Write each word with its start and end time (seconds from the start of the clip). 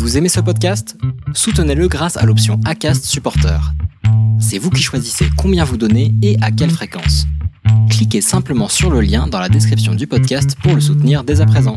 Vous 0.00 0.16
aimez 0.16 0.30
ce 0.30 0.40
podcast? 0.40 0.96
Soutenez-le 1.34 1.86
grâce 1.86 2.16
à 2.16 2.24
l'option 2.24 2.58
ACAST 2.64 3.04
Supporter. 3.04 3.60
C'est 4.40 4.56
vous 4.56 4.70
qui 4.70 4.80
choisissez 4.80 5.26
combien 5.36 5.62
vous 5.62 5.76
donnez 5.76 6.14
et 6.22 6.38
à 6.40 6.50
quelle 6.50 6.70
fréquence. 6.70 7.26
Cliquez 7.90 8.22
simplement 8.22 8.68
sur 8.68 8.90
le 8.90 9.02
lien 9.02 9.26
dans 9.26 9.38
la 9.38 9.50
description 9.50 9.94
du 9.94 10.06
podcast 10.06 10.56
pour 10.62 10.74
le 10.74 10.80
soutenir 10.80 11.22
dès 11.22 11.42
à 11.42 11.46
présent. 11.46 11.74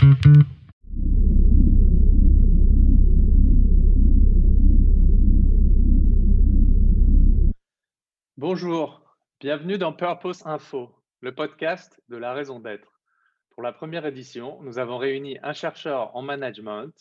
Bonjour, 8.37 9.01
bienvenue 9.41 9.77
dans 9.77 9.91
Purpose 9.91 10.43
Info, 10.45 10.95
le 11.19 11.35
podcast 11.35 12.01
de 12.07 12.15
la 12.15 12.31
raison 12.31 12.61
d'être. 12.61 13.01
Pour 13.49 13.63
la 13.63 13.73
première 13.73 14.05
édition, 14.05 14.59
nous 14.61 14.79
avons 14.79 14.97
réuni 14.97 15.37
un 15.43 15.51
chercheur 15.51 16.15
en 16.15 16.21
management 16.21 16.93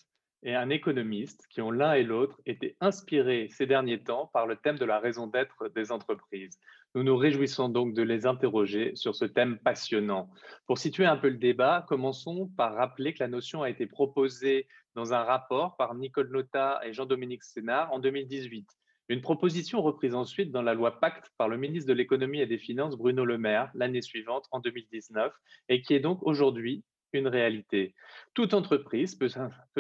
et 0.43 0.55
un 0.55 0.71
économiste 0.71 1.47
qui 1.49 1.61
ont 1.61 1.71
l'un 1.71 1.95
et 1.95 2.03
l'autre 2.03 2.41
été 2.47 2.77
inspirés 2.81 3.49
ces 3.51 3.67
derniers 3.67 4.03
temps 4.03 4.31
par 4.33 4.47
le 4.47 4.57
thème 4.57 4.79
de 4.79 4.85
la 4.85 4.99
raison 4.99 5.27
d'être 5.27 5.69
des 5.69 5.93
entreprises. 5.93 6.59
Nous 6.95 7.05
nous 7.05 7.17
réjouissons 7.17 7.69
donc 7.69 7.95
de 7.95 8.03
les 8.03 8.27
interroger 8.27 8.95
sur 8.97 9.15
ce 9.15 9.25
thème 9.25 9.59
passionnant. 9.59 10.29
Pour 10.67 10.79
situer 10.79 11.07
un 11.07 11.17
peu 11.17 11.29
le 11.29 11.39
débat, 11.39 11.87
commençons 11.89 12.51
par 12.57 12.75
rappeler 12.75 13.15
que 13.15 13.23
la 13.23 13.29
notion 13.29 13.63
a 13.63 13.71
été 13.71 13.87
proposée 13.87 14.67
dans 14.95 15.15
un 15.15 15.23
rapport 15.23 15.77
par 15.77 15.95
Nicole 15.95 16.31
Nota 16.31 16.81
et 16.85 16.93
Jean-Dominique 16.93 17.45
Sénard 17.45 17.93
en 17.93 17.99
2018. 17.99 18.69
Une 19.09 19.21
proposition 19.21 19.83
reprise 19.83 20.15
ensuite 20.15 20.53
dans 20.53 20.63
la 20.63 20.75
loi 20.75 21.01
Pacte 21.01 21.31
par 21.37 21.49
le 21.49 21.57
ministre 21.57 21.89
de 21.89 21.95
l'économie 21.95 22.41
et 22.41 22.47
des 22.47 22.59
finances 22.59 22.97
Bruno 22.97 23.25
Le 23.25 23.39
Maire 23.39 23.71
l'année 23.75 24.03
suivante 24.03 24.47
en 24.51 24.61
2019 24.61 25.33
et 25.69 25.83
qui 25.83 25.95
est 25.95 26.01
donc 26.01 26.21
aujourd'hui 26.23 26.85
une 27.13 27.29
réalité. 27.29 27.95
Toute 28.35 28.55
entreprise 28.55 29.15
peut, 29.15 29.31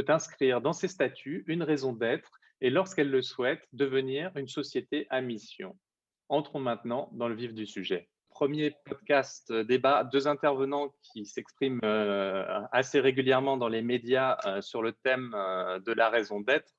inscrire 0.09 0.60
dans 0.60 0.72
ses 0.72 0.88
statuts 0.88 1.45
une 1.46 1.62
raison 1.62 1.92
d'être 1.92 2.30
et 2.60 2.70
lorsqu'elle 2.70 3.10
le 3.10 3.22
souhaite, 3.22 3.66
devenir 3.72 4.30
une 4.36 4.48
société 4.48 5.06
à 5.11 5.20
mission. 5.20 5.77
Entrons 6.28 6.61
maintenant 6.61 7.11
dans 7.12 7.28
le 7.28 7.34
vif 7.34 7.55
du 7.55 7.66
sujet. 7.66 8.08
Premier 8.30 8.74
podcast 8.86 9.50
euh, 9.50 9.62
débat, 9.62 10.05
deux 10.05 10.27
intervenants 10.27 10.94
qui 11.02 11.27
s'expriment 11.27 11.80
euh, 11.84 12.44
assez 12.72 12.98
régulièrement 12.98 13.58
dans 13.58 13.69
les 13.69 13.83
médias 13.83 14.39
euh, 14.46 14.62
sur 14.62 14.80
le 14.80 14.92
thème 14.92 15.33
de 15.84 15.92
la 15.92 16.08
raison 16.08 16.41
d'être. 16.41 16.72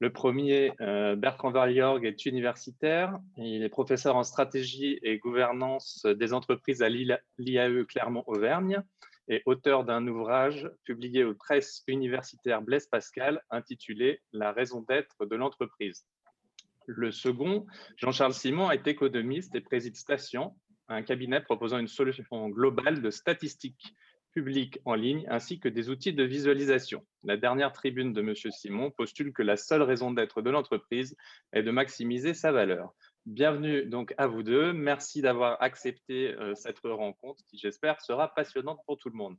Le 0.00 0.12
premier, 0.12 0.72
Bertrand 1.16 1.50
Varliorg, 1.50 2.04
est 2.04 2.26
universitaire. 2.26 3.18
Il 3.36 3.62
est 3.62 3.68
professeur 3.68 4.16
en 4.16 4.24
stratégie 4.24 4.98
et 5.02 5.18
gouvernance 5.18 6.04
des 6.04 6.32
entreprises 6.32 6.82
à 6.82 6.88
l'IAE 6.88 7.84
Clermont-Auvergne 7.88 8.82
et 9.28 9.42
auteur 9.46 9.84
d'un 9.84 10.06
ouvrage 10.06 10.70
publié 10.84 11.24
aux 11.24 11.34
presses 11.34 11.82
universitaires 11.86 12.62
Blaise 12.62 12.86
Pascal 12.86 13.42
intitulé 13.50 14.20
La 14.32 14.52
raison 14.52 14.82
d'être 14.82 15.26
de 15.26 15.36
l'entreprise. 15.36 16.06
Le 16.86 17.10
second, 17.10 17.66
Jean-Charles 17.96 18.34
Simon, 18.34 18.70
est 18.70 18.86
économiste 18.86 19.54
et 19.54 19.60
préside 19.60 19.96
Station, 19.96 20.54
un 20.88 21.02
cabinet 21.02 21.40
proposant 21.40 21.78
une 21.78 21.88
solution 21.88 22.48
globale 22.50 23.00
de 23.00 23.10
statistiques 23.10 23.94
publiques 24.32 24.78
en 24.84 24.94
ligne 24.94 25.24
ainsi 25.30 25.60
que 25.60 25.68
des 25.68 25.88
outils 25.88 26.12
de 26.12 26.24
visualisation. 26.24 27.06
La 27.22 27.36
dernière 27.36 27.72
tribune 27.72 28.12
de 28.12 28.20
M. 28.20 28.34
Simon 28.34 28.90
postule 28.90 29.32
que 29.32 29.42
la 29.42 29.56
seule 29.56 29.82
raison 29.82 30.10
d'être 30.10 30.42
de 30.42 30.50
l'entreprise 30.50 31.16
est 31.52 31.62
de 31.62 31.70
maximiser 31.70 32.34
sa 32.34 32.52
valeur. 32.52 32.92
Bienvenue 33.26 33.86
donc 33.86 34.12
à 34.18 34.26
vous 34.26 34.42
deux. 34.42 34.74
Merci 34.74 35.22
d'avoir 35.22 35.56
accepté 35.62 36.34
euh, 36.34 36.54
cette 36.54 36.80
rencontre 36.80 37.42
qui, 37.46 37.56
j'espère, 37.56 38.02
sera 38.02 38.28
passionnante 38.34 38.80
pour 38.84 38.98
tout 38.98 39.08
le 39.08 39.16
monde. 39.16 39.38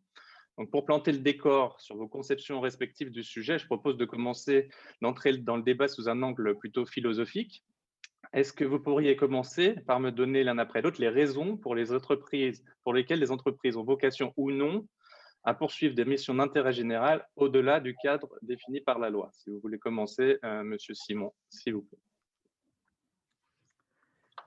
Donc, 0.57 0.71
pour 0.71 0.85
planter 0.85 1.11
le 1.11 1.19
décor 1.19 1.79
sur 1.79 1.95
vos 1.95 2.07
conceptions 2.07 2.59
respectives 2.61 3.11
du 3.11 3.21
sujet, 3.21 3.59
je 3.59 3.67
propose 3.67 3.95
de 3.95 4.05
commencer 4.05 4.69
d'entrer 5.01 5.37
dans 5.37 5.55
le 5.55 5.61
débat 5.61 5.87
sous 5.87 6.09
un 6.09 6.23
angle 6.23 6.57
plutôt 6.57 6.87
philosophique. 6.87 7.63
Est-ce 8.33 8.53
que 8.53 8.65
vous 8.65 8.79
pourriez 8.79 9.15
commencer 9.15 9.75
par 9.85 9.99
me 9.99 10.09
donner 10.09 10.43
l'un 10.43 10.57
après 10.57 10.81
l'autre 10.81 10.99
les 10.99 11.09
raisons 11.09 11.55
pour 11.55 11.75
les 11.75 11.93
entreprises, 11.93 12.65
pour 12.83 12.91
lesquelles 12.91 13.19
les 13.19 13.29
entreprises 13.29 13.77
ont 13.77 13.83
vocation 13.83 14.33
ou 14.35 14.49
non 14.49 14.87
à 15.43 15.53
poursuivre 15.53 15.93
des 15.93 16.05
missions 16.05 16.33
d'intérêt 16.33 16.73
général 16.73 17.23
au-delà 17.35 17.79
du 17.79 17.95
cadre 18.01 18.35
défini 18.41 18.81
par 18.81 18.97
la 18.97 19.11
loi? 19.11 19.29
Si 19.31 19.51
vous 19.51 19.59
voulez 19.59 19.77
commencer, 19.77 20.39
euh, 20.43 20.63
Monsieur 20.63 20.95
Simon, 20.95 21.31
s'il 21.49 21.75
vous 21.75 21.83
plaît. 21.83 21.99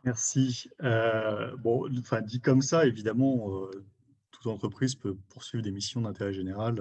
Merci. 0.04 0.68
Euh, 0.82 1.56
bon, 1.56 1.88
enfin, 1.98 2.22
dit 2.22 2.40
comme 2.40 2.62
ça, 2.62 2.86
évidemment, 2.86 3.62
euh, 3.64 3.84
toute 4.30 4.46
entreprise 4.46 4.94
peut 4.94 5.16
poursuivre 5.28 5.64
des 5.64 5.72
missions 5.72 6.00
d'intérêt 6.00 6.32
général 6.32 6.80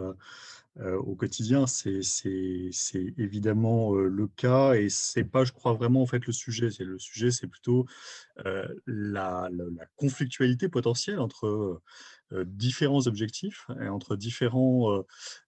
euh, 0.79 0.97
au 0.97 1.15
quotidien. 1.15 1.65
C'est 1.65 2.01
évidemment 3.17 3.95
le 3.95 4.27
cas 4.27 4.73
et 4.73 4.89
c'est 4.89 5.23
pas, 5.23 5.43
je 5.43 5.51
crois, 5.51 5.73
vraiment 5.73 6.03
en 6.03 6.05
fait 6.05 6.25
le 6.27 6.33
sujet. 6.33 6.69
Le 6.79 6.99
sujet, 6.99 7.31
c'est 7.31 7.47
plutôt 7.47 7.87
la, 8.45 9.49
la, 9.51 9.85
conflictualité 9.95 10.69
potentielle 10.69 11.19
entre 11.19 11.81
différents 12.45 13.07
objectifs 13.07 13.67
et 13.81 13.87
entre 13.87 14.15
différents 14.15 15.03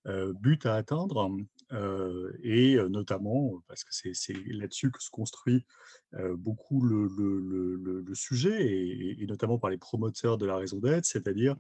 buts 0.06 0.60
à 0.64 0.74
atteindre 0.74 1.30
et 1.72 2.78
notamment 2.90 3.62
parce 3.68 3.84
que 3.84 3.92
c'est 3.92 4.34
là-dessus 4.48 4.92
que 4.92 5.02
se 5.02 5.10
construit 5.10 5.66
beaucoup 6.36 6.82
le, 6.82 8.14
sujet, 8.14 9.18
et, 9.20 9.26
notamment 9.28 9.60
par 9.60 9.70
les 9.70 9.78
promoteurs 9.78 10.38
de 10.38 10.46
la 10.46 10.58
raison 10.58 10.80
d'être, 10.80 11.06
c'est-à-dire 11.06 11.56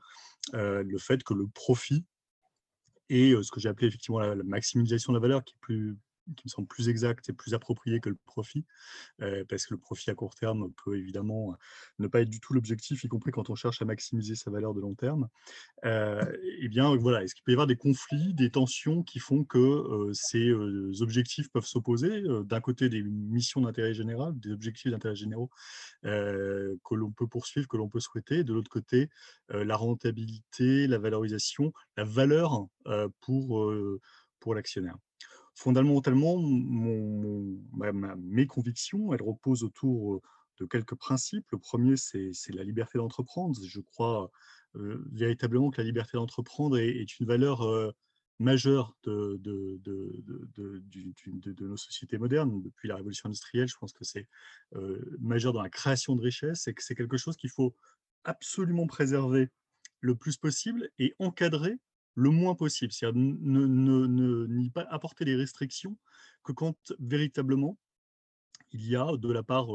le 0.53 0.98
fait 0.98 1.24
que 1.24 1.34
le 1.34 1.48
profit 1.48 2.06
et 3.09 3.36
ce 3.42 3.52
que 3.52 3.59
j'ai 3.59 3.69
appelé 3.69 3.88
effectivement 3.88 4.19
la, 4.19 4.36
maximisation 4.36 5.14
de 5.14 5.18
la 5.18 5.22
valeur, 5.22 5.44
qui 5.44 5.53
est 5.53 5.62
plus 5.62 5.98
qui 6.36 6.48
me 6.48 6.50
semble 6.50 6.68
plus 6.68 6.90
exact 6.90 7.30
et 7.30 7.34
plus 7.34 7.54
approprié 7.54 8.00
que 8.00 8.10
le 8.10 8.18
profit, 8.26 8.66
euh, 9.22 9.44
parce 9.48 9.66
que 9.66 9.74
le 9.74 9.80
profit 9.80 10.10
à 10.10 10.16
court 10.16 10.36
terme 10.36 10.72
peut 10.84 10.98
évidemment 10.98 11.56
ne 12.00 12.08
pas 12.08 12.22
être 12.22 12.30
du 12.30 12.40
tout 12.40 12.54
l'objectif, 12.54 13.04
y 13.04 13.08
compris 13.08 13.32
quand 13.32 13.50
on 13.50 13.56
cherche 13.56 13.82
à 13.82 13.86
maximiser 13.86 14.36
sa 14.36 14.52
valeur 14.52 14.74
de 14.74 14.82
long 14.82 14.96
terme. 14.96 15.30
Euh, 15.86 16.24
eh 16.60 16.68
bien 16.68 16.96
voilà, 16.96 17.24
est-ce 17.24 17.36
qu'il 17.36 17.44
peut 17.44 17.52
y 17.52 17.56
avoir 17.56 17.68
des 17.68 17.76
conflits, 17.76 18.34
des 18.34 18.52
tensions 18.52 19.04
qui 19.04 19.20
font 19.20 19.44
que 19.44 19.58
euh, 19.58 20.14
ces 20.14 20.52
objectifs 21.02 21.50
peuvent 21.52 21.66
s'opposer 21.66 22.24
D'un 22.44 22.62
côté, 22.62 22.90
des 22.90 23.04
missions 23.04 23.62
d'intérêt 23.62 23.94
général, 23.94 24.38
des 24.40 24.52
objectifs 24.52 24.92
d'intérêt 24.92 25.16
généraux 25.16 25.50
que 26.04 26.96
l'on 26.96 27.12
peut 27.12 27.28
poursuivre, 27.28 27.68
que 27.68 27.78
l'on 27.78 27.90
peut 27.90 28.00
souhaiter. 28.00 28.44
De 28.44 28.54
l'autre 28.54 28.70
côté, 28.70 29.10
la 29.50 29.76
rentabilité, 29.76 30.88
la 30.88 30.98
valorisation, 30.98 31.74
la 31.98 32.04
valeur 32.04 32.68
pour, 33.22 33.72
pour 34.40 34.56
l'actionnaire? 34.56 34.98
Fondamentalement, 35.59 36.38
mes 38.18 38.47
convictions, 38.47 39.14
elles 39.14 39.22
reposent 39.22 39.64
autour 39.64 40.22
de 40.58 40.66
quelques 40.66 40.96
principes. 40.96 41.46
Le 41.52 41.58
premier, 41.58 41.97
c'est 41.97 42.31
la 42.53 42.64
liberté 42.64 42.97
d'entreprendre. 42.97 43.59
Je 43.62 43.81
crois 43.81 44.31
véritablement 44.74 45.69
que 45.69 45.81
la 45.81 45.84
liberté 45.84 46.12
d'entreprendre 46.14 46.78
est, 46.78 47.19
une 47.19 47.25
valeur 47.25 47.94
majeure 48.40 48.96
de, 49.03 49.38
de, 49.42 49.81
de, 49.84 51.66
nos 51.66 51.78
sociétés 51.78 52.18
modernes. 52.18 52.62
Depuis 52.62 52.88
la 52.88 52.96
révolution 52.96 53.28
industrielle, 53.28 53.68
je 53.68 53.75
pense 53.78 53.92
que 53.92 54.06
c'est 54.06 54.30
majeur 55.19 55.52
dans 55.52 55.62
la 55.62 55.69
création 55.69 56.16
de 56.16 56.22
richesses 56.22 56.69
et 56.69 56.74
que 56.74 56.81
c'est 56.81 56.96
quelque 56.96 57.18
chose 57.18 57.36
qu'il 57.36 57.50
faut 57.50 57.75
absolument 58.24 58.88
préserver 58.88 59.50
le 60.00 60.16
plus 60.16 60.38
possible 60.38 60.90
et 61.00 61.16
encadrer 61.19 61.78
le 62.16 62.30
moins 62.30 62.56
possible, 62.56 62.92
c'est-à-dire 62.92 63.20
ne, 63.22 63.66
ne, 63.66 64.47
n'y 64.47 64.70
pas 64.70 64.86
apporter 64.90 65.25
les 65.25 65.36
restrictions 65.36 65.97
que 66.44 66.52
quand 66.52 66.75
véritablement 67.00 67.78
il 68.72 68.88
y 68.88 68.96
a 68.96 69.18
de 69.18 69.31
la 69.31 69.44
part 69.44 69.68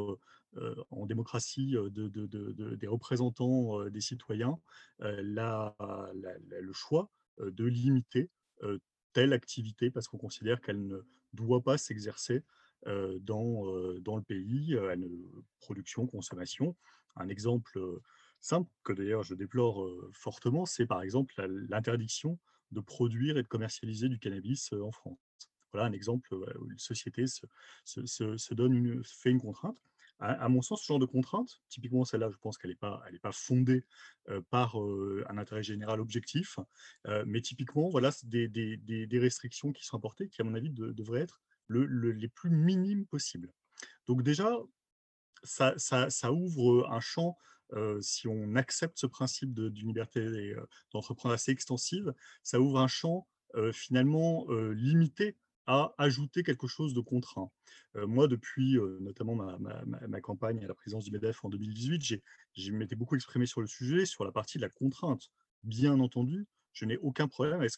en 0.91 1.06
démocratie 1.06 1.73
de, 1.73 2.75
des 2.77 2.87
représentants 2.87 3.84
des 3.89 4.00
citoyens 4.00 4.59
la, 5.00 5.75
le 6.12 6.73
choix 6.73 7.11
de 7.39 7.65
limiter 7.65 8.31
telle 9.12 9.33
activité 9.33 9.91
parce 9.91 10.06
qu'on 10.06 10.19
considère 10.19 10.61
qu'elle 10.61 10.87
ne 10.87 11.00
doit 11.33 11.62
pas 11.62 11.79
s'exercer 11.79 12.44
dans, 12.87 13.64
dans 14.00 14.17
le 14.17 14.23
pays, 14.23 14.76
production, 15.59 16.06
consommation. 16.06 16.76
Un 17.17 17.29
exemple 17.29 17.81
simple, 18.44 18.70
que 18.82 18.93
d'ailleurs 18.93 19.23
je 19.23 19.35
déplore 19.35 19.88
fortement, 20.12 20.67
c'est 20.67 20.87
par 20.87 21.02
exemple 21.02 21.35
l'interdiction 21.69 22.38
de 22.73 22.81
produire 22.81 23.38
et 23.38 23.43
de 23.43 23.49
commercialiser 23.49 24.08
du 24.08 24.19
cannabis 24.19 24.73
en 24.73 24.93
France. 24.93 25.19
Voilà 25.73 25.88
un 25.88 25.93
exemple 25.93 26.35
où 26.35 26.70
une 26.70 26.79
société 26.79 27.25
se, 27.26 28.55
donne 28.55 28.75
une, 28.75 29.02
fait 29.02 29.31
une 29.31 29.41
contrainte. 29.41 29.79
À, 30.20 30.49
mon 30.49 30.62
sens, 30.62 30.82
ce 30.82 30.87
genre 30.87 31.00
de 31.00 31.06
contrainte, 31.06 31.61
typiquement 31.69 32.05
celle-là, 32.05 32.31
je 32.31 32.37
pense 32.37 32.56
qu'elle 32.56 32.70
n'est 32.70 32.76
pas, 32.76 33.02
pas 33.20 33.32
fondée 33.32 33.85
par 34.50 34.76
un 34.76 35.38
intérêt 35.38 35.64
général 35.64 36.00
objectif, 36.00 36.61
mais 37.26 37.40
typiquement, 37.40 37.88
voilà, 37.88 38.11
des, 38.23 38.47
des, 38.47 38.76
des, 38.76 39.19
restrictions 39.19 39.73
qui 39.73 39.85
sont 39.85 39.97
apportées, 39.97 40.29
qui, 40.29 40.40
à 40.40 40.44
mon 40.44 40.55
avis, 40.55 40.70
devraient 40.70 41.23
être 41.23 41.43
le, 41.67 41.87
les 42.12 42.29
plus 42.29 42.50
minimes 42.50 43.06
possibles. 43.06 43.52
Donc 44.06 44.23
déjà, 44.23 44.56
ça, 45.43 45.75
ça 45.76 46.32
ouvre 46.32 46.88
un 46.90 47.00
champ 47.00 47.37
si 48.00 48.28
on 48.28 48.55
accepte 48.55 48.99
ce 48.99 49.06
principe 49.06 49.52
d'une 49.55 49.88
liberté 49.88 50.55
d'entreprendre 50.93 51.34
assez 51.34 51.50
extensive, 51.50 52.12
ça 52.43 52.61
ouvre 52.61 52.78
un 52.78 52.88
champ 52.88 53.26
finalement 53.72 54.46
limité 54.72 55.37
à 55.66 55.94
ajouter 55.99 56.43
quelque 56.43 56.66
chose 56.66 56.93
de 56.93 57.00
contraint. 57.00 57.50
moi, 57.94 58.28
depuis 58.28 58.78
notamment 59.00 59.34
ma, 59.34 60.20
campagne 60.20 60.62
à 60.64 60.69
la 60.69 60.75
présidence 60.75 61.05
du 61.05 61.11
MEDEF 61.11 61.44
en 61.44 61.49
2018, 61.49 62.20
je 62.55 62.72
m'étais 62.72 62.96
beaucoup 62.96 63.16
exprimé 63.16 63.46
sur 63.46 63.61
le 63.61 63.66
sujet, 63.66 64.05
sur 64.06 64.25
la 64.25 64.32
partie 64.32 64.58
de 64.58 64.62
la 64.62 64.69
contrainte. 64.69 65.31
Bien 65.62 65.99
entendu, 66.00 66.46
je 66.75 66.84
n'ai 66.84 66.99
aucun 66.99 67.28
problème 67.28 67.61
avec, 67.61 67.72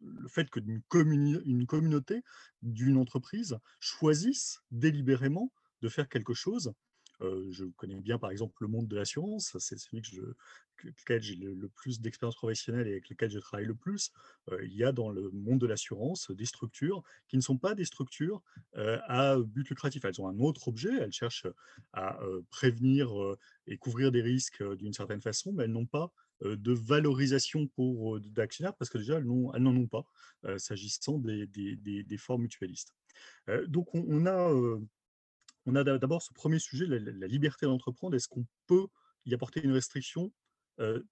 le 0.00 0.28
fait 0.28 0.50
que 0.50 0.60
une 0.60 1.66
communauté 1.66 2.22
d'une 2.62 2.96
entreprise 2.96 3.58
choisisse 3.78 4.60
délibérément 4.70 5.52
de 5.82 5.88
faire 5.88 6.08
quelque 6.08 6.34
chose 6.34 6.72
je 7.20 7.64
connais 7.76 8.00
bien, 8.00 8.18
par 8.18 8.30
exemple, 8.30 8.54
le 8.60 8.68
monde 8.68 8.88
de 8.88 8.96
l'assurance. 8.96 9.56
C'est 9.58 9.78
celui 9.78 10.02
je, 10.04 10.22
lequel 10.84 11.22
j'ai 11.22 11.34
le, 11.34 11.68
plus 11.68 12.00
d'expérience 12.00 12.36
professionnelle 12.36 12.86
et 12.86 12.92
avec 12.92 13.08
lequel 13.08 13.30
je 13.30 13.38
travaille 13.38 13.66
le 13.66 13.74
plus. 13.74 14.12
il 14.62 14.74
y 14.74 14.84
a 14.84 14.92
dans 14.92 15.10
le 15.10 15.30
monde 15.30 15.60
de 15.60 15.66
l'assurance 15.66 16.30
des 16.30 16.44
structures 16.44 17.02
qui 17.28 17.36
ne 17.36 17.42
sont 17.42 17.58
pas 17.58 17.74
des 17.74 17.84
structures 17.84 18.42
à 18.74 19.36
but 19.38 19.68
lucratif. 19.68 20.04
Elles 20.04 20.20
ont 20.20 20.28
un 20.28 20.38
autre 20.38 20.68
objet. 20.68 20.94
Elles 21.00 21.12
cherchent 21.12 21.46
à 21.92 22.18
prévenir 22.50 23.10
et 23.66 23.76
couvrir 23.78 24.12
des 24.12 24.22
risques 24.22 24.62
d'une 24.76 24.92
certaine 24.92 25.20
façon, 25.20 25.52
mais 25.52 25.64
elles 25.64 25.72
n'ont 25.72 25.86
pas 25.86 26.12
de 26.42 26.72
valorisation 26.72 27.66
pour 27.66 28.20
d'actionnaires 28.20 28.76
parce 28.76 28.90
que 28.90 28.98
déjà 28.98 29.18
elles 29.18 29.26
n'en 29.26 29.76
ont 29.76 29.88
pas 29.88 30.06
s'agissant 30.56 31.18
des, 31.18 31.46
des, 31.46 32.18
formes 32.18 32.42
mutualistes. 32.42 32.94
donc 33.66 33.92
on 33.94 34.26
a 34.26 34.52
on 35.68 35.74
a 35.74 35.84
d'abord 35.84 36.22
ce 36.22 36.32
premier 36.32 36.58
sujet, 36.58 36.86
la, 36.86 37.26
liberté 37.26 37.66
d'entreprendre. 37.66 38.16
Est-ce 38.16 38.28
qu'on 38.28 38.46
peut 38.66 38.86
y 39.26 39.34
apporter 39.34 39.62
une 39.62 39.72
restriction 39.72 40.32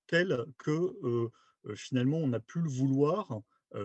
telle 0.06 0.44
que 0.58 1.29
finalement 1.75 2.19
on 2.19 2.32
a 2.32 2.41
pu 2.41 2.61
le 2.61 2.69
vouloir 2.69 3.41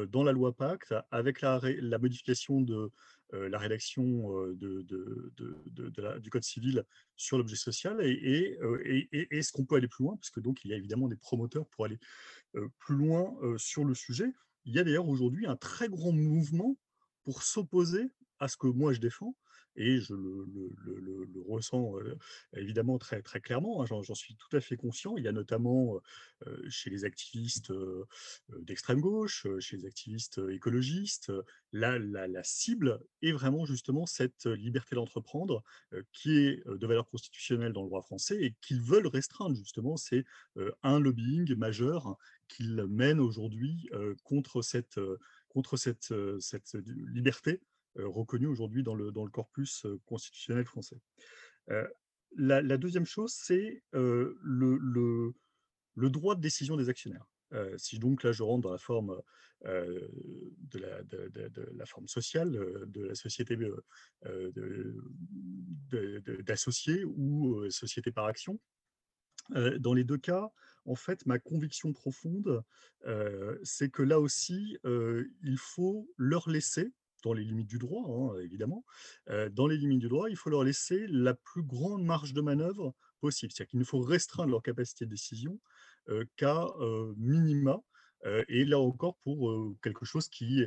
dans 0.07 0.23
la 0.23 0.31
loi 0.31 0.55
Pacte 0.55 0.93
avec 1.09 1.41
la, 1.41 1.59
modification 1.99 2.61
de 2.61 2.89
la 3.33 3.57
rédaction 3.57 4.47
du 4.53 6.29
Code 6.29 6.43
civil 6.43 6.85
sur 7.17 7.37
l'objet 7.37 7.57
social 7.57 7.99
et, 8.01 8.57
est-ce 9.31 9.51
qu'on 9.51 9.65
peut 9.65 9.75
aller 9.75 9.89
plus 9.89 10.05
loin? 10.05 10.15
Parce 10.15 10.29
que 10.29 10.39
donc 10.39 10.63
il 10.63 10.71
y 10.71 10.73
a 10.73 10.77
évidemment 10.77 11.09
des 11.09 11.17
promoteurs 11.17 11.67
pour 11.67 11.83
aller 11.83 11.99
plus 12.77 12.95
loin 12.95 13.35
sur 13.57 13.83
le 13.83 13.93
sujet. 13.93 14.31
Il 14.63 14.73
y 14.73 14.79
a 14.79 14.85
d'ailleurs 14.85 15.09
aujourd'hui 15.09 15.47
un 15.47 15.57
très 15.57 15.89
grand 15.89 16.13
mouvement 16.13 16.77
pour 17.23 17.43
s'opposer 17.43 18.09
à 18.39 18.47
ce 18.47 18.55
que 18.55 18.67
moi 18.67 18.93
je 18.93 18.99
défends, 18.99 19.35
et 19.75 19.99
je 19.99 20.13
le, 20.13 21.27
ressens 21.47 21.93
évidemment 22.55 22.97
très, 22.97 23.21
très 23.21 23.41
clairement, 23.41 23.81
hein, 23.81 23.85
j'en 23.85 24.15
suis 24.15 24.35
tout 24.35 24.55
à 24.55 24.61
fait 24.61 24.77
conscient. 24.77 25.17
Il 25.17 25.23
y 25.23 25.27
a 25.27 25.31
notamment 25.31 25.99
chez 26.69 26.89
les 26.89 27.05
activistes 27.05 27.73
d'extrême 28.49 29.01
gauche, 29.01 29.47
chez 29.59 29.77
les 29.77 29.85
activistes 29.85 30.41
écologistes, 30.49 31.31
la, 31.71 31.99
la, 31.99 32.43
cible 32.43 32.99
est 33.21 33.31
vraiment 33.31 33.65
justement 33.65 34.05
cette 34.05 34.45
liberté 34.45 34.95
d'entreprendre 34.95 35.63
qui 36.11 36.37
est 36.37 36.67
de 36.67 36.87
valeur 36.87 37.07
constitutionnelle 37.09 37.73
dans 37.73 37.83
le 37.83 37.87
droit 37.87 38.01
français 38.01 38.41
et 38.41 38.55
qu'ils 38.61 38.81
veulent 38.81 39.07
restreindre 39.07 39.55
justement. 39.55 39.97
C'est 39.97 40.25
un 40.83 40.99
lobbying 40.99 41.55
majeur 41.55 42.17
qu'ils 42.47 42.85
mènent 42.87 43.19
aujourd'hui 43.19 43.89
contre 44.23 44.61
cette, 44.61 44.99
contre 45.49 45.77
cette, 45.77 46.13
cette 46.39 46.75
liberté 47.13 47.61
reconnu 47.95 48.47
aujourd'hui 48.47 48.83
dans 48.83 48.95
le, 48.95 49.11
dans 49.11 49.25
le 49.25 49.31
corpus 49.31 49.85
constitutionnel 50.05 50.65
français. 50.65 50.99
La, 52.37 52.77
deuxième 52.77 53.05
chose, 53.05 53.33
c'est 53.33 53.83
le, 53.91 54.37
le, 54.41 56.09
droit 56.09 56.35
de 56.35 56.41
décision 56.41 56.77
des 56.77 56.89
actionnaires. 56.89 57.25
si 57.77 57.99
donc 57.99 58.23
là 58.23 58.31
je 58.31 58.43
rentre 58.43 58.63
dans 58.63 58.71
la 58.71 58.77
forme 58.77 59.21
de, 59.63 60.79
la, 61.73 61.85
forme 61.85 62.07
sociale 62.07 62.51
de 62.51 63.03
la 63.03 63.15
société 63.15 63.57
d'associés 66.43 67.03
ou 67.03 67.69
société 67.69 68.11
par 68.11 68.25
action, 68.25 68.59
dans 69.79 69.93
les 69.93 70.03
deux 70.03 70.17
cas, 70.17 70.49
en 70.85 70.95
fait, 70.95 71.25
ma 71.25 71.39
conviction 71.39 71.93
profonde, 71.93 72.63
c'est 73.63 73.89
que 73.89 74.03
là 74.03 74.19
aussi, 74.19 74.77
il 74.83 75.57
faut 75.57 76.09
leur 76.17 76.49
laisser, 76.49 76.91
dans 77.23 77.33
les 77.33 77.43
limites 77.43 77.67
du 77.67 77.77
droit, 77.77 78.03
hein, 78.07 78.39
évidemment, 78.41 78.85
dans 79.51 79.67
les 79.67 79.77
limites 79.77 79.99
du 79.99 80.09
droit, 80.09 80.29
il 80.29 80.35
faut 80.35 80.49
leur 80.49 80.63
laisser 80.63 81.05
la 81.07 81.33
plus 81.33 81.63
grande 81.63 82.03
marge 82.03 82.33
de 82.33 82.41
manœuvre 82.41 82.93
possible. 83.19 83.51
C'est-à-dire 83.51 83.69
qu'il 83.69 83.79
ne 83.79 83.85
faut 83.85 83.99
restreindre 83.99 84.51
leur 84.51 84.63
capacité 84.63 85.05
de 85.05 85.11
décision 85.11 85.59
qu'à 86.35 86.65
minima, 87.17 87.79
et 88.47 88.65
là 88.65 88.79
encore 88.79 89.17
pour 89.17 89.75
quelque 89.81 90.05
chose 90.05 90.29
qui 90.29 90.63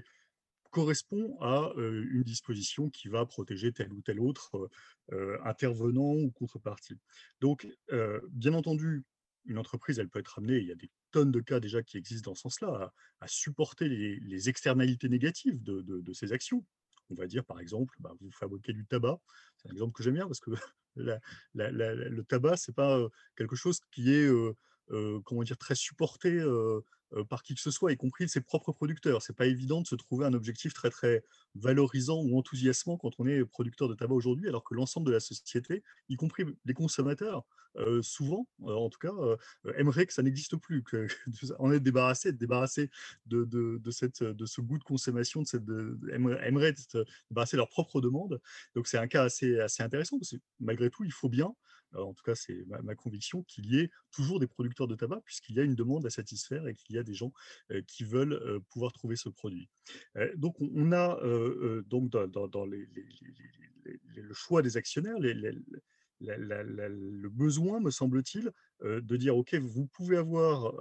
correspond 0.70 1.36
à 1.40 1.72
une 1.76 2.24
disposition 2.24 2.90
qui 2.90 3.08
va 3.08 3.26
protéger 3.26 3.72
tel 3.72 3.92
ou 3.92 4.02
tel 4.02 4.20
autre 4.20 4.70
intervenant 5.44 6.14
ou 6.14 6.30
contrepartie. 6.32 6.98
Donc, 7.40 7.68
bien 8.30 8.54
entendu, 8.54 9.04
une 9.44 9.58
entreprise, 9.58 9.98
elle 9.98 10.08
peut 10.08 10.20
être 10.20 10.38
amenée, 10.38 10.58
il 10.58 10.66
y 10.66 10.72
a 10.72 10.74
des 10.74 10.90
tonnes 11.14 11.30
de 11.30 11.40
cas 11.40 11.60
déjà 11.60 11.80
qui 11.80 11.96
existent 11.96 12.32
dans 12.32 12.34
ce 12.34 12.42
sens-là, 12.42 12.92
à, 13.20 13.28
supporter 13.28 13.88
les, 13.88 14.48
externalités 14.48 15.08
négatives 15.08 15.62
de, 15.62 16.12
ces 16.12 16.32
actions. 16.32 16.64
On 17.10 17.14
va 17.14 17.26
dire, 17.26 17.44
par 17.44 17.60
exemple, 17.60 17.94
bah, 18.00 18.12
vous 18.20 18.30
fabriquez 18.32 18.72
du 18.72 18.84
tabac, 18.84 19.20
c'est 19.56 19.68
un 19.68 19.72
exemple 19.72 19.92
que 19.92 20.02
j'aime 20.02 20.14
bien 20.14 20.26
parce 20.26 20.40
que 20.40 20.50
le 20.96 22.22
tabac, 22.22 22.56
ce 22.56 22.70
n'est 22.70 22.74
pas 22.74 23.00
quelque 23.36 23.54
chose 23.54 23.78
qui 23.92 24.10
est 24.10 24.28
comment 25.24 25.44
dire, 25.44 25.56
très 25.56 25.76
supporté 25.76 26.30
euh, 26.30 26.80
par 27.28 27.42
qui 27.42 27.54
que 27.54 27.60
ce 27.60 27.70
soit, 27.70 27.92
y 27.92 27.96
compris 27.96 28.28
ses 28.28 28.40
propres 28.40 28.72
producteurs. 28.72 29.22
C'est 29.22 29.36
pas 29.36 29.46
évident 29.46 29.80
de 29.80 29.86
se 29.86 29.94
trouver 29.94 30.26
un 30.26 30.34
objectif 30.34 30.74
très 30.74 30.90
très 30.90 31.24
valorisant 31.54 32.20
ou 32.22 32.38
enthousiasmant 32.38 32.96
quand 32.96 33.12
on 33.18 33.26
est 33.26 33.44
producteur 33.44 33.88
de 33.88 33.94
tabac 33.94 34.14
aujourd'hui, 34.14 34.48
alors 34.48 34.64
que 34.64 34.74
l'ensemble 34.74 35.06
de 35.06 35.12
la 35.12 35.20
société, 35.20 35.82
y 36.08 36.16
compris 36.16 36.44
les 36.64 36.74
consommateurs, 36.74 37.44
euh, 37.76 38.02
souvent, 38.02 38.48
euh, 38.62 38.72
en 38.72 38.88
tout 38.88 38.98
cas, 39.00 39.12
aimerait 39.76 40.06
que 40.06 40.12
ça 40.12 40.22
n'existe 40.22 40.56
plus, 40.56 40.82
que 40.82 41.06
est 41.74 41.80
débarrassé, 41.80 42.28
être 42.28 42.38
débarrassé 42.38 42.90
de, 43.26 43.44
de, 43.44 43.90
cette, 43.90 44.22
de 44.22 44.46
ce 44.46 44.60
goût 44.60 44.78
de 44.78 44.84
consommation, 44.84 45.42
de 45.42 45.46
cette, 45.46 45.68
aimerait 46.12 46.68
être 46.68 47.04
débarrassé 47.30 47.56
de 47.56 47.58
leur 47.58 47.68
propre 47.68 48.00
demande. 48.00 48.40
Donc 48.74 48.86
c'est 48.86 48.98
un 48.98 49.08
cas 49.08 49.24
assez, 49.24 49.58
assez 49.60 49.82
intéressant 49.82 50.18
parce 50.18 50.30
que 50.30 50.36
malgré 50.60 50.90
tout, 50.90 51.04
il 51.04 51.12
faut 51.12 51.28
bien 51.28 51.54
en 51.96 52.14
tout 52.14 52.22
cas 52.24 52.34
c'est 52.34 52.64
ma, 52.66 52.94
conviction, 52.94 53.42
qu'il 53.44 53.66
y 53.66 53.78
ait 53.78 53.90
toujours 54.10 54.40
des 54.40 54.46
producteurs 54.46 54.88
de 54.88 54.94
tabac, 54.94 55.20
puisqu'il 55.24 55.56
y 55.56 55.60
a 55.60 55.62
une 55.62 55.74
demande 55.74 56.06
à 56.06 56.10
satisfaire 56.10 56.66
et 56.66 56.74
qu'il 56.74 56.96
y 56.96 56.98
a 56.98 57.02
des 57.02 57.14
gens 57.14 57.32
qui 57.86 58.04
veulent 58.04 58.60
pouvoir 58.70 58.92
trouver 58.92 59.16
ce 59.16 59.28
produit. 59.28 59.68
donc 60.36 60.56
on 60.60 60.92
a 60.92 61.18
donc 61.86 62.10
dans, 62.10 62.66
le 62.66 64.32
choix 64.32 64.62
des 64.62 64.76
actionnaires, 64.76 65.18
le 66.20 67.28
besoin, 67.28 67.80
me 67.80 67.90
semble-t-il, 67.90 68.50
de 68.82 69.16
dire, 69.16 69.36
OK, 69.36 69.54
vous 69.54 69.86
pouvez 69.86 70.16
avoir 70.16 70.74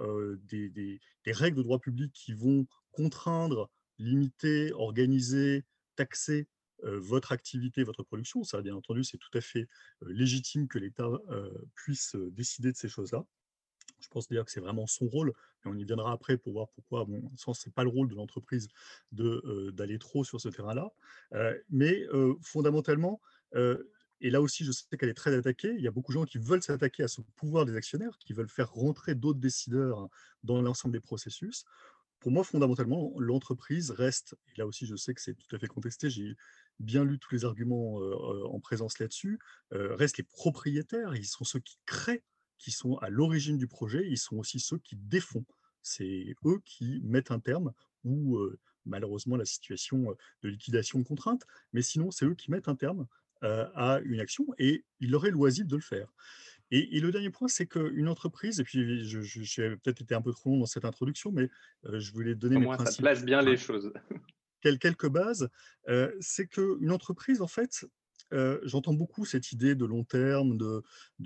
des, 0.48 1.00
règles 1.26 1.58
de 1.58 1.62
droit 1.62 1.78
public 1.78 2.12
qui 2.12 2.32
vont 2.32 2.66
contraindre, 2.92 3.70
limiter, 3.98 4.72
organiser, 4.72 5.64
taxer 5.96 6.48
votre 6.82 7.32
activité, 7.32 7.84
votre 7.84 8.02
production. 8.02 8.44
Ça, 8.44 8.60
bien 8.62 8.74
entendu, 8.74 9.04
c'est 9.04 9.18
tout 9.18 9.36
à 9.36 9.40
fait 9.40 9.68
légitime 10.02 10.68
que 10.68 10.78
l'État 10.78 11.10
puisse 11.74 12.16
décider 12.16 12.72
de 12.72 12.76
ces 12.76 12.88
choses-là. 12.88 13.24
Je 14.00 14.08
pense 14.08 14.28
d'ailleurs 14.28 14.44
que 14.44 14.50
c'est 14.50 14.60
vraiment 14.60 14.86
son 14.86 15.06
rôle, 15.06 15.30
et 15.64 15.68
on 15.68 15.74
y 15.74 15.84
viendra 15.84 16.12
après 16.12 16.36
pour 16.36 16.52
voir 16.52 16.68
pourquoi, 16.74 17.06
bon, 17.06 17.30
sens, 17.36 17.60
ce 17.60 17.68
n'est 17.68 17.72
pas 17.72 17.84
le 17.84 17.88
rôle 17.88 18.08
de 18.08 18.14
l'entreprise 18.14 18.68
d'aller 19.12 19.98
trop 19.98 20.24
sur 20.24 20.40
ce 20.40 20.48
terrain-là. 20.48 20.92
mais 21.70 22.06
fondamentalement, 22.42 23.20
et 24.20 24.30
là 24.30 24.40
aussi, 24.40 24.64
je 24.64 24.72
sais 24.72 24.96
qu'elle 24.98 25.08
est 25.08 25.14
très 25.14 25.34
attaquée. 25.34 25.74
Il 25.76 25.82
y 25.82 25.88
a 25.88 25.90
beaucoup 25.90 26.12
de 26.12 26.18
gens 26.18 26.24
qui 26.24 26.38
veulent 26.38 26.62
s'attaquer 26.62 27.02
à 27.02 27.08
ce 27.08 27.20
pouvoir 27.36 27.66
des 27.66 27.76
actionnaires, 27.76 28.16
qui 28.18 28.32
veulent 28.32 28.48
faire 28.48 28.72
rentrer 28.72 29.14
d'autres 29.14 29.40
décideurs 29.40 30.08
dans 30.42 30.62
l'ensemble 30.62 30.92
des 30.92 31.00
processus. 31.00 31.64
Pour 32.20 32.32
moi, 32.32 32.42
fondamentalement, 32.42 33.12
l'entreprise 33.18 33.90
reste, 33.90 34.34
et 34.54 34.58
là 34.58 34.66
aussi 34.66 34.86
je 34.86 34.96
sais 34.96 35.12
que 35.12 35.20
c'est 35.20 35.34
tout 35.34 35.54
à 35.54 35.58
fait 35.58 35.66
contesté, 35.66 36.08
bien 36.80 37.04
lu 37.04 37.18
tous 37.18 37.34
les 37.34 37.44
arguments 37.44 37.96
en 37.96 38.60
présence 38.60 38.98
là-dessus, 38.98 39.38
restent 39.70 40.18
les 40.18 40.24
propriétaires, 40.24 41.14
ils 41.14 41.26
sont 41.26 41.44
ceux 41.44 41.60
qui 41.60 41.78
créent, 41.86 42.22
qui 42.58 42.70
sont 42.70 42.96
à 42.98 43.10
l'origine 43.10 43.58
du 43.58 43.66
projet, 43.66 44.06
ils 44.08 44.18
sont 44.18 44.36
aussi 44.36 44.60
ceux 44.60 44.78
qui 44.78 44.96
défont. 44.96 45.44
C'est 45.82 46.34
eux 46.46 46.60
qui 46.64 47.00
mettent 47.04 47.30
un 47.30 47.40
terme 47.40 47.72
ou 48.04 48.38
malheureusement 48.86 49.36
la 49.36 49.44
situation 49.44 50.16
de 50.42 50.48
liquidation 50.48 51.02
contrainte, 51.04 51.46
mais 51.72 51.82
sinon 51.82 52.10
c'est 52.10 52.26
eux 52.26 52.34
qui 52.34 52.50
mettent 52.50 52.68
un 52.68 52.76
terme 52.76 53.06
à 53.42 54.00
une 54.04 54.20
action 54.20 54.46
et 54.58 54.84
il 55.00 55.10
leur 55.10 55.26
est 55.26 55.30
loisible 55.30 55.68
de 55.68 55.76
le 55.76 55.82
faire. 55.82 56.12
Et, 56.70 56.98
le 56.98 57.12
dernier 57.12 57.30
point, 57.30 57.46
c'est 57.46 57.66
qu'une 57.66 58.08
entreprise, 58.08 58.58
et 58.58 58.64
puis 58.64 59.04
j'ai 59.04 59.76
peut-être 59.76 60.00
été 60.00 60.14
un 60.14 60.22
peu 60.22 60.32
trop 60.32 60.50
long 60.50 60.58
dans 60.58 60.66
cette 60.66 60.84
introduction, 60.84 61.30
mais 61.30 61.48
je 61.84 62.10
voulais 62.10 62.34
donner 62.34 62.58
mes 62.58 62.66
principes. 62.66 62.96
Ça 62.96 63.02
place 63.02 63.24
bien 63.24 63.42
les 63.42 63.56
choses? 63.56 63.92
quelques 64.78 65.08
bases, 65.08 65.48
c'est 66.20 66.46
qu'une 66.46 66.90
entreprise, 66.90 67.40
en 67.40 67.46
fait, 67.46 67.86
j'entends 68.62 68.94
beaucoup 68.94 69.24
cette 69.24 69.52
idée 69.52 69.74
de 69.74 69.84
long 69.84 70.04
terme, 70.04 70.56
de, 70.56 70.82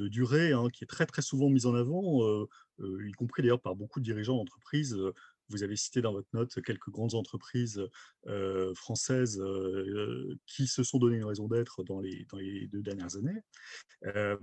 durée, 0.08 0.52
hein, 0.52 0.68
qui 0.72 0.84
est 0.84 0.88
très 0.88 1.06
très 1.06 1.22
souvent 1.22 1.48
mise 1.48 1.66
en 1.66 1.74
avant, 1.74 2.46
y 2.80 3.12
compris 3.12 3.42
d'ailleurs 3.42 3.60
par 3.60 3.76
beaucoup 3.76 4.00
de 4.00 4.04
dirigeants 4.04 4.36
d'entreprise 4.36 4.96
Vous 5.48 5.62
avez 5.62 5.76
cité 5.76 6.02
dans 6.02 6.12
votre 6.12 6.28
note 6.32 6.60
quelques 6.62 6.90
grandes 6.90 7.14
entreprises 7.14 7.82
françaises 8.74 9.42
qui 10.46 10.66
se 10.66 10.82
sont 10.82 10.98
donné 10.98 11.16
une 11.16 11.24
raison 11.24 11.48
d'être 11.48 11.84
dans 11.84 12.00
les, 12.00 12.26
dans 12.30 12.38
les 12.38 12.66
deux 12.68 12.82
dernières 12.82 13.16
années. 13.16 14.42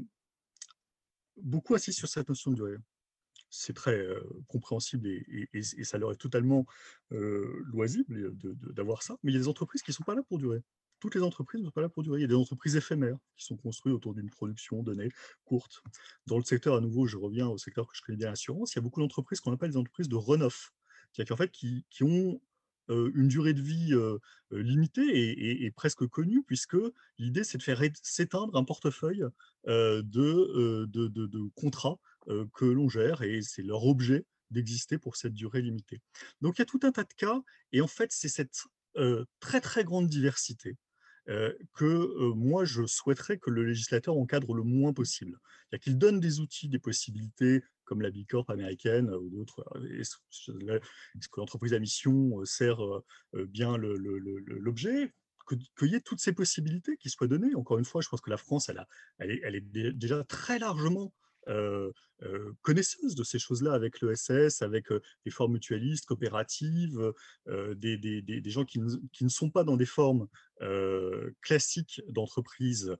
beaucoup 1.37 1.75
insistent 1.75 1.99
sur 1.99 2.09
cette 2.09 2.29
notion 2.29 2.51
de 2.51 2.55
durée 2.55 2.77
c'est 3.49 3.73
très 3.73 4.05
compréhensible 4.47 5.07
et, 5.07 5.83
ça 5.83 5.97
leur 5.97 6.11
est 6.11 6.17
totalement 6.17 6.65
loisible 7.11 8.35
d'avoir 8.73 9.03
ça. 9.03 9.17
Mais 9.23 9.31
il 9.31 9.35
y 9.35 9.37
a 9.37 9.41
des 9.41 9.47
entreprises 9.47 9.81
qui 9.81 9.91
ne 9.91 9.95
sont 9.95 10.03
pas 10.03 10.15
là 10.15 10.23
pour 10.23 10.37
durer. 10.37 10.61
Toutes 10.99 11.15
les 11.15 11.21
entreprises 11.21 11.61
ne 11.61 11.65
sont 11.65 11.71
pas 11.71 11.81
là 11.81 11.89
pour 11.89 12.03
durer. 12.03 12.19
Il 12.19 12.21
y 12.21 12.25
a 12.25 12.29
des 12.29 12.35
entreprises 12.35 12.75
éphémères 12.75 13.17
qui 13.35 13.45
sont 13.45 13.57
construites 13.57 13.93
autour 13.93 14.13
d'une 14.13 14.29
production 14.29 14.81
donnée 14.81 15.09
courte. 15.43 15.83
Dans 16.25 16.37
le 16.37 16.43
secteur, 16.43 16.75
à 16.75 16.81
nouveau, 16.81 17.05
je 17.05 17.17
reviens 17.17 17.47
au 17.47 17.57
secteur 17.57 17.87
que 17.87 17.95
je 17.95 18.01
connais 18.01 18.17
bien, 18.17 18.29
l'assurance, 18.29 18.73
il 18.73 18.77
y 18.77 18.79
a 18.79 18.81
beaucoup 18.81 19.01
d'entreprises 19.01 19.39
qu'on 19.39 19.53
appelle 19.53 19.71
des 19.71 19.77
entreprises 19.77 20.09
de 20.09 20.15
run-off, 20.15 20.73
en 21.29 21.37
fait, 21.37 21.51
qui, 21.51 21.85
ont 22.01 22.41
une 22.89 23.27
durée 23.27 23.53
de 23.53 23.61
vie 23.61 23.93
limitée 24.51 25.65
et, 25.65 25.71
presque 25.71 26.07
connue, 26.07 26.43
puisque 26.43 26.77
l'idée, 27.17 27.43
c'est 27.43 27.57
de 27.57 27.63
faire 27.63 27.81
s'éteindre 28.01 28.55
un 28.55 28.63
portefeuille 28.63 29.25
de, 29.65 31.49
contrats 31.55 31.99
que 32.53 32.65
l'on 32.65 32.89
gère 32.89 33.21
et 33.21 33.41
c'est 33.41 33.63
leur 33.63 33.85
objet 33.85 34.25
d'exister 34.51 34.97
pour 34.97 35.15
cette 35.15 35.33
durée 35.33 35.61
limitée. 35.61 36.01
Donc 36.41 36.57
il 36.57 36.61
y 36.61 36.63
a 36.63 36.65
tout 36.65 36.79
un 36.83 36.91
tas 36.91 37.03
de 37.03 37.13
cas 37.15 37.41
et 37.71 37.81
en 37.81 37.87
fait 37.87 38.11
c'est 38.11 38.29
cette 38.29 38.63
très 39.39 39.61
très 39.61 39.83
grande 39.83 40.07
diversité 40.07 40.77
que 41.73 42.33
moi 42.33 42.65
je 42.65 42.85
souhaiterais 42.85 43.37
que 43.37 43.49
le 43.49 43.63
législateur 43.63 44.15
encadre 44.17 44.53
le 44.53 44.63
moins 44.63 44.93
possible. 44.93 45.39
Il 45.71 45.79
qu'il 45.79 45.97
donne 45.97 46.19
des 46.19 46.39
outils, 46.39 46.69
des 46.69 46.79
possibilités 46.79 47.63
comme 47.83 48.01
la 48.01 48.11
Bicorp 48.11 48.49
américaine 48.49 49.09
ou 49.09 49.29
d'autres. 49.29 49.63
Est-ce 49.99 50.17
que 51.29 51.39
l'entreprise 51.39 51.73
à 51.73 51.79
mission 51.79 52.43
sert 52.45 52.79
bien 53.33 53.77
l'objet 53.77 55.11
qu'il 55.47 55.91
y 55.91 55.95
ait 55.95 56.01
toutes 56.01 56.19
ces 56.19 56.33
possibilités 56.33 56.97
qui 56.97 57.09
soient 57.09 57.27
données. 57.27 57.55
Encore 57.55 57.77
une 57.77 57.85
fois, 57.85 58.01
je 58.01 58.09
pense 58.09 58.21
que 58.21 58.29
la 58.29 58.37
France, 58.37 58.69
elle, 58.69 58.79
a, 58.79 58.87
elle 59.19 59.55
est, 59.55 59.93
déjà 59.93 60.23
très 60.23 60.59
largement 60.59 61.13
euh, 61.47 61.91
connaisseuse 62.61 63.15
de 63.15 63.23
ces 63.23 63.39
choses-là 63.39 63.73
avec 63.73 64.01
l'ESS, 64.01 64.61
avec 64.61 64.87
des 65.25 65.31
formes 65.31 65.53
mutualistes, 65.53 66.05
coopératives, 66.05 67.13
des, 67.47 67.97
des, 67.97 68.21
des, 68.21 68.49
gens 68.49 68.65
qui 68.65 68.79
ne, 68.79 68.89
qui 69.11 69.25
ne, 69.25 69.29
sont 69.29 69.49
pas 69.49 69.63
dans 69.63 69.77
des 69.77 69.85
formes 69.85 70.27
classiques 71.41 72.01
d'entreprise 72.07 72.95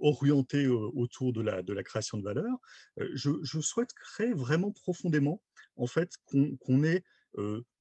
orientées 0.00 0.68
autour 0.68 1.32
de 1.32 1.42
la, 1.42 1.62
de 1.62 1.72
la 1.72 1.82
création 1.82 2.18
de 2.18 2.22
valeur. 2.22 2.56
Je, 3.14 3.30
je 3.42 3.60
souhaite 3.60 3.92
créer 3.94 4.32
vraiment 4.32 4.70
profondément 4.70 5.42
en 5.76 5.86
fait 5.86 6.12
qu'on 6.24 6.84
ait 6.84 7.02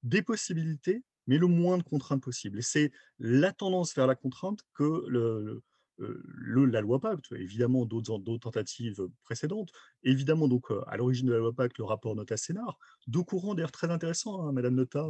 des 0.03 0.21
possibilités 0.23 1.03
mais 1.27 1.37
le 1.37 1.47
moins 1.47 1.77
de 1.77 1.83
contraintes 1.83 2.21
possible. 2.21 2.59
Et 2.59 2.63
c'est 2.63 2.91
la 3.19 3.53
tendance 3.53 3.95
vers 3.95 4.07
la 4.07 4.15
contrainte 4.15 4.59
que 4.73 5.05
le, 5.07 5.61
la 6.01 6.81
loi 6.81 6.99
Pacte, 6.99 7.31
évidemment 7.33 7.85
d'autres 7.85 8.37
tentatives 8.37 9.07
précédentes, 9.23 9.71
évidemment 10.03 10.47
donc 10.47 10.67
à 10.87 10.97
l'origine 10.97 11.27
de 11.27 11.33
la 11.33 11.39
loi 11.39 11.53
Pacte, 11.53 11.77
le 11.77 11.85
rapport 11.85 12.15
Nota-Sénard, 12.15 12.77
deux 13.07 13.23
courants 13.23 13.55
d'ailleurs 13.55 13.71
très 13.71 13.89
intéressants, 13.89 14.47
hein, 14.47 14.51
Madame 14.51 14.75
Nota, 14.75 15.07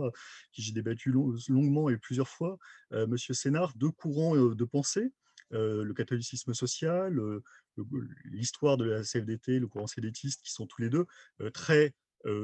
qui 0.51 0.61
j'ai 0.61 0.73
débattu 0.73 1.11
longuement 1.11 1.89
et 1.89 1.97
plusieurs 1.97 2.27
fois, 2.27 2.57
Monsieur 2.91 3.33
Sénard, 3.33 3.73
deux 3.75 3.91
courants 3.91 4.35
de 4.35 4.65
pensée, 4.65 5.11
le 5.51 5.91
catholicisme 5.93 6.53
social, 6.53 7.19
l'histoire 8.25 8.77
de 8.77 8.85
la 8.85 9.03
CFDT, 9.03 9.59
le 9.59 9.67
courant 9.67 9.87
cédétiste, 9.87 10.41
qui 10.43 10.51
sont 10.51 10.67
tous 10.67 10.81
les 10.81 10.89
deux 10.89 11.05
très 11.53 11.93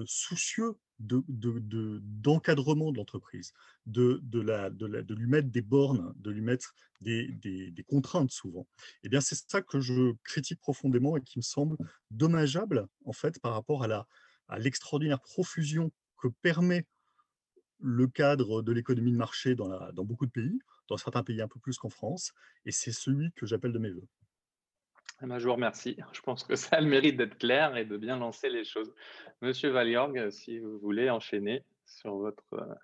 soucieux 0.05 0.73
d'encadrement 0.99 2.87
de, 2.87 2.91
de 2.91 2.97
l'entreprise, 2.97 3.53
de, 3.85 4.21
lui 5.13 5.27
mettre 5.27 5.49
des 5.49 5.61
bornes, 5.61 6.13
de 6.17 6.31
lui 6.31 6.41
mettre 6.41 6.73
des, 7.01 7.85
contraintes 7.87 8.31
souvent. 8.31 8.67
Et 8.77 9.05
eh 9.05 9.09
bien, 9.09 9.21
c'est 9.21 9.37
ça 9.49 9.61
que 9.61 9.79
je 9.79 10.13
critique 10.23 10.59
profondément 10.59 11.17
et 11.17 11.21
qui 11.21 11.37
me 11.39 11.43
semble 11.43 11.77
dommageable 12.11 12.87
en 13.05 13.13
fait 13.13 13.39
par 13.39 13.53
rapport 13.53 13.83
à 13.83 14.59
l'extraordinaire 14.59 15.21
profusion 15.21 15.91
que 16.17 16.27
permet 16.41 16.85
le 17.79 18.07
cadre 18.07 18.63
de 18.63 18.71
l'économie 18.71 19.11
de 19.11 19.17
marché 19.17 19.53
dans, 19.53 19.91
dans 19.91 20.03
beaucoup 20.03 20.25
de 20.25 20.31
pays, 20.31 20.59
dans 20.87 20.97
certains 20.97 21.23
pays 21.23 21.41
un 21.41 21.47
peu 21.47 21.59
plus 21.59 21.77
qu'en 21.77 21.89
France, 21.89 22.33
et 22.65 22.71
c'est 22.71 22.91
celui 22.91 23.31
que 23.33 23.45
j'appelle 23.45 23.71
de 23.71 23.79
mes 23.79 23.91
voeux. 23.91 24.07
Eh 25.23 25.25
ben, 25.25 25.39
je 25.39 25.47
vous 25.47 25.53
remercie. 25.53 25.97
Je 26.11 26.21
pense 26.21 26.43
que 26.43 26.55
ça 26.55 26.77
a 26.77 26.81
le 26.81 26.87
mérite 26.87 27.17
d'être 27.17 27.37
clair 27.37 27.75
et 27.75 27.85
de 27.85 27.97
bien 27.97 28.17
lancer 28.17 28.49
les 28.49 28.63
choses. 28.63 28.93
Monsieur 29.41 29.69
Valiorg, 29.69 30.29
si 30.29 30.59
vous 30.59 30.77
voulez 30.77 31.09
enchaîner 31.09 31.63
sur 31.85 32.17
votre, 32.17 32.53
euh, 32.53 32.75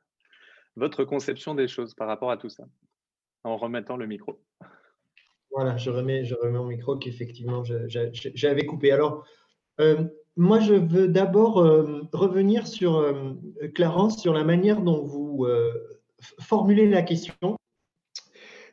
votre 0.75 1.03
conception 1.03 1.53
des 1.53 1.67
choses 1.67 1.93
par 1.93 2.07
rapport 2.07 2.31
à 2.31 2.37
tout 2.37 2.49
ça, 2.49 2.63
en 3.43 3.55
remettant 3.55 3.97
le 3.97 4.07
micro. 4.07 4.41
Voilà, 5.51 5.77
je 5.77 5.91
remets, 5.91 6.25
je 6.25 6.33
remets 6.33 6.57
mon 6.57 6.65
micro 6.65 6.97
qu'effectivement 6.97 7.63
j'avais 7.63 8.65
coupé. 8.65 8.91
Alors, 8.91 9.23
euh, 9.79 10.03
moi, 10.35 10.59
je 10.59 10.73
veux 10.73 11.07
d'abord 11.07 11.59
euh, 11.59 12.01
revenir 12.13 12.65
sur, 12.65 13.13
Clarence, 13.75 14.19
sur 14.19 14.33
la 14.33 14.43
manière 14.43 14.81
dont 14.81 15.05
vous 15.05 15.45
formulez 16.39 16.89
la 16.89 17.03
question, 17.03 17.57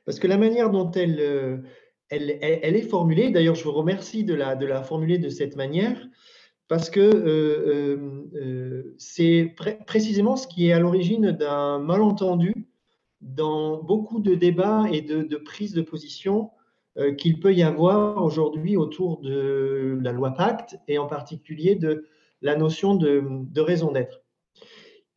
parce 0.06 0.18
que 0.18 0.26
la 0.26 0.38
manière 0.38 0.70
dont 0.70 0.90
elle 0.92 1.62
elle, 2.10 2.76
est 2.76 2.88
formulée. 2.88 3.30
D'ailleurs, 3.30 3.54
je 3.54 3.64
vous 3.64 3.72
remercie 3.72 4.24
de 4.24 4.34
la, 4.34 4.56
de 4.56 4.66
la 4.66 4.82
formuler 4.82 5.18
de 5.18 5.28
cette 5.28 5.56
manière 5.56 6.08
parce 6.68 6.90
que 6.90 7.00
euh, 7.00 7.16
euh, 7.66 8.30
euh, 8.36 8.94
c'est 8.98 9.54
précisément 9.86 10.36
ce 10.36 10.46
qui 10.46 10.68
est 10.68 10.72
à 10.72 10.78
l'origine 10.78 11.32
d'un 11.32 11.78
malentendu 11.78 12.68
dans 13.20 13.82
beaucoup 13.82 14.20
de 14.20 14.34
débats 14.34 14.84
et 14.92 15.02
de, 15.02 15.22
de 15.22 15.36
prises 15.36 15.74
de 15.74 15.82
position 15.82 16.50
qu'il 17.18 17.38
peut 17.38 17.54
y 17.54 17.62
avoir 17.62 18.22
aujourd'hui 18.22 18.76
autour 18.76 19.20
de 19.20 19.98
la 20.02 20.12
loi 20.12 20.32
Pacte 20.32 20.76
et 20.88 20.98
en 20.98 21.06
particulier 21.06 21.76
de 21.76 22.06
la 22.42 22.56
notion 22.56 22.94
de, 22.94 23.22
de 23.26 23.60
raison 23.60 23.92
d'être. 23.92 24.22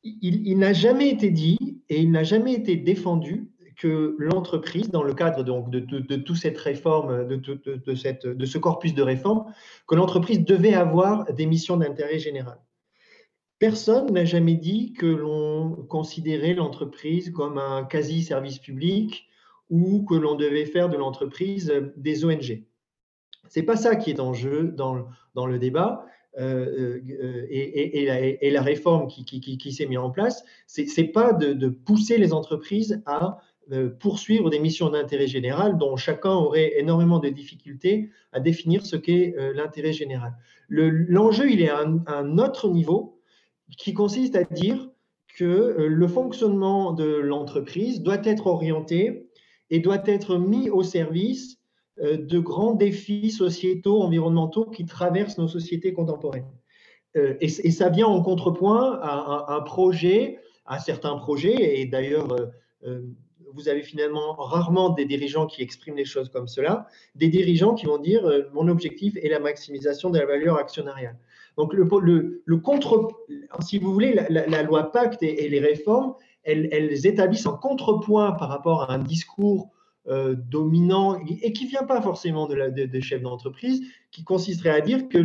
Il, 0.04 0.48
il 0.48 0.60
n'a 0.60 0.72
jamais 0.72 1.10
été 1.10 1.30
dit 1.32 1.82
et 1.90 2.00
il 2.00 2.12
n'a 2.12 2.24
jamais 2.24 2.54
été 2.54 2.76
défendu 2.76 3.53
que 3.78 4.16
l'entreprise, 4.20 4.90
dans 4.90 5.04
le 5.04 5.14
cadre 5.14 5.44
donc 5.44 5.70
de, 5.70 5.80
de, 5.80 6.16
toute 6.16 6.38
cette 6.38 6.58
réforme, 6.58 7.28
de, 7.28 7.36
de, 7.36 7.96
cette, 7.96 8.26
de 8.26 8.46
ce 8.46 8.58
corpus 8.58 8.94
de 8.94 9.02
réforme, 9.02 9.46
que 9.88 9.96
l'entreprise 9.96 10.44
devait 10.44 10.74
avoir 10.74 11.32
des 11.34 11.46
missions 11.46 11.78
d'intérêt 11.78 12.20
général. 12.20 12.60
Personne 13.60 14.12
n'a 14.12 14.26
jamais 14.26 14.56
dit 14.56 14.94
que 14.94 15.06
l'on 15.06 15.76
considérait 15.88 16.54
l'entreprise 16.54 17.30
comme 17.30 17.58
un 17.58 17.84
quasi-service 17.86 18.60
public 18.60 19.28
ou 19.70 20.04
que 20.04 20.16
l'on 20.16 20.36
devait 20.36 20.66
faire 20.66 20.90
de 20.90 20.98
l'entreprise 20.98 21.74
des 21.96 22.26
ONG. 22.26 22.64
C'est 23.48 23.64
pas 23.64 23.78
ça 23.78 23.96
qui 23.96 24.10
est 24.10 24.20
en 24.20 24.34
jeu 24.34 24.74
dans, 24.76 25.06
dans 25.36 25.46
le 25.46 25.60
débat. 25.60 26.06
Euh, 26.40 27.00
euh, 27.22 27.46
et, 27.50 28.04
et, 28.42 28.50
la, 28.50 28.62
réforme 28.64 29.08
qui, 29.08 29.24
qui, 29.24 29.40
qui, 29.40 29.72
s'est 29.72 29.86
mise 29.86 30.00
en 30.00 30.10
place, 30.10 30.44
c'est 30.66 31.04
pas 31.04 31.32
de, 31.32 31.54
de, 31.54 31.70
pousser 31.70 32.18
les 32.18 32.34
entreprises 32.34 33.04
à 33.06 33.40
poursuivre 34.00 34.50
des 34.50 34.60
missions 34.60 34.90
d'intérêt 34.90 35.28
général 35.28 35.78
dont 35.78 35.96
chacun 35.96 36.32
aurait 36.32 36.74
énormément 36.80 37.20
de 37.20 37.30
difficultés 37.30 38.10
à 38.32 38.40
définir 38.40 38.86
ce 38.86 38.96
qu'est 38.96 39.36
euh, 39.38 39.54
l'intérêt 39.54 39.94
général. 39.94 40.34
L'enjeu, 40.70 41.52
il 41.52 41.62
est 41.62 41.70
à 41.70 41.86
un, 42.08 42.38
autre 42.38 42.70
niveau 42.70 43.20
qui 43.78 43.94
consiste 43.94 44.36
à 44.36 44.44
dire 44.44 44.90
que 45.38 45.46
euh, 45.46 45.88
le 45.88 46.08
fonctionnement 46.08 46.94
de 46.94 47.06
l'entreprise 47.06 48.02
doit 48.02 48.22
être 48.24 48.48
orienté 48.48 49.30
et 49.70 49.80
doit 49.80 50.04
être 50.06 50.38
mis 50.38 50.70
au 50.70 50.84
service 50.84 51.60
euh, 52.00 52.18
de 52.18 52.40
grands 52.40 52.74
défis 52.74 53.32
sociétaux, 53.32 54.02
environnementaux 54.02 54.66
qui 54.66 54.86
traversent 54.86 55.38
nos 55.38 55.48
sociétés 55.48 55.94
contemporaines. 55.94 56.48
Et, 57.42 57.48
ça 57.48 57.90
vient 57.90 58.08
en 58.08 58.24
contrepoint 58.24 58.98
à 59.00 59.54
un, 59.54 59.62
projet, 59.62 60.40
à 60.66 60.80
certains 60.80 61.16
projets, 61.16 61.80
et 61.80 61.86
d'ailleurs, 61.86 62.36
vous 63.54 63.70
avez 63.70 63.82
finalement 63.82 64.34
rarement 64.34 64.90
des 64.90 65.06
dirigeants 65.06 65.46
qui 65.46 65.62
expriment 65.62 65.96
les 65.96 66.06
choses 66.06 66.30
comme 66.30 66.48
cela, 66.48 66.88
des 67.16 67.28
dirigeants 67.28 67.76
qui 67.76 67.86
vont 67.86 67.98
dire 67.98 68.26
euh, 68.26 68.50
mon 68.54 68.68
objectif 68.68 69.16
est 69.18 69.30
la 69.30 69.40
maximisation 69.40 70.10
de 70.10 70.20
la 70.20 70.26
valeur 70.26 70.58
actionnariale. 70.58 71.18
Donc 71.58 71.74
le, 71.74 71.88
le, 72.46 72.58
contre, 72.58 73.10
si 73.62 73.78
vous 73.78 73.94
voulez, 73.94 74.20
la, 74.30 74.64
loi 74.64 74.92
Pacte 74.92 75.22
et, 75.22 75.48
les 75.48 75.60
réformes, 75.60 76.16
elles, 76.44 77.06
établissent 77.06 77.46
un 77.46 77.54
contrepoint 77.54 78.32
par 78.32 78.50
rapport 78.50 78.90
à 78.90 78.94
un 78.94 79.00
discours 79.00 79.70
euh, 80.08 80.36
dominant 80.36 81.18
et 81.42 81.54
qui 81.54 81.66
vient 81.66 81.84
pas 81.84 82.02
forcément 82.02 82.46
de 82.46 82.86
des 82.86 83.02
chefs 83.02 83.22
d'entreprise, 83.22 83.82
qui 84.12 84.24
consisterait 84.24 84.70
à 84.70 84.82
dire 84.82 85.08
que 85.08 85.18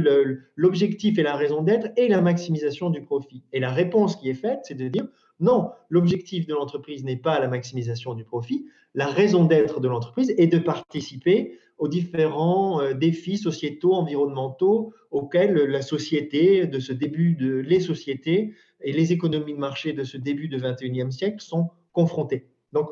l'objectif 0.55 1.19
et 1.19 1.23
la 1.23 1.35
raison 1.35 1.63
d'être 1.63 1.89
est 1.97 2.09
la 2.09 2.21
maximisation 2.21 2.89
du 2.89 3.03
profit. 3.03 3.43
Et 3.53 3.59
la 3.59 3.73
réponse 3.73 4.15
qui 4.15 4.31
est 4.31 4.35
faite, 4.35 4.61
c'est 4.63 4.77
de 4.77 4.87
dire 4.87 5.09
non, 5.41 5.71
l'objectif 5.89 6.47
de 6.47 6.55
l'entreprise 6.55 7.05
n'est 7.05 7.17
pas 7.17 7.39
la 7.39 7.49
maximisation 7.49 8.15
du 8.15 8.25
profit. 8.25 8.67
La 8.95 9.07
raison 9.07 9.45
d'être 9.45 9.81
de 9.81 9.89
l'entreprise 9.89 10.35
est 10.37 10.47
de 10.47 10.59
participer 10.59 11.59
aux 11.79 11.89
différents 11.89 12.81
euh, 12.81 12.93
défis 12.93 13.39
sociétaux, 13.39 13.95
environnementaux 13.95 14.93
auxquels 15.11 15.55
la 15.55 15.83
société 15.83 16.67
de 16.67 16.81
ce 16.81 16.93
début 16.93 17.35
de 17.35 17.57
les 17.57 17.81
sociétés 17.81 18.55
et 18.81 18.93
les 18.93 19.13
économies 19.13 19.55
de 19.55 19.59
marché 19.59 19.93
de 19.93 20.05
ce 20.05 20.17
début 20.17 20.49
du 20.49 20.59
21e 20.59 21.11
siècle 21.11 21.41
sont 21.41 21.71
confrontées. 21.93 22.49
Donc, 22.73 22.91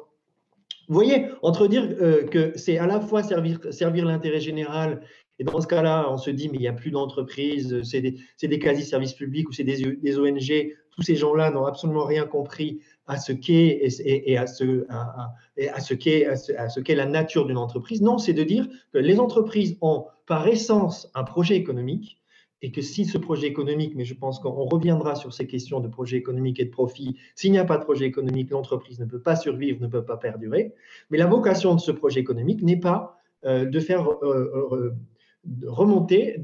vous 0.89 0.95
voyez, 0.95 1.27
entre 1.43 1.67
dire 1.67 1.89
euh, 2.01 2.25
que 2.25 2.53
c'est 2.57 2.79
à 2.79 2.87
la 2.87 3.01
fois 3.01 3.23
servir, 3.23 3.59
servir 3.71 4.05
l'intérêt 4.05 4.41
général, 4.41 5.03
et 5.39 5.45
dans 5.45 5.61
ce 5.61 5.67
cas-là, 5.67 6.07
on 6.11 6.17
se 6.17 6.31
dit, 6.31 6.49
mais 6.49 6.57
il 6.57 6.63
n'y 6.63 6.69
a 6.69 6.73
plus 6.73 6.91
d'entreprises, 6.91 7.83
c'est 7.83 8.01
des, 8.01 8.17
des 8.43 8.59
quasi-services 8.59 9.13
publics 9.13 9.49
ou 9.49 9.53
c'est 9.53 9.65
des, 9.65 9.97
des, 9.97 10.19
ONG, 10.19 10.73
tous 10.93 11.03
ces 11.03 11.15
gens-là 11.15 11.51
n'ont 11.51 11.67
absolument 11.67 12.05
rien 12.05 12.25
compris 12.25 12.81
à 13.07 13.19
ce 13.19 13.33
qu'est 13.33 13.81
et, 13.83 14.33
et, 14.33 14.39
à 14.39 14.47
ce, 14.47 14.87
à, 14.89 15.35
à 15.61 15.77
à 15.77 15.81
ce, 15.81 15.95
qu'est 16.81 16.95
la 16.95 17.07
nature 17.07 17.47
d'une 17.47 17.59
entreprise. 17.59 18.01
Non, 18.01 18.17
c'est 18.17 18.33
de 18.33 18.45
dire 18.45 18.67
que 18.93 18.99
les 18.99 19.21
entreprises 19.21 19.77
ont 19.83 20.07
par 20.27 20.49
essence 20.49 21.11
un 21.15 21.25
projet 21.25 21.57
économique 21.57 22.19
et 22.63 22.73
que 22.73 22.81
si 22.81 23.05
ce 23.05 23.19
projet 23.19 23.47
économique, 23.47 23.95
mais 23.95 24.05
je 24.05 24.15
pense 24.15 24.39
qu'on 24.39 24.65
reviendra 24.65 25.15
sur 25.15 25.33
ces 25.33 25.47
questions 25.47 25.81
de 25.81 25.89
projet 25.89 26.17
économique 26.17 26.59
et 26.59 26.65
de 26.65 26.71
profit, 26.71 27.17
s'il 27.35 27.53
n'y 27.53 27.59
a 27.59 27.65
pas 27.65 27.77
de 27.77 27.85
projet 27.85 28.07
économique, 28.07 28.51
l'entreprise 28.51 28.99
ne 28.99 29.05
peut 29.05 29.21
pas 29.21 29.37
survivre, 29.37 29.81
ne 29.81 29.89
peut 29.89 30.05
pas 30.05 30.17
perdurer. 30.17 30.73
Mais 31.11 31.19
la 31.19 31.27
vocation 31.27 31.75
de 31.75 31.81
ce 31.81 31.93
projet 31.93 32.21
économique 32.21 32.63
n'est 32.63 32.81
pas 32.81 33.21
euh, 33.45 33.67
de 33.67 33.79
faire 33.79 34.09
euh, 34.09 34.69
euh, 34.73 34.95
remonter 35.67 36.43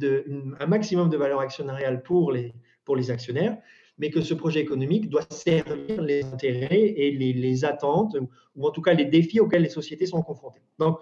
un 0.61 0.67
maximum 0.67 1.09
de 1.09 1.17
valeur 1.17 1.41
actionnariale 1.41 2.03
pour 2.03 2.31
les, 2.31 2.55
pour 2.85 2.95
les 2.95 3.11
actionnaires, 3.11 3.57
mais 3.99 4.11
que 4.11 4.21
ce 4.21 4.35
projet 4.35 4.61
économique 4.61 5.09
doit 5.09 5.25
servir 5.31 6.03
les 6.03 6.25
intérêts 6.25 6.95
et 6.97 7.11
les, 7.11 7.33
les 7.33 7.65
attentes, 7.65 8.17
ou 8.55 8.67
en 8.67 8.71
tout 8.71 8.83
cas 8.83 8.93
les 8.93 9.07
défis 9.07 9.41
auxquels 9.41 9.63
les 9.63 9.69
sociétés 9.71 10.07
sont 10.07 10.23
confrontées. 10.23 10.61
Donc, 10.79 10.99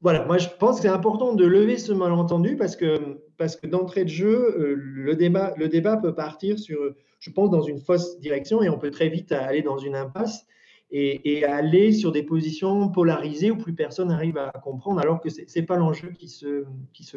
voilà, 0.00 0.26
moi 0.26 0.36
je 0.38 0.48
pense 0.58 0.76
que 0.76 0.82
c'est 0.82 0.88
important 0.88 1.34
de 1.34 1.46
lever 1.46 1.78
ce 1.78 1.92
malentendu 1.92 2.56
parce 2.56 2.76
que, 2.76 3.23
parce 3.36 3.56
que 3.56 3.66
d'entrée 3.66 4.04
de 4.04 4.10
jeu, 4.10 4.54
euh, 4.58 4.74
le 4.76 5.14
débat, 5.16 5.96
peut 5.96 6.14
partir 6.14 6.58
sur, 6.58 6.94
je 7.20 7.30
pense, 7.30 7.50
dans 7.50 7.62
une 7.62 7.78
fausse 7.78 8.18
direction 8.20 8.62
et 8.62 8.68
on 8.68 8.78
peut 8.78 8.90
très 8.90 9.08
vite 9.08 9.32
aller 9.32 9.62
dans 9.62 9.78
une 9.78 9.96
impasse 9.96 10.46
et, 10.90 11.44
aller 11.44 11.92
sur 11.92 12.12
des 12.12 12.22
positions 12.22 12.88
polarisées 12.88 13.50
où 13.50 13.56
plus 13.56 13.74
personne 13.74 14.08
n'arrive 14.08 14.38
à 14.38 14.52
comprendre 14.62 15.00
alors 15.00 15.20
que 15.20 15.28
ce 15.28 15.40
n'est 15.40 15.66
pas 15.66 15.76
l'enjeu 15.76 16.10
qui 16.10 16.28
se, 16.28 16.64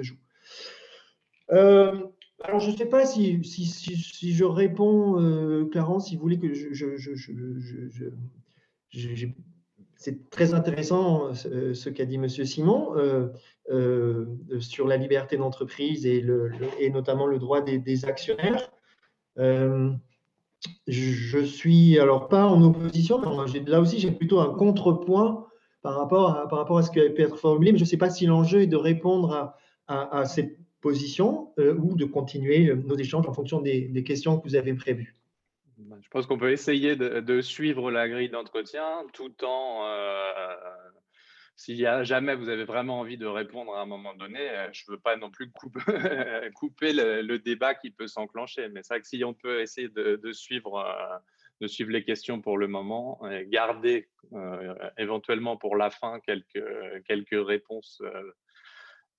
joue. 0.01 0.17
Euh, 1.51 1.93
alors, 2.43 2.59
je 2.59 2.71
ne 2.71 2.75
sais 2.75 2.87
pas 2.87 3.05
si, 3.05 3.43
si, 3.43 4.33
je 4.33 4.43
réponds, 4.43 5.21
euh, 5.21 5.65
Clarence, 5.65 6.07
si 6.07 6.15
vous 6.15 6.21
voulez 6.21 6.39
que 6.39 6.53
je 6.53 6.95
c'est 9.97 10.29
très 10.29 10.53
intéressant 10.53 11.31
euh, 11.47 11.73
ce, 11.73 11.89
qu'a 11.89 12.05
dit 12.05 12.15
M. 12.15 12.29
Simon 12.29 12.95
euh, 12.95 13.29
euh, 13.71 14.25
sur 14.59 14.87
la 14.87 14.95
liberté 14.95 15.37
d'entreprise 15.37 16.05
et, 16.05 16.23
notamment 16.91 17.25
le 17.25 17.39
droit 17.39 17.61
des, 17.61 18.05
actionnaires. 18.05 18.71
je 19.37 21.43
suis 21.43 21.99
alors 21.99 22.27
pas 22.27 22.45
en 22.45 22.61
opposition, 22.61 23.19
mais 23.19 23.59
là 23.65 23.81
aussi 23.81 23.99
j'ai 23.99 24.11
plutôt 24.11 24.39
un 24.39 24.53
contrepoint 24.53 25.47
par 25.81 25.95
rapport 25.95 26.77
à, 26.77 26.83
ce 26.83 26.91
qui 26.91 26.99
a 26.99 27.09
pu 27.09 27.21
être 27.21 27.37
formulé, 27.37 27.71
je 27.75 27.81
ne 27.81 27.85
sais 27.85 27.97
pas 27.97 28.09
si 28.09 28.25
l'enjeu 28.25 28.61
est 28.61 28.67
de 28.67 28.77
répondre 28.77 29.53
à, 29.87 30.25
cette 30.25 30.57
position 30.81 31.53
ou 31.57 31.95
de 31.95 32.05
continuer 32.05 32.73
nos 32.75 32.95
échanges 32.95 33.27
en 33.27 33.33
fonction 33.33 33.61
des 33.61 34.03
questions 34.05 34.37
que 34.37 34.47
vous 34.47 34.55
avez 34.55 34.73
prévues. 34.73 35.15
Ben, 35.77 35.99
je 36.01 36.09
pense 36.09 36.25
qu'on 36.25 36.39
peut 36.39 36.51
essayer 36.51 36.95
de, 36.95 37.41
suivre 37.41 37.91
la 37.91 38.09
grille 38.09 38.29
d'entretien 38.29 39.05
tout 39.13 39.43
en, 39.43 39.85
euh, 39.85 40.55
s'il 41.55 41.75
y 41.75 41.85
a 41.85 42.03
jamais 42.03 42.33
vous 42.35 42.49
avez 42.49 42.63
vraiment 42.63 42.99
envie 42.99 43.17
de 43.17 43.27
répondre 43.27 43.75
à 43.75 43.81
un 43.81 43.85
moment 43.85 44.15
donné, 44.15 44.39
euh, 44.39 44.69
je 44.71 44.85
ne 44.87 44.95
veux 44.95 44.99
pas 44.99 45.17
non 45.17 45.29
plus 45.29 45.51
couper, 46.55 46.93
le, 46.93 47.37
débat 47.37 47.75
qui 47.75 47.91
peut 47.91 48.07
s'enclencher. 48.07 48.69
Mais 48.69 48.81
c'est 48.81 48.95
vrai 48.95 49.01
que 49.01 49.07
si 49.07 49.23
on 49.23 49.35
peut 49.35 49.61
essayer 49.61 49.89
de, 49.89 50.31
suivre, 50.31 50.79
euh, 50.79 51.17
de 51.61 51.67
suivre 51.67 51.91
les 51.91 52.03
questions 52.03 52.41
pour 52.41 52.57
le 52.57 52.67
moment 52.67 53.19
et 53.29 53.45
garder 53.45 54.09
éventuellement 54.97 55.57
pour 55.57 55.75
la 55.77 55.91
fin 55.91 56.19
quelques 56.21 57.47
réponses 57.47 58.01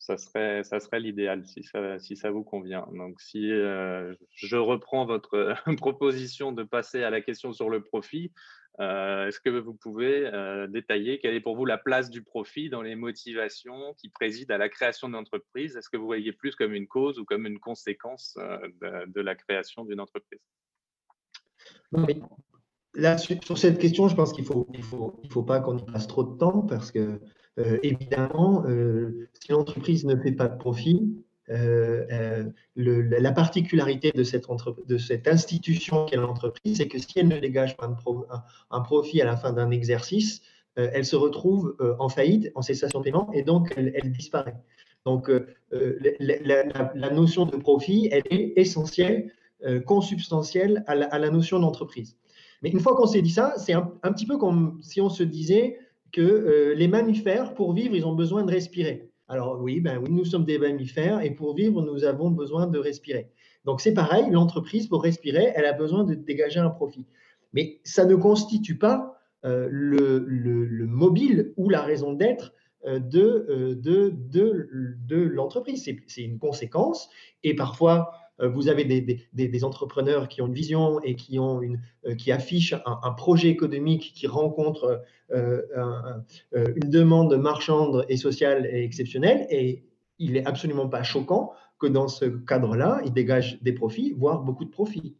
ça 0.08 0.16
serait, 0.16 0.64
ça 0.64 0.80
serait 0.80 1.00
l'idéal 1.00 1.44
si 1.44 1.62
ça, 1.62 1.98
si 1.98 2.16
ça 2.16 2.30
vous 2.30 2.42
convient. 2.42 2.88
Donc, 2.94 3.20
si 3.20 3.52
euh, 3.52 4.14
je 4.34 4.56
reprends 4.56 5.04
votre 5.04 5.54
proposition 5.76 6.50
de 6.50 6.62
passer 6.62 7.02
à 7.02 7.10
la 7.10 7.20
question 7.20 7.52
sur 7.52 7.68
le 7.68 7.82
profit, 7.82 8.32
euh, 8.80 9.26
est-ce 9.26 9.38
que 9.38 9.50
vous 9.50 9.74
pouvez 9.74 10.26
euh, 10.26 10.66
détailler 10.66 11.18
quelle 11.18 11.34
est 11.34 11.40
pour 11.40 11.56
vous 11.56 11.66
la 11.66 11.76
place 11.76 12.08
du 12.08 12.22
profit 12.22 12.70
dans 12.70 12.80
les 12.80 12.94
motivations 12.94 13.92
qui 13.98 14.08
président 14.08 14.54
à 14.54 14.58
la 14.58 14.70
création 14.70 15.08
d'une 15.08 15.16
entreprise? 15.16 15.76
Est-ce 15.76 15.90
que 15.90 15.98
vous 15.98 16.06
voyez 16.06 16.32
plus 16.32 16.54
comme 16.56 16.72
une 16.72 16.86
cause 16.86 17.18
ou 17.18 17.26
comme 17.26 17.44
une 17.44 17.58
conséquence 17.58 18.38
de, 18.80 19.20
la 19.20 19.34
création 19.34 19.84
d'une 19.84 20.00
entreprise? 20.00 20.40
Sur 23.42 23.58
cette 23.58 23.78
question, 23.78 24.08
je 24.08 24.16
pense 24.16 24.32
qu'il 24.32 24.44
ne 24.44 24.48
faut, 24.48 24.66
il 24.72 24.82
faut, 24.82 25.20
il 25.22 25.30
faut 25.30 25.42
pas 25.42 25.60
qu'on 25.60 25.76
y 25.76 25.84
passe 25.84 26.06
trop 26.06 26.24
de 26.24 26.38
temps 26.38 26.62
parce 26.62 26.90
que 26.90 27.20
évidemment, 27.82 28.64
euh, 28.66 29.28
si 29.40 29.52
l'entreprise 29.52 30.04
ne 30.04 30.16
fait 30.16 30.32
pas 30.32 30.48
de 30.48 30.56
profit, 30.56 31.12
euh, 31.50 32.44
la 32.76 33.32
particularité 33.32 34.12
de 34.12 34.22
cette, 34.22 34.46
de 34.86 34.98
cette 34.98 35.26
institution 35.26 36.04
qu'est 36.06 36.16
l'entreprise, 36.16 36.76
c'est 36.76 36.88
que 36.88 36.98
si 36.98 37.18
elle 37.18 37.28
ne 37.28 37.38
dégage 37.38 37.76
pas 37.76 37.90
un, 38.70 38.80
profit 38.80 39.22
à 39.22 39.24
la 39.24 39.36
fin 39.36 39.52
d'un 39.52 39.70
exercice, 39.70 40.42
elle 40.76 41.04
se 41.04 41.16
retrouve 41.16 41.76
en 41.98 42.08
faillite, 42.08 42.52
en 42.54 42.62
cessation 42.62 43.00
de 43.00 43.04
paiement, 43.04 43.30
et 43.32 43.42
donc 43.42 43.74
elle, 43.76 44.12
disparaît. 44.12 44.54
Donc 45.06 45.30
la, 45.70 47.10
notion 47.10 47.46
de 47.46 47.56
profit, 47.56 48.08
elle 48.12 48.24
est 48.30 48.52
essentielle, 48.56 49.32
consubstantielle 49.86 50.84
à 50.86 50.94
la, 50.94 51.30
notion 51.30 51.58
d'entreprise. 51.58 52.16
Mais 52.62 52.68
une 52.68 52.80
fois 52.80 52.94
qu'on 52.94 53.06
s'est 53.06 53.22
dit 53.22 53.30
ça, 53.30 53.54
c'est 53.56 53.72
un, 53.72 53.82
petit 54.12 54.26
peu 54.26 54.36
comme 54.36 54.78
si 54.82 55.00
on 55.00 55.08
se 55.08 55.22
disait, 55.22 55.78
que 56.12 56.20
euh, 56.20 56.74
les 56.74 56.88
mammifères, 56.88 57.54
pour 57.54 57.72
vivre, 57.72 57.94
ils 57.94 58.06
ont 58.06 58.14
besoin 58.14 58.44
de 58.44 58.50
respirer. 58.50 59.10
Alors 59.28 59.60
oui, 59.60 59.80
ben 59.80 59.98
oui, 59.98 60.10
nous 60.10 60.24
sommes 60.24 60.44
des 60.44 60.58
mammifères 60.58 61.20
et 61.20 61.30
pour 61.30 61.54
vivre, 61.54 61.82
nous 61.82 62.04
avons 62.04 62.30
besoin 62.30 62.66
de 62.66 62.78
respirer. 62.78 63.30
Donc 63.64 63.80
c'est 63.80 63.92
pareil, 63.92 64.24
l'entreprise, 64.30 64.86
pour 64.86 65.02
respirer, 65.02 65.52
elle 65.54 65.66
a 65.66 65.74
besoin 65.74 66.04
de 66.04 66.14
dégager 66.14 66.60
un 66.60 66.70
profit. 66.70 67.04
Mais 67.52 67.80
ça 67.84 68.06
ne 68.06 68.14
constitue 68.14 68.78
pas 68.78 69.18
euh, 69.44 69.68
le, 69.70 70.24
le, 70.26 70.86
mobile 70.86 71.52
ou 71.56 71.68
la 71.68 71.82
raison 71.82 72.12
d'être 72.12 72.52
euh, 72.86 72.98
de, 72.98 73.46
l'entreprise. 75.10 75.88
C'est 76.06 76.22
une 76.22 76.38
conséquence 76.38 77.10
et 77.44 77.54
parfois 77.54 78.10
vous 78.46 78.68
avez 78.68 78.84
des, 78.84 79.64
entrepreneurs 79.64 80.28
qui 80.28 80.40
ont 80.42 80.46
une 80.46 80.54
vision 80.54 81.00
et 81.02 81.16
qui, 81.16 81.38
ont 81.38 81.60
une, 81.60 81.80
euh, 82.06 82.14
qui 82.14 82.30
affichent 82.30 82.74
un, 82.86 83.12
projet 83.12 83.48
économique 83.48 84.12
qui 84.14 84.26
rencontre 84.26 85.02
euh, 85.32 85.62
une 86.52 86.90
demande 86.90 87.36
marchande 87.36 88.06
et 88.08 88.16
sociale 88.16 88.66
et 88.66 88.84
exceptionnelle. 88.84 89.46
Et 89.50 89.84
il 90.18 90.32
n'est 90.32 90.46
absolument 90.46 90.88
pas 90.88 91.02
choquant 91.02 91.52
que 91.78 91.86
dans 91.86 92.08
ce 92.08 92.24
cadre-là, 92.24 93.00
ils 93.04 93.12
dégagent 93.12 93.60
des 93.62 93.72
profits, 93.72 94.14
voire 94.16 94.42
beaucoup 94.42 94.64
de 94.64 94.70
profits. 94.70 95.16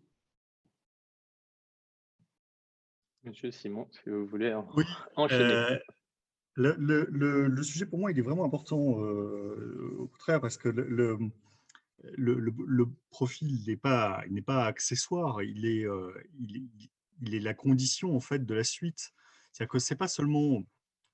Monsieur 3.25 3.51
Simon, 3.51 3.87
si 3.91 4.11
vous 4.11 4.27
voulez 4.27 4.55
enchaîner? 5.17 5.79
le, 6.57 7.63
sujet 7.63 7.87
pour 7.87 7.99
moi, 7.99 8.11
il 8.11 8.19
est 8.19 8.23
vraiment 8.23 8.45
important, 8.45 8.79
au 8.79 10.09
contraire, 10.13 10.41
parce 10.41 10.57
que 10.57 10.69
le, 10.69 11.19
le, 12.17 12.87
profil 13.11 13.65
n'est 13.67 13.77
pas, 13.77 14.23
pas 14.47 14.65
accessoire, 14.65 15.43
il 15.43 15.67
est, 15.67 15.85
euh, 15.85 16.13
il, 16.39 17.35
est, 17.35 17.41
la 17.41 17.55
condition 17.55 18.15
en 18.15 18.21
fait 18.21 18.45
de 18.45 18.55
la 18.55 18.65
suite. 18.65 19.11
C'est-à-dire 19.53 19.73
que 19.73 19.79
c'est 19.79 19.97
pas 19.97 20.09
seulement 20.09 20.63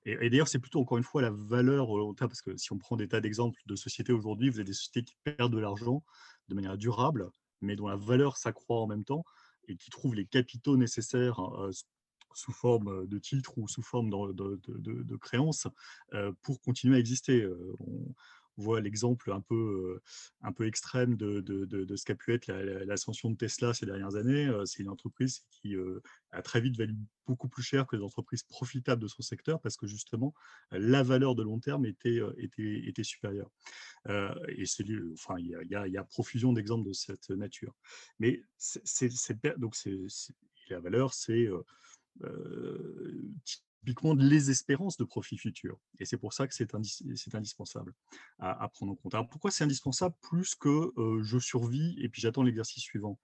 et, 0.07 0.29
d'ailleurs, 0.29 0.47
c'est 0.47 0.59
plutôt 0.59 0.79
encore 0.79 0.99
une 0.99 1.03
fois 1.03 1.23
la 1.23 1.31
valeur 1.31 1.87
parce 2.19 2.41
que 2.41 2.55
si 2.57 2.71
on 2.71 2.77
prend 2.77 2.95
des 2.95 3.07
tas 3.07 3.21
d'exemples 3.21 3.59
de 3.65 3.75
sociétés 3.75 4.13
aujourd'hui, 4.13 4.49
vous 4.49 4.57
avez 4.57 4.63
des 4.63 4.73
sociétés 4.73 5.03
qui 5.03 5.15
perdent 5.23 5.53
de 5.53 5.59
l'argent 5.59 6.03
de 6.47 6.53
manière 6.53 6.77
durable, 6.77 7.27
mais 7.61 7.75
dont 7.75 7.87
la 7.87 7.95
valeur 7.95 8.37
s'accroît 8.37 8.81
en 8.81 8.87
même 8.87 9.03
temps 9.03 9.25
et 9.67 9.75
qui 9.75 9.89
trouvent 9.89 10.13
les 10.13 10.27
capitaux 10.27 10.77
nécessaires 10.77 11.39
euh, 11.39 11.71
sous 12.35 12.51
forme 12.51 13.07
de 13.07 13.17
titres 13.17 13.57
ou 13.57 13.67
sous 13.67 13.81
forme 13.81 14.11
de, 14.11 15.15
créances 15.15 15.67
euh, 16.13 16.31
pour 16.43 16.61
continuer 16.61 16.97
à 16.97 16.99
exister. 16.99 17.47
Voit 18.57 18.81
l'exemple 18.81 19.31
un 19.31 19.41
peu, 19.41 19.99
un 20.41 20.51
peu 20.51 20.67
extrême 20.67 21.15
de, 21.15 21.41
de, 21.41 21.65
de, 21.65 21.95
ce 21.95 22.05
qu'a 22.05 22.15
pu 22.15 22.33
être 22.33 22.47
l'ascension 22.47 23.29
de 23.29 23.35
Tesla 23.35 23.73
ces 23.73 23.85
dernières 23.85 24.15
années. 24.15 24.51
C'est 24.65 24.83
une 24.83 24.89
entreprise 24.89 25.43
qui 25.51 25.75
a 26.31 26.41
très 26.41 26.61
vite 26.61 26.77
valu 26.77 26.95
beaucoup 27.25 27.47
plus 27.47 27.63
cher 27.63 27.87
que 27.87 27.95
les 27.95 28.03
entreprises 28.03 28.43
profitables 28.43 29.01
de 29.01 29.07
son 29.07 29.21
secteur 29.21 29.59
parce 29.61 29.77
que 29.77 29.87
justement, 29.87 30.33
la 30.71 31.03
valeur 31.03 31.35
de 31.35 31.43
long 31.43 31.59
terme 31.59 31.85
était, 31.85 32.19
était, 32.37 32.87
était 32.87 33.03
supérieure. 33.03 33.49
et 34.07 34.65
c'est, 34.65 34.85
enfin, 35.13 35.35
il 35.39 35.47
y, 35.47 35.75
a, 35.75 35.87
y 35.87 35.97
a 35.97 36.03
profusion 36.03 36.53
d'exemples 36.53 36.87
de 36.87 36.93
cette 36.93 37.29
nature. 37.29 37.75
Mais 38.19 38.41
c'est, 38.57 39.11
donc 39.57 39.75
c'est, 39.75 39.97
la 40.69 40.79
valeur, 40.79 41.13
c'est 41.13 41.49
typiquement 43.85 44.15
les 44.15 44.49
espérances 44.49 44.97
de 44.97 45.03
profit 45.03 45.37
futur. 45.37 45.77
Et 45.99 46.05
c'est 46.05 46.17
pour 46.17 46.33
ça 46.33 46.47
que 46.47 46.55
c'est 46.55 46.73
indispensable 47.35 47.93
à, 48.39 48.67
prendre 48.69 48.93
en 48.93 48.95
compte. 48.95 49.13
Alors 49.13 49.29
pourquoi 49.29 49.51
c'est 49.51 49.63
indispensable 49.63 50.15
plus 50.21 50.55
que 50.55 50.91
je 51.21 51.37
survis 51.37 51.95
et 52.01 52.09
puis 52.09 52.19
j'attends 52.19 52.41
l'exercice 52.41 52.81
suivant? 52.81 53.19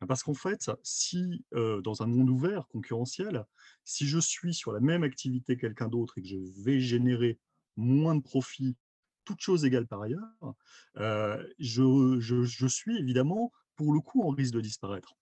Ben, 0.00 0.06
Parce 0.06 0.22
qu'en 0.22 0.34
fait, 0.34 0.70
si 0.82 1.46
dans 1.52 2.02
un 2.02 2.06
monde 2.06 2.28
ouvert, 2.28 2.68
concurrentiel, 2.68 3.46
si 3.84 4.06
je 4.06 4.18
suis 4.18 4.52
sur 4.52 4.72
la 4.72 4.80
même 4.80 5.02
activité 5.02 5.56
que 5.56 5.62
quelqu'un 5.62 5.88
d'autre 5.88 6.18
et 6.18 6.22
que 6.22 6.28
je 6.28 6.36
vais 6.62 6.78
générer 6.78 7.38
moins 7.76 8.14
de 8.14 8.22
profit, 8.22 8.76
toutes 9.24 9.40
choses 9.40 9.64
égales 9.64 9.86
par 9.86 10.02
ailleurs, 10.02 10.54
je, 11.58 12.18
je 12.20 12.66
suis 12.66 12.98
évidemment 12.98 13.50
pour 13.76 13.94
le 13.94 14.00
coup 14.00 14.22
en 14.24 14.28
risque 14.28 14.52
de 14.52 14.60
disparaître 14.60 15.16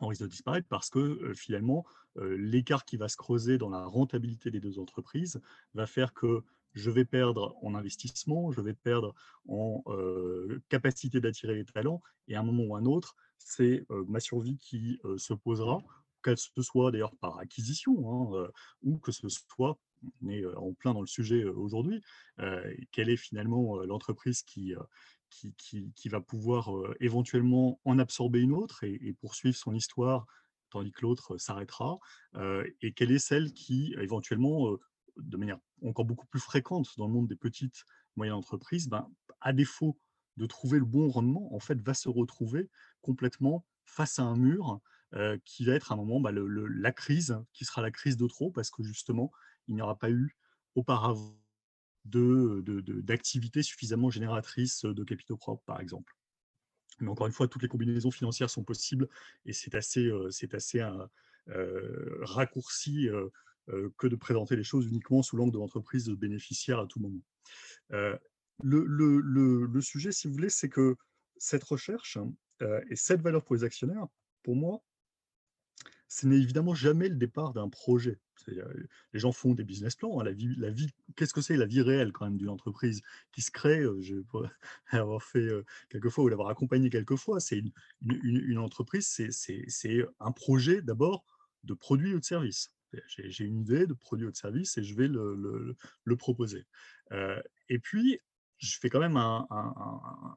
on 0.00 0.08
risque 0.08 0.22
de 0.22 0.26
disparaître 0.26 0.66
parce 0.68 0.90
que 0.90 1.32
finalement, 1.34 1.84
l'écart 2.16 2.84
qui 2.84 2.96
va 2.96 3.08
se 3.08 3.16
creuser 3.16 3.58
dans 3.58 3.70
la 3.70 3.84
rentabilité 3.84 4.50
des 4.50 4.60
deux 4.60 4.78
entreprises 4.78 5.40
va 5.74 5.86
faire 5.86 6.12
que 6.12 6.42
je 6.72 6.90
vais 6.90 7.04
perdre 7.04 7.56
en 7.62 7.74
investissement, 7.74 8.52
je 8.52 8.60
vais 8.60 8.74
perdre 8.74 9.14
en 9.48 9.82
capacité 10.68 11.20
d'attirer 11.20 11.54
les 11.54 11.64
talents, 11.64 12.00
et 12.28 12.36
à 12.36 12.40
un 12.40 12.42
moment 12.42 12.64
ou 12.64 12.76
un 12.76 12.84
autre, 12.84 13.16
c'est 13.38 13.86
ma 14.08 14.20
survie 14.20 14.58
qui 14.58 15.00
se 15.16 15.34
posera, 15.34 15.82
qu'elle 16.22 16.38
ce 16.38 16.62
soit 16.62 16.90
d'ailleurs 16.90 17.16
par 17.16 17.38
acquisition, 17.38 18.34
hein, 18.34 18.50
ou 18.82 18.98
que 18.98 19.12
ce 19.12 19.28
soit, 19.28 19.78
on 20.22 20.28
est 20.28 20.44
en 20.46 20.72
plein 20.72 20.94
dans 20.94 21.00
le 21.00 21.06
sujet 21.06 21.44
aujourd'hui, 21.44 22.02
quelle 22.92 23.10
est 23.10 23.16
finalement 23.16 23.78
l'entreprise 23.82 24.42
qui, 24.42 24.74
qui, 25.30 26.08
va 26.08 26.20
pouvoir 26.20 26.70
éventuellement 27.00 27.80
en 27.84 27.98
absorber 27.98 28.40
une 28.40 28.52
autre 28.52 28.84
et, 28.84 29.14
poursuivre 29.20 29.56
son 29.56 29.74
histoire, 29.74 30.26
tandis 30.70 30.92
que 30.92 31.02
l'autre 31.02 31.38
s'arrêtera, 31.38 31.98
et 32.82 32.92
quelle 32.92 33.12
est 33.12 33.18
celle 33.18 33.52
qui, 33.52 33.94
éventuellement, 33.98 34.76
de 35.16 35.36
manière 35.36 35.58
encore 35.82 36.04
beaucoup 36.04 36.26
plus 36.26 36.40
fréquente 36.40 36.88
dans 36.98 37.06
le 37.06 37.12
monde 37.12 37.28
des 37.28 37.36
petites 37.36 37.84
moyennes 38.16 38.34
entreprises, 38.34 38.88
ben, 38.88 39.08
à 39.40 39.52
défaut 39.52 39.98
de 40.36 40.46
trouver 40.46 40.78
le 40.78 40.84
bon 40.84 41.08
rendement, 41.08 41.54
en 41.54 41.60
fait, 41.60 41.80
va 41.80 41.94
se 41.94 42.08
retrouver 42.08 42.68
complètement 43.02 43.64
face 43.84 44.18
à 44.18 44.22
un 44.22 44.36
mur 44.36 44.80
qui 45.44 45.64
va 45.64 45.72
être 45.72 45.92
à 45.92 45.94
un 45.94 45.98
moment 45.98 46.20
bah, 46.20 46.32
la 46.32 46.92
crise, 46.92 47.38
qui 47.52 47.64
sera 47.64 47.82
la 47.82 47.90
crise 47.90 48.16
de 48.16 48.26
trop, 48.26 48.50
parce 48.50 48.70
que 48.70 48.82
justement, 48.82 49.32
il 49.68 49.74
n'y 49.74 49.82
aura 49.82 49.98
pas 49.98 50.10
eu 50.10 50.36
auparavant 50.74 51.39
d'activités 52.04 53.60
de, 53.60 53.64
suffisamment 53.64 54.10
génératrices 54.10 54.84
de 54.84 55.04
capitaux 55.04 55.36
propres, 55.36 55.64
par 55.64 55.80
exemple. 55.80 56.14
Mais 57.00 57.08
encore 57.08 57.26
une 57.26 57.32
fois, 57.32 57.48
toutes 57.48 57.62
les 57.62 57.68
combinaisons 57.68 58.10
financières 58.10 58.50
sont 58.50 58.64
possibles 58.64 59.08
et 59.46 59.52
c'est 59.52 59.74
assez, 59.74 60.10
assez 60.52 60.80
un, 60.80 61.08
raccourci 62.22 63.08
que 63.96 64.06
de 64.06 64.16
présenter 64.16 64.56
les 64.56 64.64
choses 64.64 64.86
uniquement 64.86 65.22
sous 65.22 65.36
l'angle 65.36 65.52
de 65.52 65.58
l'entreprise 65.58 66.08
bénéficiaire 66.10 66.78
à 66.78 66.86
tout 66.86 67.00
moment. 67.00 67.22
Le, 67.90 68.84
le, 68.84 69.20
le, 69.66 69.80
sujet, 69.80 70.12
si 70.12 70.28
vous 70.28 70.34
voulez, 70.34 70.50
c'est 70.50 70.68
que 70.68 70.96
cette 71.38 71.64
recherche 71.64 72.18
et 72.60 72.96
cette 72.96 73.22
valeur 73.22 73.42
pour 73.44 73.54
les 73.54 73.64
actionnaires, 73.64 74.06
pour 74.42 74.56
moi, 74.56 74.82
ce 76.10 76.26
n'est 76.26 76.38
évidemment 76.38 76.74
jamais 76.74 77.08
le 77.08 77.14
départ 77.14 77.52
d'un 77.52 77.68
projet. 77.68 78.18
Les 79.12 79.20
gens 79.20 79.30
font 79.30 79.54
des 79.54 79.62
business 79.62 79.94
plans. 79.94 80.18
Hein, 80.18 80.24
la 80.24 80.32
vie, 80.32 80.52
la 80.56 80.70
vie, 80.70 80.88
qu'est-ce 81.14 81.32
que 81.32 81.40
c'est 81.40 81.56
la 81.56 81.66
vie 81.66 81.82
réelle 81.82 82.10
quand 82.10 82.24
même 82.24 82.36
d'une 82.36 82.48
entreprise 82.48 83.00
qui 83.30 83.42
se 83.42 83.52
crée 83.52 83.84
Je 84.00 84.16
avoir 84.90 85.22
fait 85.22 85.48
quelquefois 85.88 86.24
ou 86.24 86.28
l'avoir 86.28 86.48
accompagné 86.48 86.90
quelquefois. 86.90 87.38
C'est 87.38 87.58
une, 87.58 87.70
une, 88.02 88.58
entreprise, 88.58 89.06
c'est 89.06 90.04
un 90.18 90.32
projet 90.32 90.82
d'abord 90.82 91.24
de 91.62 91.74
produit 91.74 92.12
ou 92.12 92.18
de 92.18 92.24
service. 92.24 92.72
J'ai 93.06 93.44
une 93.44 93.60
idée 93.60 93.86
de 93.86 93.94
produit 93.94 94.26
ou 94.26 94.32
de 94.32 94.36
service 94.36 94.76
et 94.78 94.82
je 94.82 94.96
vais 94.96 95.06
le, 95.06 95.36
le, 95.36 95.76
le 96.02 96.16
proposer. 96.16 96.66
et 97.68 97.78
puis, 97.78 98.18
je 98.60 98.78
fais 98.78 98.90
quand 98.90 99.00
même 99.00 99.16
un, 99.16 99.46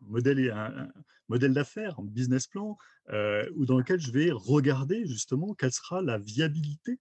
modèle, 0.02 0.52
un, 0.52 0.90
modèle 1.28 1.54
d'affaires, 1.54 2.00
un 2.00 2.06
business 2.06 2.48
plan, 2.48 2.78
euh, 3.10 3.48
dans 3.56 3.78
lequel 3.78 4.00
je 4.00 4.12
vais 4.12 4.32
regarder 4.32 5.06
justement 5.06 5.54
quelle 5.54 5.72
sera 5.72 6.02
la 6.02 6.18
viabilité 6.18 7.00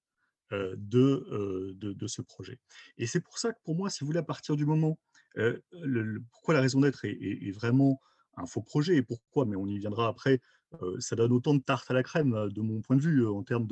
euh, 0.52 0.76
euh, 0.94 1.72
de, 1.76 2.06
ce 2.06 2.22
projet. 2.22 2.58
Et 2.98 3.06
c'est 3.06 3.20
pour 3.20 3.38
ça 3.38 3.52
que 3.52 3.58
pour 3.64 3.76
moi, 3.76 3.88
si 3.88 4.00
vous 4.00 4.06
voulez, 4.06 4.18
à 4.18 4.24
partir 4.24 4.56
du 4.56 4.66
moment, 4.66 4.98
pourquoi 6.30 6.54
la 6.54 6.60
raison 6.60 6.80
d'être 6.80 7.04
est, 7.04 7.52
vraiment 7.52 8.00
un 8.36 8.46
faux 8.46 8.62
projet 8.62 8.96
et 8.96 9.02
pourquoi, 9.02 9.46
mais 9.46 9.56
on 9.56 9.66
y 9.66 9.78
viendra 9.78 10.08
après, 10.08 10.40
ça 10.98 11.16
donne 11.16 11.32
autant 11.32 11.54
de 11.54 11.62
tarte 11.62 11.90
à 11.90 11.94
la 11.94 12.02
crème 12.02 12.48
de 12.50 12.60
mon 12.60 12.80
point 12.80 12.96
de 12.96 13.02
vue 13.02 13.26
en 13.26 13.42
termes 13.42 13.66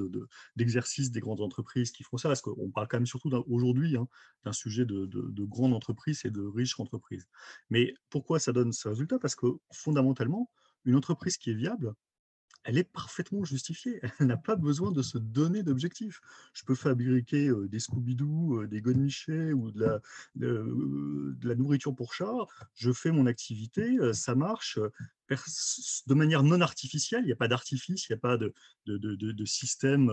d'exercice 0.56 1.10
de, 1.10 1.14
des 1.14 1.20
grandes 1.20 1.40
entreprises 1.40 1.90
qui 1.92 2.02
font 2.02 2.16
ça, 2.16 2.28
parce 2.28 2.40
qu'on 2.40 2.70
parle 2.70 2.88
quand 2.88 2.98
même 2.98 3.06
surtout 3.06 3.30
aujourd'hui 3.48 3.96
hein, 3.96 4.08
d'un 4.44 4.52
sujet 4.52 4.84
de, 4.84 5.06
de, 5.06 5.44
grandes 5.44 5.74
entreprises 5.74 6.22
et 6.24 6.30
de 6.30 6.42
riches 6.42 6.78
entreprises. 6.78 7.26
Mais 7.70 7.94
pourquoi 8.08 8.38
ça 8.38 8.52
donne 8.52 8.72
ce 8.72 8.88
résultat? 8.88 9.18
Parce 9.18 9.34
que 9.34 9.46
fondamentalement, 9.72 10.50
une 10.84 10.96
entreprise 10.96 11.36
qui 11.36 11.50
est 11.50 11.54
viable, 11.54 11.94
elle 12.64 12.78
est 12.78 12.84
parfaitement 12.84 13.44
justifiée. 13.44 14.00
Elle 14.20 14.26
n'a 14.26 14.36
pas 14.36 14.56
besoin 14.56 14.92
de 14.92 15.02
se 15.02 15.18
donner 15.18 15.62
d'objectifs. 15.62 16.20
Je 16.52 16.64
peux 16.64 16.74
fabriquer 16.74 17.50
des 17.68 17.78
Scooby-Doo, 17.78 18.66
des 18.66 18.80
Godemiché 18.80 19.52
ou 19.52 19.70
de 19.70 19.80
la, 19.80 20.00
la, 20.36 21.54
nourriture 21.54 21.94
pour 21.94 22.12
chat. 22.14 22.32
Je 22.74 22.92
fais 22.92 23.12
mon 23.12 23.26
activité, 23.26 23.98
ça 24.12 24.34
marche 24.34 24.78
de 26.06 26.14
manière 26.14 26.42
non 26.42 26.60
artificielle. 26.60 27.22
Il 27.22 27.26
n'y 27.26 27.32
a 27.32 27.36
pas 27.36 27.48
d'artifice, 27.48 28.08
il 28.08 28.12
n'y 28.12 28.16
a 28.16 28.20
pas 28.20 28.36
de 28.36 29.44
système 29.44 30.10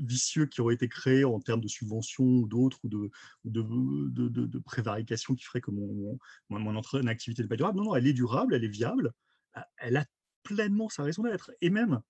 vicieux 0.00 0.46
qui 0.46 0.60
aurait 0.60 0.74
été 0.74 0.88
créé 0.88 1.24
en 1.24 1.38
termes 1.40 1.60
de 1.60 1.68
subventions 1.68 2.24
ou 2.24 2.48
d'autres 2.48 2.80
ou 2.84 2.88
de, 2.88 3.10
de, 3.44 4.58
prévarication 4.58 5.34
qui 5.34 5.44
ferait 5.44 5.60
que 5.60 5.70
mon, 5.70 6.18
mon, 6.50 6.58
mon 6.58 7.06
activité 7.06 7.42
n'est 7.42 7.48
pas 7.48 7.56
durable. 7.56 7.78
Non, 7.78 7.84
non, 7.84 7.94
elle 7.94 8.06
est 8.06 8.12
durable, 8.12 8.54
elle 8.54 8.64
est 8.64 8.68
viable 8.68 9.12
elle 9.78 9.96
a 9.96 10.06
pleinement 10.42 10.88
sa 10.88 11.02
raison 11.02 11.22
d'être. 11.22 11.52
Et 11.60 11.70
même, 11.70 12.00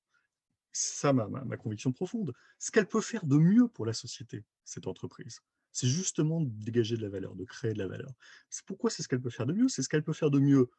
ça 0.73 1.13
ma, 1.13 1.27
ma, 1.29 1.57
conviction 1.57 1.93
profonde, 1.93 2.33
ce 2.59 2.71
qu'elle 2.71 2.87
peut 2.87 3.01
faire 3.01 3.25
de 3.27 3.37
mieux 3.37 3.69
pour 3.69 3.87
la 3.87 3.93
société, 3.93 4.45
cette 4.65 4.87
entreprise, 4.87 5.41
c'est 5.73 5.89
justement 5.89 6.41
de 6.41 6.49
dégager 6.49 6.97
de 6.97 7.03
la 7.03 7.09
valeur, 7.09 7.35
de 7.35 7.45
créer 7.45 7.73
de 7.73 7.79
la 7.79 7.89
valeur. 7.89 8.13
C'est 8.51 8.65
pourquoi 8.65 8.91
c'est 8.91 9.03
ce 9.03 9.09
qu'elle 9.09 9.21
peut 9.21 9.31
faire 9.31 9.47
de 9.47 9.53
mieux, 9.53 9.69
c'est 9.69 9.83
ce 9.83 9.89
qu'elle 9.89 10.03
peut 10.03 10.13
faire 10.13 10.31
de 10.31 10.39
mieux 10.39 10.71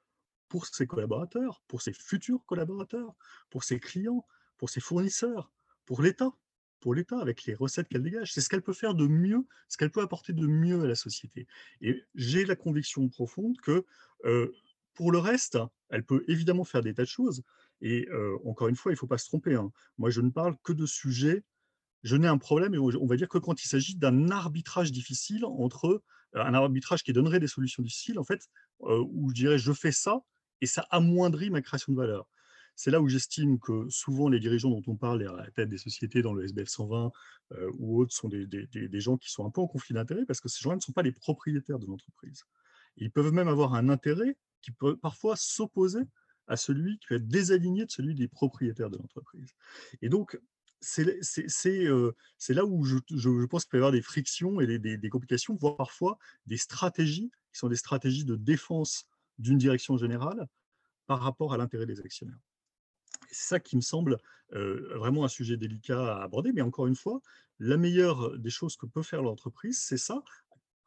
pour 0.47 0.65
ses 0.65 0.87
collaborateurs, 0.87 1.61
pour 1.67 1.81
ses 1.81 1.93
futurs 1.93 2.43
collaborateurs, 2.45 3.15
pour 3.49 3.63
ses 3.63 3.79
clients, 3.79 4.25
pour 4.57 4.69
ses 4.69 4.81
fournisseurs, 4.81 5.51
pour 5.85 6.01
l'État, 6.01 6.31
pour 6.79 6.95
l'État 6.95 7.19
avec 7.19 7.45
les 7.45 7.53
recettes 7.53 7.87
qu'elle 7.87 8.03
dégage. 8.03 8.33
C'est 8.33 8.41
ce 8.41 8.49
qu'elle 8.49 8.61
peut 8.61 8.73
faire 8.73 8.95
de 8.95 9.07
mieux, 9.07 9.45
ce 9.67 9.77
qu'elle 9.77 9.91
peut 9.91 10.01
apporter 10.01 10.33
de 10.33 10.47
mieux 10.47 10.81
à 10.81 10.87
la 10.87 10.95
société. 10.95 11.47
Et 11.81 12.03
j'ai 12.15 12.45
la 12.45 12.55
conviction 12.55 13.07
profonde 13.09 13.57
que 13.61 13.85
euh, 14.25 14.51
pour 14.93 15.11
le 15.11 15.19
reste, 15.19 15.57
elle 15.89 16.03
peut 16.03 16.23
évidemment 16.27 16.63
faire 16.63 16.81
des 16.81 16.93
tas 16.93 17.03
de 17.03 17.07
choses. 17.07 17.43
Et 17.81 18.07
encore 18.45 18.67
une 18.67 18.75
fois, 18.75 18.91
il 18.91 18.95
ne 18.95 18.99
faut 18.99 19.07
pas 19.07 19.17
se 19.17 19.25
tromper. 19.25 19.55
Hein. 19.55 19.71
Moi, 19.97 20.09
je 20.09 20.21
ne 20.21 20.29
parle 20.29 20.55
que 20.63 20.73
de 20.73 20.85
sujets. 20.85 21.43
Je 22.03 22.15
n'ai 22.15 22.27
un 22.27 22.37
problème, 22.37 22.73
et 22.73 22.77
on 22.77 23.05
va 23.07 23.17
dire 23.17 23.27
que 23.27 23.37
quand 23.37 23.61
il 23.61 23.67
s'agit 23.67 23.95
d'un 23.95 24.29
arbitrage 24.29 24.91
difficile 24.91 25.43
entre 25.43 26.01
un 26.33 26.53
arbitrage 26.53 27.03
qui 27.03 27.11
donnerait 27.11 27.41
des 27.41 27.47
solutions 27.47 27.83
difficiles, 27.83 28.19
en 28.19 28.23
fait, 28.23 28.47
où 28.79 29.29
je 29.29 29.33
dirais 29.33 29.57
je 29.57 29.73
fais 29.73 29.91
ça 29.91 30.21
et 30.61 30.65
ça 30.65 30.87
amoindrit 30.91 31.49
ma 31.49 31.61
création 31.61 31.91
de 31.91 31.97
valeur. 31.97 32.27
C'est 32.75 32.91
là 32.91 33.01
où 33.01 33.09
j'estime 33.09 33.59
que 33.59 33.89
souvent 33.89 34.29
les 34.29 34.39
dirigeants 34.39 34.69
dont 34.69 34.83
on 34.87 34.95
parle 34.95 35.27
à 35.27 35.43
la 35.43 35.51
tête 35.51 35.67
des 35.67 35.77
sociétés 35.77 36.21
dans 36.21 36.33
le 36.33 36.45
SBF 36.45 36.69
120 36.69 37.11
ou 37.77 37.99
autres 37.99 38.13
sont 38.13 38.29
des, 38.29 38.47
gens 39.01 39.17
qui 39.17 39.29
sont 39.29 39.45
un 39.45 39.49
peu 39.49 39.59
en 39.59 39.67
conflit 39.67 39.93
d'intérêt 39.93 40.25
parce 40.25 40.39
que 40.39 40.47
ces 40.47 40.61
gens-là 40.61 40.77
ne 40.77 40.81
sont 40.81 40.93
pas 40.93 41.01
les 41.01 41.11
propriétaires 41.11 41.79
de 41.79 41.85
l'entreprise. 41.87 42.45
Ils 42.95 43.11
peuvent 43.11 43.33
même 43.33 43.49
avoir 43.49 43.73
un 43.73 43.89
intérêt 43.89 44.37
qui 44.61 44.71
peut 44.71 44.97
parfois 44.97 45.35
s'opposer 45.35 46.01
à 46.47 46.57
celui 46.57 46.97
qui 46.99 47.13
être 47.13 47.27
désaligné 47.27 47.85
de 47.85 47.91
celui 47.91 48.15
des 48.15 48.27
propriétaires 48.27 48.89
de 48.89 48.97
l'entreprise. 48.97 49.53
Et 50.01 50.09
donc, 50.09 50.39
c'est 50.81 51.05
euh, 51.65 52.11
là 52.49 52.65
où 52.65 52.83
je, 52.85 52.97
je, 53.09 53.45
pense 53.45 53.63
qu'il 53.63 53.71
peut 53.71 53.77
y 53.77 53.79
avoir 53.79 53.91
des 53.91 54.01
frictions 54.01 54.59
et 54.59 54.79
des, 54.79 54.97
des, 54.97 55.09
complications, 55.09 55.55
voire 55.55 55.75
parfois 55.75 56.17
des 56.45 56.57
stratégies 56.57 57.31
qui 57.51 57.59
sont 57.59 57.67
des 57.67 57.75
stratégies 57.75 58.25
de 58.25 58.35
défense 58.35 59.05
d'une 59.37 59.57
direction 59.57 59.97
générale 59.97 60.47
par 61.05 61.21
rapport 61.21 61.53
à 61.53 61.57
l'intérêt 61.57 61.85
des 61.85 61.99
actionnaires. 61.99 62.39
C'est 63.31 63.47
ça 63.47 63.59
qui 63.59 63.75
me 63.75 63.81
semble 63.81 64.17
euh, 64.53 64.93
vraiment 64.97 65.25
un 65.25 65.27
sujet 65.27 65.57
délicat 65.57 66.17
à 66.17 66.23
aborder, 66.23 66.51
mais 66.53 66.61
encore 66.61 66.87
une 66.87 66.95
fois, 66.95 67.21
la 67.59 67.77
meilleure 67.77 68.37
des 68.37 68.49
choses 68.49 68.77
que 68.77 68.85
peut 68.85 69.03
faire 69.03 69.21
l'entreprise, 69.21 69.79
c'est 69.81 69.97
ça, 69.97 70.23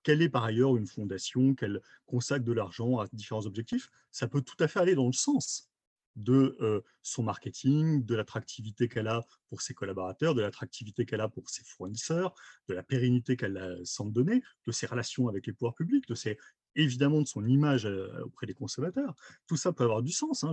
quelle 0.02 0.22
est 0.22 0.28
par 0.28 0.44
ailleurs 0.44 0.76
une 0.76 0.86
fondation, 0.86 1.54
qu'elle 1.54 1.80
consacre 2.06 2.44
de 2.44 2.52
l'argent 2.52 2.98
à 2.98 3.06
différents 3.12 3.46
objectifs, 3.46 3.90
ça 4.10 4.28
peut 4.28 4.42
tout 4.42 4.56
à 4.60 4.68
fait 4.68 4.80
aller 4.80 4.94
dans 4.94 5.06
le 5.06 5.12
sens 5.12 5.70
de 6.16 6.84
son 7.00 7.22
marketing, 7.22 8.04
de 8.04 8.14
l'attractivité 8.14 8.86
qu'elle 8.88 9.08
a 9.08 9.24
pour 9.48 9.62
ses 9.62 9.72
collaborateurs, 9.72 10.34
de 10.34 10.42
l'attractivité 10.42 11.06
qu'elle 11.06 11.22
a 11.22 11.28
pour 11.28 11.48
ses 11.48 11.64
fournisseurs, 11.64 12.34
de 12.68 12.74
la 12.74 12.82
pérennité 12.82 13.36
qu'elle 13.36 13.80
semble 13.84 14.12
donner, 14.12 14.42
de 14.66 14.72
ses 14.72 14.86
relations 14.86 15.28
avec 15.28 15.46
les 15.46 15.54
pouvoirs 15.54 15.74
publics, 15.74 16.06
de 16.06 16.14
ses, 16.14 16.36
évidemment 16.74 17.22
de 17.22 17.26
son 17.26 17.46
image 17.46 17.86
auprès 18.24 18.46
des 18.46 18.54
consommateurs. 18.54 19.14
Tout 19.46 19.56
ça 19.56 19.72
peut 19.72 19.84
avoir 19.84 20.02
du 20.02 20.12
sens, 20.12 20.44
hein, 20.44 20.52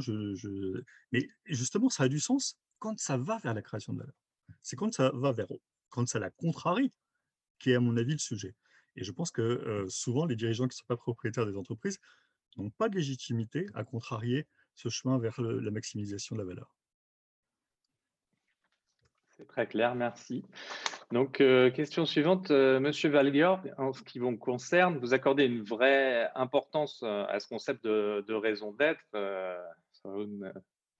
mais 1.11 1.27
justement, 1.45 1.89
ça 1.89 2.03
a 2.03 2.07
du 2.07 2.21
sens 2.21 2.57
quand 2.77 2.97
ça 2.97 3.17
va 3.17 3.37
vers 3.39 3.53
la 3.53 3.61
création 3.61 3.91
de 3.91 3.99
valeur. 3.99 4.15
C'est 4.61 4.77
quand 4.77 4.93
ça 4.93 5.11
va 5.13 5.33
vers, 5.33 5.47
quand 5.89 6.07
ça 6.07 6.19
la 6.19 6.29
contrarie, 6.29 6.93
qui 7.59 7.71
est 7.71 7.75
à 7.75 7.81
mon 7.81 7.97
avis 7.97 8.13
le 8.13 8.19
sujet. 8.19 8.55
Et 8.99 9.03
je 9.05 9.11
pense 9.13 9.31
que 9.31 9.85
souvent, 9.87 10.25
les 10.25 10.35
dirigeants 10.35 10.67
qui 10.67 10.75
ne 10.75 10.79
sont 10.79 10.87
pas 10.87 10.97
propriétaires 10.97 11.45
des 11.45 11.55
entreprises 11.55 11.99
n'ont 12.57 12.69
pas 12.69 12.89
de 12.89 12.95
légitimité 12.95 13.65
à 13.73 13.83
contrarier 13.85 14.45
ce 14.75 14.89
chemin 14.89 15.17
vers 15.17 15.39
la 15.41 15.71
maximisation 15.71 16.35
de 16.35 16.41
la 16.41 16.47
valeur. 16.47 16.75
C'est 19.29 19.47
très 19.47 19.67
clair, 19.67 19.95
merci. 19.95 20.43
Donc, 21.11 21.37
question 21.37 22.05
suivante, 22.05 22.51
Monsieur 22.51 23.09
Valgor, 23.09 23.61
en 23.77 23.93
ce 23.93 24.03
qui 24.03 24.19
vous 24.19 24.35
concerne, 24.35 24.97
vous 24.97 25.13
accordez 25.13 25.45
une 25.45 25.63
vraie 25.63 26.29
importance 26.35 27.01
à 27.03 27.39
ce 27.39 27.47
concept 27.47 27.85
de, 27.85 28.33
raison 28.33 28.73
d'être. 28.73 28.99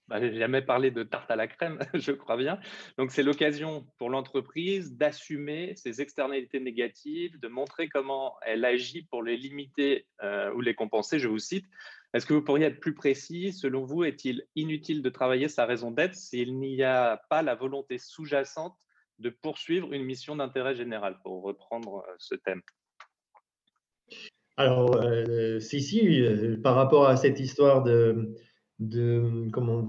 Bah, 0.10 0.20
jamais 0.34 0.64
parlé 0.64 0.90
de 0.90 1.04
tarte 1.04 1.30
à 1.30 1.36
la 1.36 1.46
crème, 1.46 1.78
je 1.94 2.12
crois 2.12 2.36
bien. 2.36 2.60
Donc, 2.98 3.12
c'est 3.12 3.22
l'occasion 3.22 3.86
pour 4.00 4.10
l'entreprise 4.10 4.98
d'assumer 4.98 5.76
ses 5.76 6.02
externalités 6.02 6.60
négatives, 6.60 7.40
de 7.40 7.48
montrer 7.48 7.88
comment 7.90 8.36
elle 8.42 8.66
agit 8.66 9.04
pour 9.04 9.22
les 9.22 9.38
limiter 9.38 10.08
euh, 10.24 10.52
ou 10.54 10.62
les 10.62 10.74
compenser. 10.74 11.20
Je 11.20 11.28
vous 11.28 11.38
cite. 11.38 11.66
Est-ce 12.16 12.26
que 12.26 12.34
vous 12.34 12.42
pourriez 12.42 12.66
être 12.66 12.80
plus 12.80 12.96
précis? 12.96 13.54
Selon 13.54 13.84
vous, 13.84 14.04
est-il 14.04 14.48
inutile 14.56 15.04
de 15.04 15.10
travailler 15.10 15.48
sa 15.48 15.68
raison 15.68 15.92
d'être 15.92 16.16
s'il 16.16 16.58
n'y 16.58 16.82
a 16.82 17.22
pas 17.30 17.44
la 17.44 17.54
volonté 17.54 18.00
sous-jacente 18.00 18.76
de 19.20 19.30
poursuivre 19.30 19.94
une 19.94 20.06
mission 20.06 20.36
d'intérêt 20.36 20.74
général, 20.74 21.20
pour 21.22 21.44
reprendre 21.44 22.04
euh, 22.08 22.16
ce 22.18 22.34
thème 22.34 22.64
Alors, 24.58 24.96
euh, 24.96 25.60
si, 25.60 25.84
si, 25.84 26.24
par 26.64 26.74
rapport 26.74 27.08
à 27.08 27.16
cette 27.16 27.40
histoire 27.40 27.84
de 27.84 28.34
de, 28.80 29.50
comment, 29.52 29.86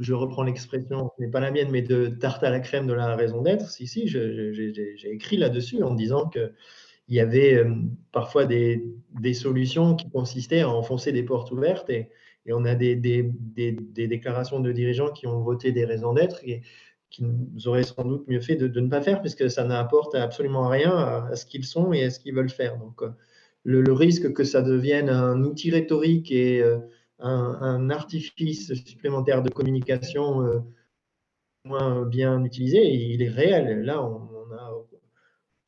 je 0.00 0.14
reprends 0.14 0.42
l'expression, 0.44 1.10
ce 1.16 1.22
n'est 1.22 1.30
pas 1.30 1.40
la 1.40 1.50
mienne, 1.50 1.68
mais 1.70 1.82
de 1.82 2.06
tarte 2.06 2.42
à 2.42 2.50
la 2.50 2.60
crème 2.60 2.86
de 2.86 2.94
la 2.94 3.14
raison 3.16 3.42
d'être. 3.42 3.68
Si, 3.70 3.86
si, 3.86 4.08
j'ai 4.08 5.10
écrit 5.12 5.36
là-dessus 5.36 5.82
en 5.82 5.94
disant 5.94 6.28
qu'il 6.28 6.50
y 7.08 7.20
avait 7.20 7.54
euh, 7.54 7.74
parfois 8.12 8.46
des, 8.46 8.82
des, 9.20 9.34
solutions 9.34 9.94
qui 9.94 10.08
consistaient 10.10 10.60
à 10.60 10.70
enfoncer 10.70 11.12
des 11.12 11.22
portes 11.22 11.50
ouvertes 11.52 11.90
et, 11.90 12.08
et 12.46 12.52
on 12.54 12.64
a 12.64 12.74
des, 12.74 12.96
des, 12.96 13.22
des, 13.22 14.06
déclarations 14.08 14.60
de 14.60 14.72
dirigeants 14.72 15.10
qui 15.10 15.26
ont 15.26 15.40
voté 15.40 15.72
des 15.72 15.84
raisons 15.84 16.14
d'être 16.14 16.40
et 16.44 16.62
qui 17.10 17.24
nous 17.24 17.68
auraient 17.68 17.84
sans 17.84 18.04
doute 18.04 18.26
mieux 18.26 18.40
fait 18.40 18.56
de, 18.56 18.68
de 18.68 18.80
ne 18.80 18.88
pas 18.88 19.02
faire 19.02 19.20
puisque 19.20 19.50
ça 19.50 19.64
n'apporte 19.64 20.14
absolument 20.14 20.68
rien 20.68 20.96
à, 20.96 21.36
ce 21.36 21.44
qu'ils 21.44 21.64
sont 21.64 21.92
et 21.92 22.04
à 22.04 22.10
ce 22.10 22.18
qu'ils 22.20 22.34
veulent 22.34 22.50
faire. 22.50 22.78
Donc, 22.78 23.02
euh, 23.02 23.10
le, 23.64 23.82
le, 23.82 23.92
risque 23.92 24.32
que 24.32 24.44
ça 24.44 24.62
devienne 24.62 25.08
un 25.08 25.42
outil 25.42 25.70
rhétorique 25.70 26.30
et 26.32 26.62
euh, 26.62 26.78
un, 27.24 27.90
artifice 27.90 28.72
supplémentaire 28.74 29.42
de 29.42 29.50
communication 29.50 30.42
euh, 30.42 30.58
moins 31.64 32.04
bien 32.04 32.44
utilisé, 32.44 32.86
il 32.86 33.22
est 33.22 33.28
réel. 33.28 33.82
Là, 33.82 34.02
on 34.02 34.46
n'a 34.48 34.70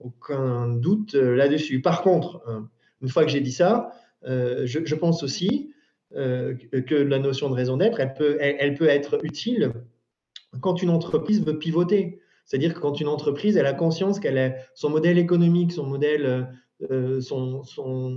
aucun 0.00 0.68
doute 0.68 1.14
euh, 1.14 1.34
là-dessus. 1.34 1.80
Par 1.80 2.02
contre, 2.02 2.42
hein, 2.46 2.68
une 3.00 3.08
fois 3.08 3.24
que 3.24 3.30
j'ai 3.30 3.40
dit 3.40 3.52
ça, 3.52 3.92
euh, 4.26 4.66
je, 4.66 4.94
pense 4.94 5.22
aussi 5.22 5.72
que 6.12 6.94
la 6.94 7.18
notion 7.18 7.50
de 7.50 7.54
raison 7.54 7.76
d'être, 7.76 8.00
elle 8.00 8.14
peut, 8.14 8.36
elle, 8.40 8.74
peut 8.74 8.88
être 8.88 9.18
utile 9.24 9.72
quand 10.60 10.80
une 10.80 10.90
entreprise 10.90 11.44
veut 11.44 11.58
pivoter. 11.58 12.20
C'est-à-dire 12.44 12.80
quand 12.80 13.00
une 13.00 13.08
entreprise 13.08 13.56
elle 13.56 13.66
a 13.66 13.74
conscience 13.74 14.20
qu'elle 14.20 14.38
a 14.38 14.54
son 14.74 14.88
modèle 14.88 15.18
économique, 15.18 15.72
son 15.72 15.84
modèle 15.84 16.48
euh, 16.90 17.20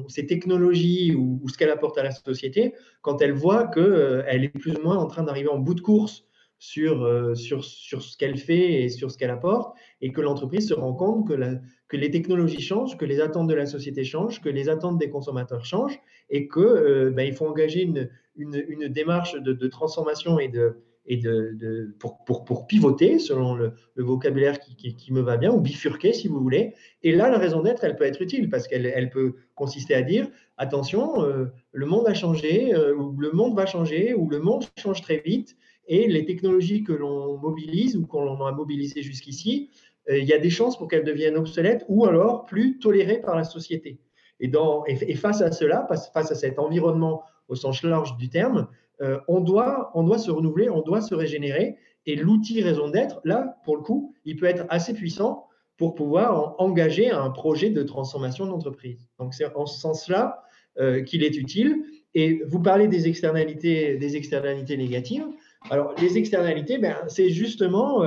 ses 0.09 0.27
technologies 0.27 1.15
ou, 1.15 1.47
ce 1.47 1.57
qu'elle 1.57 1.69
apporte 1.69 1.97
à 1.97 2.03
la 2.03 2.11
société, 2.11 2.73
quand 3.01 3.21
elle 3.21 3.31
voit 3.31 3.67
qu'elle 3.67 3.83
euh, 3.83 4.25
est 4.25 4.49
plus 4.49 4.75
ou 4.75 4.81
moins 4.81 4.97
en 4.97 5.07
train 5.07 5.23
d'arriver 5.23 5.47
en 5.47 5.59
bout 5.59 5.75
de 5.75 5.81
course 5.81 6.25
sur, 6.57 7.03
euh, 7.03 7.35
sur, 7.35 7.63
sur 7.63 8.01
ce 8.03 8.17
qu'elle 8.17 8.37
fait 8.37 8.83
et 8.83 8.89
sur 8.89 9.11
ce 9.11 9.17
qu'elle 9.17 9.29
apporte, 9.29 9.77
et 10.01 10.11
que 10.11 10.19
l'entreprise 10.19 10.67
se 10.67 10.73
rend 10.73 10.93
compte 10.93 11.27
que, 11.29 11.57
que 11.87 11.95
les 11.95 12.11
technologies 12.11 12.61
changent, 12.61 12.97
que 12.97 13.05
les 13.05 13.21
attentes 13.21 13.47
de 13.47 13.53
la 13.53 13.65
société 13.65 14.03
changent, 14.03 14.41
que 14.41 14.49
les 14.49 14.67
attentes 14.67 14.97
des 14.97 15.09
consommateurs 15.09 15.63
changent, 15.63 15.99
et 16.29 16.49
qu'il 16.49 17.13
ben, 17.15 17.23
il 17.23 17.33
faut 17.33 17.47
engager 17.47 17.83
une, 17.83 18.09
une, 18.35 18.87
démarche 18.89 19.35
de, 19.41 19.67
transformation 19.67 20.37
et 20.37 20.49
de, 20.49 20.81
et 21.09 21.17
de, 21.17 21.95
pour, 21.99 22.23
pour, 22.23 22.45
pour, 22.45 22.67
pivoter 22.67 23.17
selon 23.17 23.55
le, 23.55 23.73
vocabulaire 23.97 24.59
qui, 24.59 24.95
qui, 24.95 25.11
me 25.11 25.21
va 25.21 25.37
bien, 25.37 25.51
ou 25.51 25.59
bifurquer 25.59 26.13
si 26.13 26.27
vous 26.27 26.39
voulez. 26.39 26.75
Et 27.01 27.13
là, 27.13 27.31
la 27.31 27.39
raison 27.39 27.63
d'être, 27.63 27.83
elle 27.83 27.95
peut 27.95 28.05
être 28.05 28.21
utile 28.21 28.47
parce 28.47 28.67
qu'elle 28.67 28.85
elle 28.85 29.09
peut 29.09 29.33
consister 29.55 29.95
à 29.95 30.03
dire, 30.03 30.29
attention, 30.57 31.23
euh, 31.23 31.45
le 31.71 31.85
monde 31.87 32.07
a 32.07 32.13
changé, 32.13 32.75
euh, 32.75 32.95
ou 32.95 33.19
le 33.19 33.31
monde 33.31 33.55
va 33.55 33.65
changer, 33.65 34.13
ou 34.13 34.29
le 34.29 34.39
monde 34.39 34.65
change 34.77 35.01
très 35.01 35.17
vite, 35.17 35.57
et 35.87 36.07
les 36.07 36.25
technologies 36.25 36.83
que 36.83 36.93
l'on 36.93 37.37
mobilise 37.39 37.97
ou 37.97 38.05
qu'on 38.05 38.45
a 38.45 38.51
mobilisées 38.51 39.01
jusqu'ici, 39.01 39.71
euh, 40.11 40.19
il 40.19 40.25
y 40.25 40.33
a 40.33 40.37
des 40.37 40.51
chances 40.51 40.77
pour 40.77 40.87
qu'elles 40.87 41.03
deviennent 41.03 41.37
obsolètes 41.37 41.85
ou 41.87 42.05
alors 42.05 42.45
plus 42.45 42.77
tolérées 42.77 43.19
par 43.19 43.35
la 43.35 43.43
société. 43.43 43.99
Et, 44.39 44.47
dans, 44.47 44.85
et 44.85 45.15
face 45.15 45.41
à 45.41 45.51
cela, 45.51 45.85
face 46.13 46.31
à 46.31 46.35
cet 46.35 46.59
environnement 46.59 47.23
au 47.49 47.55
sens 47.55 47.83
large 47.83 48.15
du 48.15 48.29
terme, 48.29 48.67
euh, 49.01 49.19
on, 49.27 49.39
doit, 49.39 49.91
on 49.93 50.03
doit 50.03 50.17
se 50.17 50.31
renouveler, 50.31 50.69
on 50.69 50.81
doit 50.81 51.01
se 51.01 51.15
régénérer. 51.15 51.77
Et 52.05 52.15
l'outil 52.15 52.61
raison 52.61 52.89
d'être, 52.89 53.21
là, 53.23 53.57
pour 53.65 53.75
le 53.75 53.83
coup, 53.83 54.13
il 54.25 54.35
peut 54.35 54.45
être 54.45 54.65
assez 54.69 54.93
puissant 54.93 55.47
pour 55.77 55.95
pouvoir 55.95 56.55
engager 56.57 57.09
un 57.09 57.29
projet 57.29 57.69
de 57.69 57.83
transformation 57.83 58.45
d'entreprise. 58.45 59.07
Donc, 59.19 59.33
c'est 59.33 59.53
en 59.55 59.65
ce 59.65 59.79
sens-là 59.79 60.43
euh, 60.79 61.01
qu'il 61.03 61.23
est 61.23 61.37
utile. 61.37 61.83
Et 62.15 62.41
vous 62.47 62.59
parlez 62.59 62.87
des 62.87 63.07
externalités, 63.07 63.97
des 63.97 64.15
externalités 64.15 64.75
négatives. 64.75 65.25
Alors, 65.69 65.93
les 66.01 66.17
externalités, 66.17 66.77
ben, 66.77 66.95
c'est 67.07 67.29
justement 67.29 68.03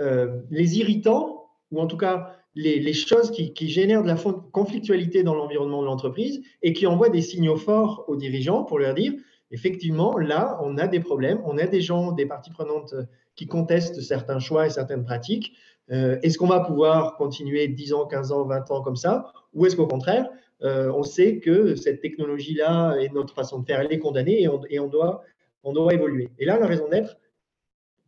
euh, 0.00 0.40
les 0.50 0.78
irritants, 0.78 1.50
ou 1.70 1.80
en 1.80 1.86
tout 1.86 1.96
cas 1.96 2.37
les, 2.54 2.92
choses 2.92 3.30
qui, 3.30 3.68
génèrent 3.68 4.02
de 4.02 4.08
la 4.08 4.16
conflictualité 4.52 5.22
dans 5.22 5.34
l'environnement 5.34 5.80
de 5.80 5.86
l'entreprise 5.86 6.40
et 6.62 6.72
qui 6.72 6.86
envoient 6.86 7.08
des 7.08 7.22
signaux 7.22 7.56
forts 7.56 8.04
aux 8.08 8.16
dirigeants 8.16 8.64
pour 8.64 8.78
leur 8.78 8.94
dire, 8.94 9.12
effectivement, 9.50 10.18
là, 10.18 10.58
on 10.62 10.76
a 10.78 10.86
des 10.86 11.00
problèmes, 11.00 11.40
on 11.44 11.58
a 11.58 11.66
des 11.66 11.80
gens, 11.80 12.12
des 12.12 12.26
parties 12.26 12.50
prenantes 12.50 12.94
euh, 12.94 13.04
qui 13.36 13.46
contestent 13.46 14.00
certains 14.00 14.40
choix 14.40 14.66
et 14.66 14.70
certaines 14.70 15.04
pratiques. 15.04 15.52
Euh, 15.90 16.18
est-ce 16.22 16.36
qu'on 16.36 16.48
va 16.48 16.60
pouvoir 16.60 17.16
continuer 17.16 17.68
10 17.68 17.92
ans, 17.94 18.06
15 18.06 18.32
ans, 18.32 18.44
20 18.44 18.70
ans 18.70 18.82
comme 18.82 18.96
ça? 18.96 19.32
Ou 19.54 19.66
est-ce 19.66 19.76
qu'au 19.76 19.86
contraire, 19.86 20.28
euh, 20.62 20.92
on 20.92 21.02
sait 21.02 21.38
que 21.38 21.76
cette 21.76 22.00
technologie-là 22.00 22.96
et 22.96 23.08
notre 23.10 23.34
façon 23.34 23.60
de 23.60 23.66
faire, 23.66 23.80
elle 23.80 23.92
est 23.92 23.98
condamnée 23.98 24.42
et 24.42 24.48
on, 24.48 24.60
et 24.68 24.80
on, 24.80 24.88
doit, 24.88 25.22
on 25.62 25.72
doit 25.72 25.94
évoluer? 25.94 26.30
Et 26.38 26.44
là, 26.44 26.58
la 26.58 26.66
raison 26.66 26.88
d'être, 26.88 27.16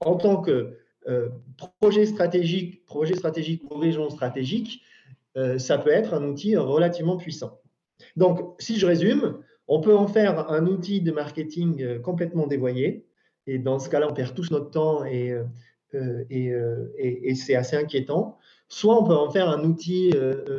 en 0.01 0.17
tant 0.17 0.41
que 0.41 0.80
projet 1.81 2.07
stratégique, 2.07 2.85
projet 2.85 3.15
stratégique 3.15 3.63
ou 3.71 3.77
région 3.77 4.11
stratégique, 4.11 4.83
euh, 5.37 5.59
ça 5.59 5.79
peut 5.79 5.91
être 5.91 6.15
un 6.15 6.25
outil 6.25 6.57
relativement 6.57 7.17
puissant. 7.17 7.61
Donc, 8.17 8.61
si 8.61 8.79
je 8.79 8.87
résume, 8.87 9.39
on 9.69 9.81
peut 9.81 9.95
en 9.97 10.09
faire 10.09 10.51
un 10.51 10.67
outil 10.67 11.01
de 11.01 11.13
marketing 11.13 11.83
euh, 11.83 11.99
complètement 12.01 12.47
dévoyé. 12.47 13.07
Et 13.47 13.59
dans 13.59 13.79
ce 13.79 13.89
cas-là, 13.89 14.09
on 14.11 14.15
perd 14.15 14.35
tous 14.35 14.51
notre 14.51 14.71
temps 14.71 15.05
et, 15.05 15.35
et, 16.31 17.35
c'est 17.35 17.55
assez 17.55 17.77
inquiétant. 17.77 18.39
Soit 18.69 19.01
on 19.01 19.05
peut 19.05 19.17
en 19.17 19.31
faire 19.31 19.49
un 19.49 19.65
outil 19.65 20.13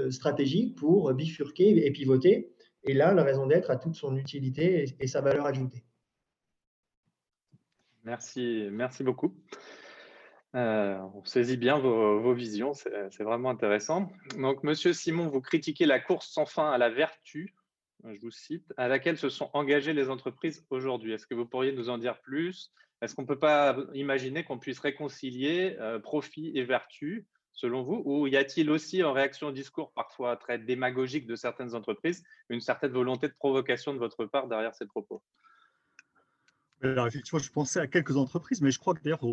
stratégique 0.10 0.76
pour 0.76 1.14
bifurquer 1.14 1.86
et 1.86 1.92
pivoter. 1.92 2.52
Et 2.84 2.94
là, 2.94 3.14
la 3.14 3.24
raison 3.24 3.46
d'être 3.46 3.70
a 3.70 3.78
toute 3.78 3.96
son 3.96 4.18
utilité 4.18 4.94
et, 5.00 5.08
sa 5.08 5.22
valeur 5.22 5.46
ajoutée. 5.46 5.84
Merci, 8.04 8.68
merci 8.72 9.04
beaucoup. 9.04 9.34
Euh, 10.56 10.98
on 11.14 11.24
saisit 11.24 11.58
bien 11.58 11.80
vos, 11.80 12.34
visions, 12.34 12.74
c'est 12.74 13.24
vraiment 13.24 13.50
intéressant. 13.50 14.12
Donc, 14.38 14.64
Monsieur 14.64 14.94
Simon, 14.94 15.30
vous 15.30 15.42
critiquez 15.42 15.86
la 15.86 16.00
course 16.00 16.28
sans 16.30 16.46
fin 16.46 16.70
à 16.72 16.78
la 16.78 16.90
vertu, 16.90 17.56
je 18.04 18.20
vous 18.20 18.32
cite, 18.32 18.74
à 18.78 18.88
laquelle 18.88 19.18
se 19.18 19.30
sont 19.30 19.50
engagées 19.54 19.94
les 19.94 20.10
entreprises 20.10 20.66
aujourd'hui. 20.70 21.14
Est-ce 21.14 21.28
que 21.28 21.36
vous 21.36 21.46
pourriez 21.46 21.72
nous 21.72 21.90
en 21.90 21.98
dire 21.98 22.20
plus? 22.22 22.72
Est-ce 23.02 23.16
qu'on 23.16 23.22
ne 23.24 23.28
peut 23.28 23.40
pas 23.40 23.78
imaginer 23.94 24.44
qu'on 24.44 24.60
puisse 24.60 24.80
réconcilier 24.80 25.78
euh, 25.80 26.00
profit 26.00 26.52
et 26.56 26.64
vertu, 26.64 27.28
selon 27.54 27.84
vous? 27.84 28.02
Ou 28.06 28.28
y 28.28 28.36
a-t-il 28.36 28.70
aussi, 28.70 29.04
en 29.04 29.14
réaction 29.14 29.48
au 29.48 29.52
discours 29.52 29.94
parfois 29.94 30.36
très 30.36 30.60
démagogique 30.60 31.28
de 31.28 31.36
certaines 31.36 31.76
entreprises, 31.76 32.24
une 32.50 32.62
certaine 32.62 32.92
volonté 32.92 33.28
de 33.28 33.34
provocation 33.34 33.94
de 33.94 34.00
votre 34.00 34.26
part 34.26 34.48
derrière 34.48 34.76
ces 34.76 34.86
propos? 34.86 35.24
Alors 36.84 37.08
effectivement, 37.08 37.40
je 37.40 37.52
pensais 37.52 37.80
à 37.80 37.88
quelques 37.88 38.18
entreprises, 38.18 38.62
mais 38.62 38.72
je 38.72 38.80
crois 38.80 38.96
que 38.96 39.04
d'ailleurs, 39.04 39.24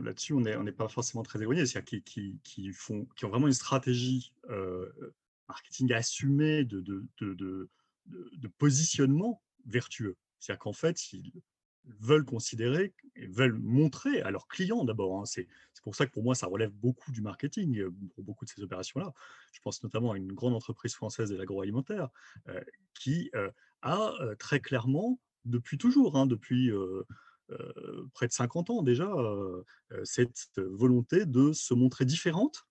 là-dessus, 0.00 0.34
on 0.34 0.40
n'est 0.40 0.72
pas 0.72 0.88
forcément 0.88 1.22
très 1.22 1.40
éloigné, 1.40 1.64
c'est-à-dire 1.64 2.02
qui, 2.42 2.72
font, 2.72 3.06
qui 3.16 3.24
ont 3.24 3.30
vraiment 3.30 3.46
une 3.46 3.54
stratégie 3.54 4.32
euh, 4.50 4.86
marketing 5.48 5.92
assumé 5.92 6.64
de, 6.64 6.80
de, 6.80 7.06
de, 7.20 7.70
de 8.06 8.48
positionnement 8.58 9.42
vertueux. 9.66 10.16
C'est-à-dire 10.38 10.58
qu'en 10.58 10.72
fait, 10.74 11.12
ils 11.12 11.32
veulent 12.00 12.24
considérer 12.24 12.92
et 13.16 13.26
veulent 13.26 13.58
montrer 13.58 14.20
à 14.22 14.30
leurs 14.30 14.46
clients 14.46 14.84
d'abord. 14.84 15.20
Hein. 15.20 15.24
C'est 15.24 15.46
pour 15.82 15.94
ça 15.94 16.06
que 16.06 16.12
pour 16.12 16.22
moi, 16.22 16.34
ça 16.34 16.46
relève 16.46 16.72
beaucoup 16.72 17.10
du 17.10 17.22
marketing 17.22 17.78
euh, 17.78 17.90
pour 18.14 18.24
beaucoup 18.24 18.44
de 18.44 18.50
ces 18.50 18.62
opérations-là. 18.62 19.14
Je 19.52 19.60
pense 19.60 19.82
notamment 19.82 20.12
à 20.12 20.16
une 20.18 20.32
grande 20.32 20.54
entreprise 20.54 20.94
française 20.94 21.30
de 21.30 21.36
l'agroalimentaire 21.36 22.10
euh, 22.48 22.60
qui 22.94 23.30
a 23.82 24.12
très 24.38 24.60
clairement, 24.60 25.20
depuis 25.44 25.78
toujours, 25.78 26.16
hein, 26.16 26.26
depuis 26.26 26.70
près 28.14 28.26
de 28.26 28.32
50 28.32 28.70
ans 28.70 28.82
déjà, 28.82 29.12
cette 30.04 30.58
volonté 30.58 31.26
de 31.26 31.52
se 31.52 31.74
montrer 31.74 32.04
différente 32.04 32.66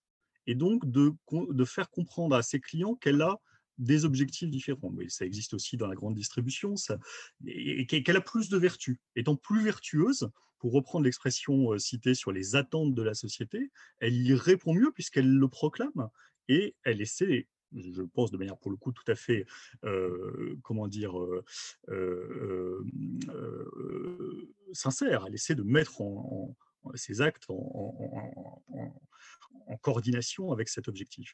et 0.47 0.55
donc 0.55 0.89
de, 0.89 1.13
faire 1.65 1.89
comprendre 1.89 2.35
à 2.35 2.41
ses 2.41 2.59
clients 2.59 2.95
qu'elle 2.95 3.21
a 3.21 3.39
des 3.77 4.05
objectifs 4.05 4.49
différents. 4.49 4.91
Mais 4.91 5.09
ça 5.09 5.25
existe 5.25 5.53
aussi 5.53 5.77
dans 5.77 5.87
la 5.87 5.95
grande 5.95 6.15
distribution, 6.15 6.75
ça, 6.75 6.99
et, 7.45 7.85
qu'elle 7.85 8.17
a 8.17 8.21
plus 8.21 8.49
de 8.49 8.57
vertus. 8.57 8.97
Étant 9.15 9.35
plus 9.35 9.63
vertueuse, 9.63 10.29
pour 10.59 10.71
reprendre 10.71 11.03
l'expression 11.03 11.77
citée 11.77 12.15
sur 12.15 12.31
les 12.31 12.55
attentes 12.55 12.95
de 12.95 13.01
la 13.01 13.13
société, 13.13 13.69
elle 13.99 14.15
y 14.15 14.33
répond 14.33 14.73
mieux 14.73 14.91
puisqu'elle 14.93 15.29
le 15.29 15.47
proclame 15.49 16.09
et 16.47 16.75
elle 16.83 17.01
essaie 17.01 17.49
je 17.75 18.01
pense 18.01 18.31
de 18.31 18.37
manière 18.37 18.57
pour 18.57 18.71
le 18.71 18.77
coup 18.77 18.91
tout 18.91 19.09
à 19.09 19.15
fait, 19.15 19.45
euh, 19.83 20.57
comment 20.63 20.87
dire, 20.87 21.13
euh, 21.89 22.85
sincère. 24.73 25.25
Elle 25.27 25.35
essaie 25.35 25.55
de 25.55 25.63
mettre 25.63 26.01
ses 26.95 27.21
actes 27.21 27.45
en, 27.49 28.95
coordination 29.81 30.51
avec 30.51 30.69
cet 30.69 30.87
objectif 30.87 31.33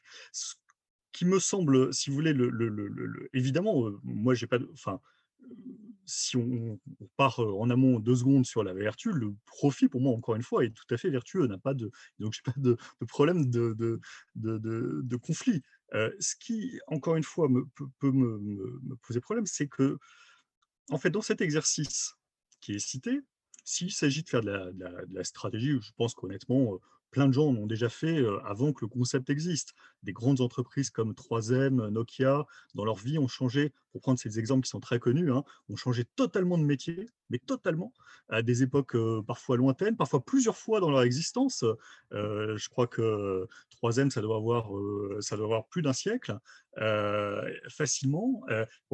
qui 1.12 1.24
me 1.24 1.38
semble, 1.38 1.92
si 1.92 2.10
vous 2.10 2.16
voulez, 2.16 2.32
le, 2.32 3.28
évidemment, 3.34 3.86
euh, 3.86 3.98
moi, 4.04 4.34
j'ai 4.34 4.46
pas. 4.46 4.58
Enfin, 4.72 5.00
si 6.04 6.36
on, 6.36 6.78
part 7.16 7.40
euh, 7.40 7.52
en 7.52 7.70
amont 7.70 7.98
deux 7.98 8.16
secondes 8.16 8.44
sur 8.46 8.62
la 8.62 8.74
vertu, 8.74 9.12
le 9.12 9.34
profit, 9.46 9.88
pour 9.88 10.00
moi, 10.00 10.12
encore 10.12 10.36
une 10.36 10.42
fois, 10.42 10.64
est 10.64 10.70
tout 10.70 10.94
à 10.94 10.96
fait 10.96 11.10
vertueux. 11.10 11.46
N'a 11.46 11.58
pas 11.58 11.74
de, 11.74 11.90
donc, 12.18 12.34
je 12.34 12.42
pas 12.42 12.54
de, 12.56 12.76
problème 13.06 13.50
de, 13.50 14.00
conflit. 15.16 15.62
Ce 15.92 16.34
qui, 16.36 16.78
encore 16.86 17.16
une 17.16 17.24
fois, 17.24 17.48
peut, 17.98 18.12
me, 18.12 18.96
poser 19.02 19.20
problème, 19.20 19.46
c'est 19.46 19.68
que, 19.68 19.98
en 20.90 20.98
fait, 20.98 21.10
dans 21.10 21.22
cet 21.22 21.40
exercice 21.40 22.14
qui 22.60 22.74
est 22.74 22.78
cité, 22.78 23.20
s'il 23.64 23.92
s'agit 23.92 24.22
de 24.22 24.28
faire 24.28 24.40
de 24.40 24.50
la, 24.50 24.72
de 24.72 25.14
la 25.14 25.24
stratégie, 25.24 25.78
je 25.80 25.92
pense 25.96 26.14
qu'honnêtement, 26.14 26.80
plein 27.10 27.26
de 27.26 27.32
gens 27.32 27.48
en 27.48 27.56
ont 27.56 27.66
déjà 27.66 27.88
fait 27.88 28.24
avant 28.44 28.72
que 28.72 28.84
le 28.84 28.88
concept 28.88 29.30
existe. 29.30 29.74
Des 30.02 30.12
grandes 30.12 30.40
entreprises 30.40 30.90
comme 30.90 31.12
3M, 31.12 31.88
Nokia, 31.88 32.46
dans 32.74 32.84
leur 32.84 32.96
vie, 32.96 33.18
ont 33.18 33.28
changé, 33.28 33.72
pour 33.92 34.00
prendre 34.00 34.18
ces 34.18 34.38
exemples 34.38 34.64
qui 34.64 34.70
sont 34.70 34.80
très 34.80 34.98
connus, 34.98 35.32
hein, 35.32 35.44
ont 35.68 35.76
changé 35.76 36.04
totalement 36.16 36.56
de 36.56 36.64
métier, 36.64 37.08
mais 37.28 37.38
totalement, 37.38 37.92
à 38.28 38.42
des 38.42 38.62
époques 38.62 38.96
parfois 39.26 39.56
lointaines, 39.56 39.96
parfois 39.96 40.24
plusieurs 40.24 40.56
fois 40.56 40.80
dans 40.80 40.90
leur 40.90 41.02
existence. 41.02 41.64
je 42.12 42.68
crois 42.68 42.86
que 42.86 43.46
3M, 43.82 44.10
ça 44.10 44.20
doit 44.20 44.36
avoir, 44.36 44.70
ça 45.20 45.36
doit 45.36 45.46
avoir 45.46 45.66
plus 45.68 45.82
d'un 45.82 45.92
siècle, 45.92 46.36
facilement. 47.68 48.42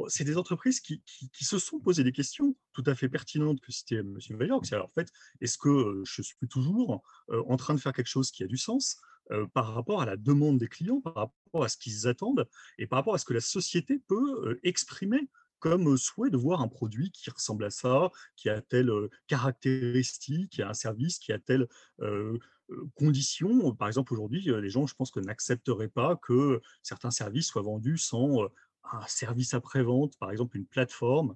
c'est 0.09 0.25
des 0.25 0.37
entreprises 0.37 0.81
qui, 0.81 1.03
se 1.33 1.59
sont 1.59 1.81
posées 1.81 2.05
des 2.05 2.13
questions 2.13 2.57
tout 2.73 2.85
à 2.87 2.95
fait 2.95 3.09
pertinentes 3.09 3.61
que 3.61 3.73
citait 3.73 3.97
M. 3.97 4.19
Vaillard. 4.31 4.61
C'est 4.65 4.77
en 4.77 4.91
fait, 4.95 5.09
est-ce 5.41 5.59
que 5.59 6.03
je 6.05 6.23
suis 6.23 6.49
toujours 6.49 7.03
en 7.29 7.57
train 7.57 7.75
de 7.75 7.81
faire 7.81 7.93
quelque 7.93 8.09
chose 8.09 8.31
qui 8.31 8.43
a 8.43 8.47
du 8.47 8.57
sens 8.57 9.01
par 9.55 9.75
rapport 9.75 10.03
à 10.03 10.07
la 10.07 10.17
demande 10.17 10.59
des 10.59 10.69
clients, 10.69 11.01
par 11.01 11.15
rapport 11.15 11.65
à 11.65 11.69
ce 11.69 11.77
qu'ils 11.77 12.07
attendent 12.07 12.49
et 12.79 12.87
par 12.87 12.99
rapport 12.99 13.15
à 13.15 13.19
ce 13.19 13.25
que 13.25 13.35
la 13.35 13.41
société 13.41 14.01
peut 14.07 14.59
exprimer 14.63 15.29
comme 15.59 15.97
souhait 15.97 16.31
de 16.31 16.37
voir 16.37 16.61
un 16.61 16.69
produit 16.69 17.11
qui 17.11 17.31
ressemble 17.31 17.65
à 17.65 17.71
ça, 17.71 18.11
qui 18.37 18.49
a 18.49 18.61
telle 18.61 18.91
caractéristique, 19.27 20.51
qui 20.51 20.63
a 20.63 20.69
un 20.69 20.75
service, 20.75 21.19
qui 21.19 21.33
a 21.33 21.39
telle 21.39 21.67
condition. 22.95 23.75
Par 23.75 23.89
exemple, 23.89 24.13
aujourd'hui, 24.13 24.43
les 24.43 24.71
gens, 24.71 24.87
je 24.87 24.95
pense 24.95 25.11
que 25.11 25.21
n'accepteraient 25.21 25.89
pas 25.89 26.17
que 26.17 26.61
certains 26.83 27.11
services 27.11 27.47
soient 27.47 27.63
vendus 27.63 27.99
sans 27.99 28.49
un 28.93 29.07
service 29.09 29.53
après-vente, 29.53 30.17
par 30.19 30.31
exemple 30.31 30.57
une 30.57 30.67
plateforme 30.67 31.35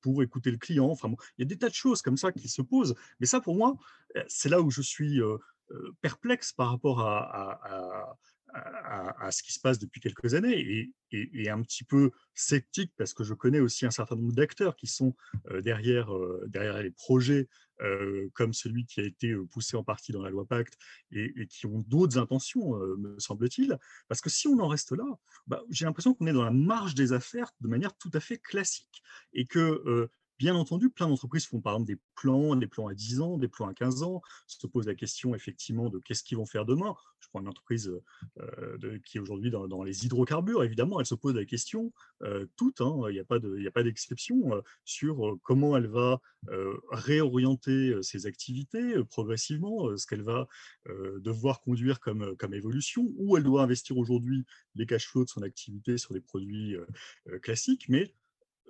pour 0.00 0.22
écouter 0.22 0.50
le 0.50 0.58
client. 0.58 0.86
Enfin, 0.86 1.10
il 1.36 1.42
y 1.42 1.44
a 1.44 1.46
des 1.46 1.58
tas 1.58 1.68
de 1.68 1.74
choses 1.74 2.02
comme 2.02 2.16
ça 2.16 2.32
qui 2.32 2.48
se 2.48 2.62
posent. 2.62 2.94
Mais 3.20 3.26
ça, 3.26 3.40
pour 3.40 3.56
moi, 3.56 3.76
c'est 4.28 4.48
là 4.48 4.60
où 4.60 4.70
je 4.70 4.82
suis 4.82 5.20
perplexe 6.00 6.52
par 6.52 6.70
rapport 6.70 7.00
à, 7.00 8.16
ce 9.30 9.42
qui 9.42 9.52
se 9.52 9.60
passe 9.60 9.78
depuis 9.78 10.00
quelques 10.00 10.34
années 10.34 10.92
et, 11.12 11.50
un 11.50 11.62
petit 11.62 11.84
peu 11.84 12.10
sceptique 12.34 12.92
parce 12.98 13.14
que 13.14 13.24
je 13.24 13.32
connais 13.32 13.60
aussi 13.60 13.86
un 13.86 13.90
certain 13.90 14.16
nombre 14.16 14.32
d'acteurs 14.32 14.76
qui 14.76 14.86
sont 14.86 15.14
euh, 15.50 15.62
derrière, 15.62 16.14
euh, 16.14 16.44
derrière 16.48 16.82
les 16.82 16.90
projets 16.90 17.48
euh, 17.80 18.28
comme 18.34 18.52
celui 18.52 18.86
qui 18.86 19.00
a 19.00 19.04
été 19.04 19.34
poussé 19.50 19.76
en 19.76 19.84
partie 19.84 20.12
dans 20.12 20.22
la 20.22 20.30
loi 20.30 20.46
Pacte 20.46 20.74
et, 21.12 21.46
qui 21.46 21.66
ont 21.66 21.84
d'autres 21.86 22.18
intentions, 22.18 22.76
me 22.98 23.18
semble-t-il. 23.18 23.78
Parce 24.08 24.20
que 24.20 24.30
si 24.30 24.48
on 24.48 24.58
en 24.58 24.68
reste 24.68 24.92
là, 24.92 25.04
bah, 25.46 25.62
j'ai 25.70 25.84
l'impression 25.84 26.14
qu'on 26.14 26.26
est 26.26 26.32
dans 26.32 26.44
la 26.44 26.50
marge 26.50 26.94
des 26.94 27.12
affaires 27.12 27.52
de 27.60 27.68
manière 27.68 27.96
tout 27.96 28.10
à 28.12 28.20
fait 28.20 28.38
classique 28.38 29.02
et 29.32 29.46
que 29.46 30.08
Bien 30.38 30.54
entendu, 30.54 30.90
plein 30.90 31.08
d'entreprises 31.08 31.46
font 31.46 31.62
par 31.62 31.74
exemple 31.74 31.86
des 31.86 31.98
plans, 32.14 32.56
des 32.56 32.66
plans 32.66 32.88
à 32.88 32.94
10 32.94 33.20
ans, 33.22 33.38
des 33.38 33.48
plans 33.48 33.68
à 33.68 33.74
15 33.74 34.02
ans, 34.02 34.20
se 34.46 34.66
posent 34.66 34.86
la 34.86 34.94
question 34.94 35.34
effectivement 35.34 35.88
de 35.88 35.98
qu'est-ce 35.98 36.22
qu'ils 36.22 36.36
vont 36.36 36.44
faire 36.44 36.66
demain. 36.66 36.94
Je 37.20 37.28
prends 37.28 37.40
une 37.40 37.48
entreprise 37.48 37.90
euh, 38.38 38.98
qui 39.06 39.16
est 39.16 39.20
aujourd'hui 39.20 39.50
dans, 39.50 39.82
les 39.82 40.04
hydrocarbures, 40.04 40.62
évidemment, 40.62 41.00
elle 41.00 41.06
se 41.06 41.14
pose 41.14 41.34
la 41.34 41.46
question, 41.46 41.90
euh, 42.22 42.46
toute, 42.56 42.82
hein, 42.82 42.94
il 43.08 43.14
n'y 43.14 43.66
a 43.66 43.70
pas 43.70 43.82
d'exception, 43.82 44.54
euh, 44.54 44.60
sur 44.84 45.38
comment 45.42 45.74
elle 45.76 45.88
va 45.88 46.20
réorienter 46.92 47.94
ses 48.02 48.26
activités 48.26 49.02
progressivement, 49.04 49.96
ce 49.96 50.06
qu'elle 50.06 50.22
va 50.22 50.46
devoir 51.18 51.60
conduire 51.60 51.98
comme, 51.98 52.36
comme 52.36 52.54
évolution, 52.54 53.10
où 53.16 53.36
elle 53.36 53.42
doit 53.42 53.62
investir 53.62 53.96
aujourd'hui 53.96 54.44
les 54.74 54.86
cash 54.86 55.08
flows 55.08 55.24
de 55.24 55.30
son 55.30 55.42
activité 55.42 55.98
sur 55.98 56.14
des 56.14 56.20
produits 56.20 56.76
classiques, 57.42 57.88
mais 57.88 58.14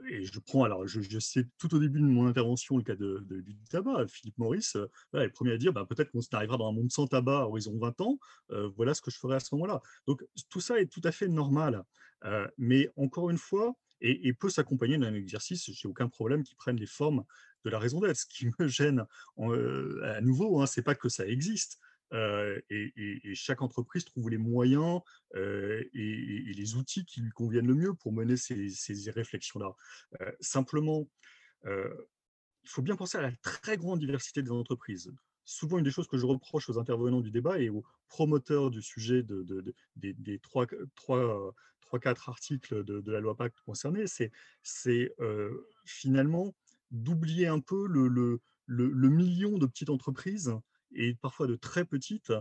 et 0.08 0.24
je 0.24 0.38
prends, 0.38 0.64
alors 0.64 0.86
je, 0.86 1.18
sais 1.18 1.46
tout 1.58 1.74
au 1.74 1.78
début 1.78 2.00
de 2.00 2.04
mon 2.04 2.26
intervention 2.26 2.76
le 2.76 2.82
cas 2.82 2.96
de, 2.96 3.24
du 3.28 3.56
tabac, 3.70 4.06
Philippe 4.08 4.38
Maurice 4.38 4.76
euh, 4.76 4.88
est 5.14 5.24
le 5.24 5.32
premier 5.32 5.52
à 5.52 5.58
dire 5.58 5.72
bah, 5.72 5.86
peut-être 5.88 6.10
qu'on 6.10 6.20
arrivera 6.32 6.56
dans 6.56 6.68
un 6.68 6.72
monde 6.72 6.90
sans 6.90 7.06
tabac 7.06 7.40
à 7.40 7.46
horizon 7.46 7.76
20 7.78 8.00
ans, 8.00 8.18
euh, 8.50 8.70
voilà 8.76 8.94
ce 8.94 9.02
que 9.02 9.10
je 9.10 9.18
ferai 9.18 9.36
à 9.36 9.40
ce 9.40 9.54
moment-là. 9.54 9.80
Donc 10.06 10.24
tout 10.48 10.60
ça 10.60 10.80
est 10.80 10.86
tout 10.86 11.00
à 11.04 11.12
fait 11.12 11.28
normal, 11.28 11.82
euh, 12.24 12.46
mais 12.58 12.90
encore 12.96 13.30
une 13.30 13.38
fois, 13.38 13.74
et, 14.02 14.32
peut 14.34 14.50
s'accompagner 14.50 14.98
d'un 14.98 15.14
exercice, 15.14 15.70
j'ai 15.70 15.88
aucun 15.88 16.08
problème 16.08 16.42
qui 16.42 16.54
prenne 16.54 16.76
les 16.76 16.86
formes 16.86 17.24
de 17.64 17.70
la 17.70 17.78
raison 17.78 17.98
d'être. 18.00 18.16
Ce 18.16 18.26
qui 18.26 18.46
me 18.58 18.68
gêne 18.68 19.06
à 19.38 20.20
nouveau, 20.20 20.60
hein, 20.60 20.66
c'est 20.66 20.82
pas 20.82 20.94
que 20.94 21.08
ça 21.08 21.26
existe, 21.26 21.78
et, 22.12 23.34
chaque 23.34 23.62
entreprise 23.62 24.04
trouve 24.04 24.30
les 24.30 24.38
moyens 24.38 25.00
et, 25.34 26.52
les 26.54 26.74
outils 26.76 27.04
qui 27.04 27.20
lui 27.20 27.30
conviennent 27.30 27.66
le 27.66 27.74
mieux 27.74 27.94
pour 27.94 28.12
mener 28.12 28.36
ces, 28.36 29.10
réflexions-là. 29.10 29.74
simplement, 30.40 31.08
il 31.64 32.70
faut 32.70 32.82
bien 32.82 32.96
penser 32.96 33.18
à 33.18 33.22
la 33.22 33.32
très 33.42 33.76
grande 33.76 34.00
diversité 34.00 34.42
des 34.42 34.50
entreprises. 34.50 35.12
Souvent, 35.44 35.78
une 35.78 35.84
des 35.84 35.92
choses 35.92 36.08
que 36.08 36.18
je 36.18 36.26
reproche 36.26 36.68
aux 36.68 36.78
intervenants 36.78 37.20
du 37.20 37.30
débat 37.30 37.60
et 37.60 37.68
aux 37.68 37.84
promoteurs 38.08 38.70
du 38.70 38.82
sujet 38.82 39.22
de, 39.22 39.74
des 39.94 40.38
trois, 40.40 40.66
trois, 40.96 41.54
quatre 42.00 42.28
articles 42.28 42.84
de, 42.84 43.12
la 43.12 43.20
loi 43.20 43.36
Pacte 43.36 43.60
concernés, 43.64 44.06
c'est 44.62 45.12
finalement 45.84 46.54
d'oublier 46.90 47.46
un 47.46 47.60
peu 47.60 47.86
le, 47.86 48.40
million 48.68 49.58
de 49.58 49.66
petites 49.66 49.90
entreprises 49.90 50.52
et 50.96 51.14
parfois 51.14 51.46
de 51.46 51.56
très 51.56 51.84
petites, 51.84 52.32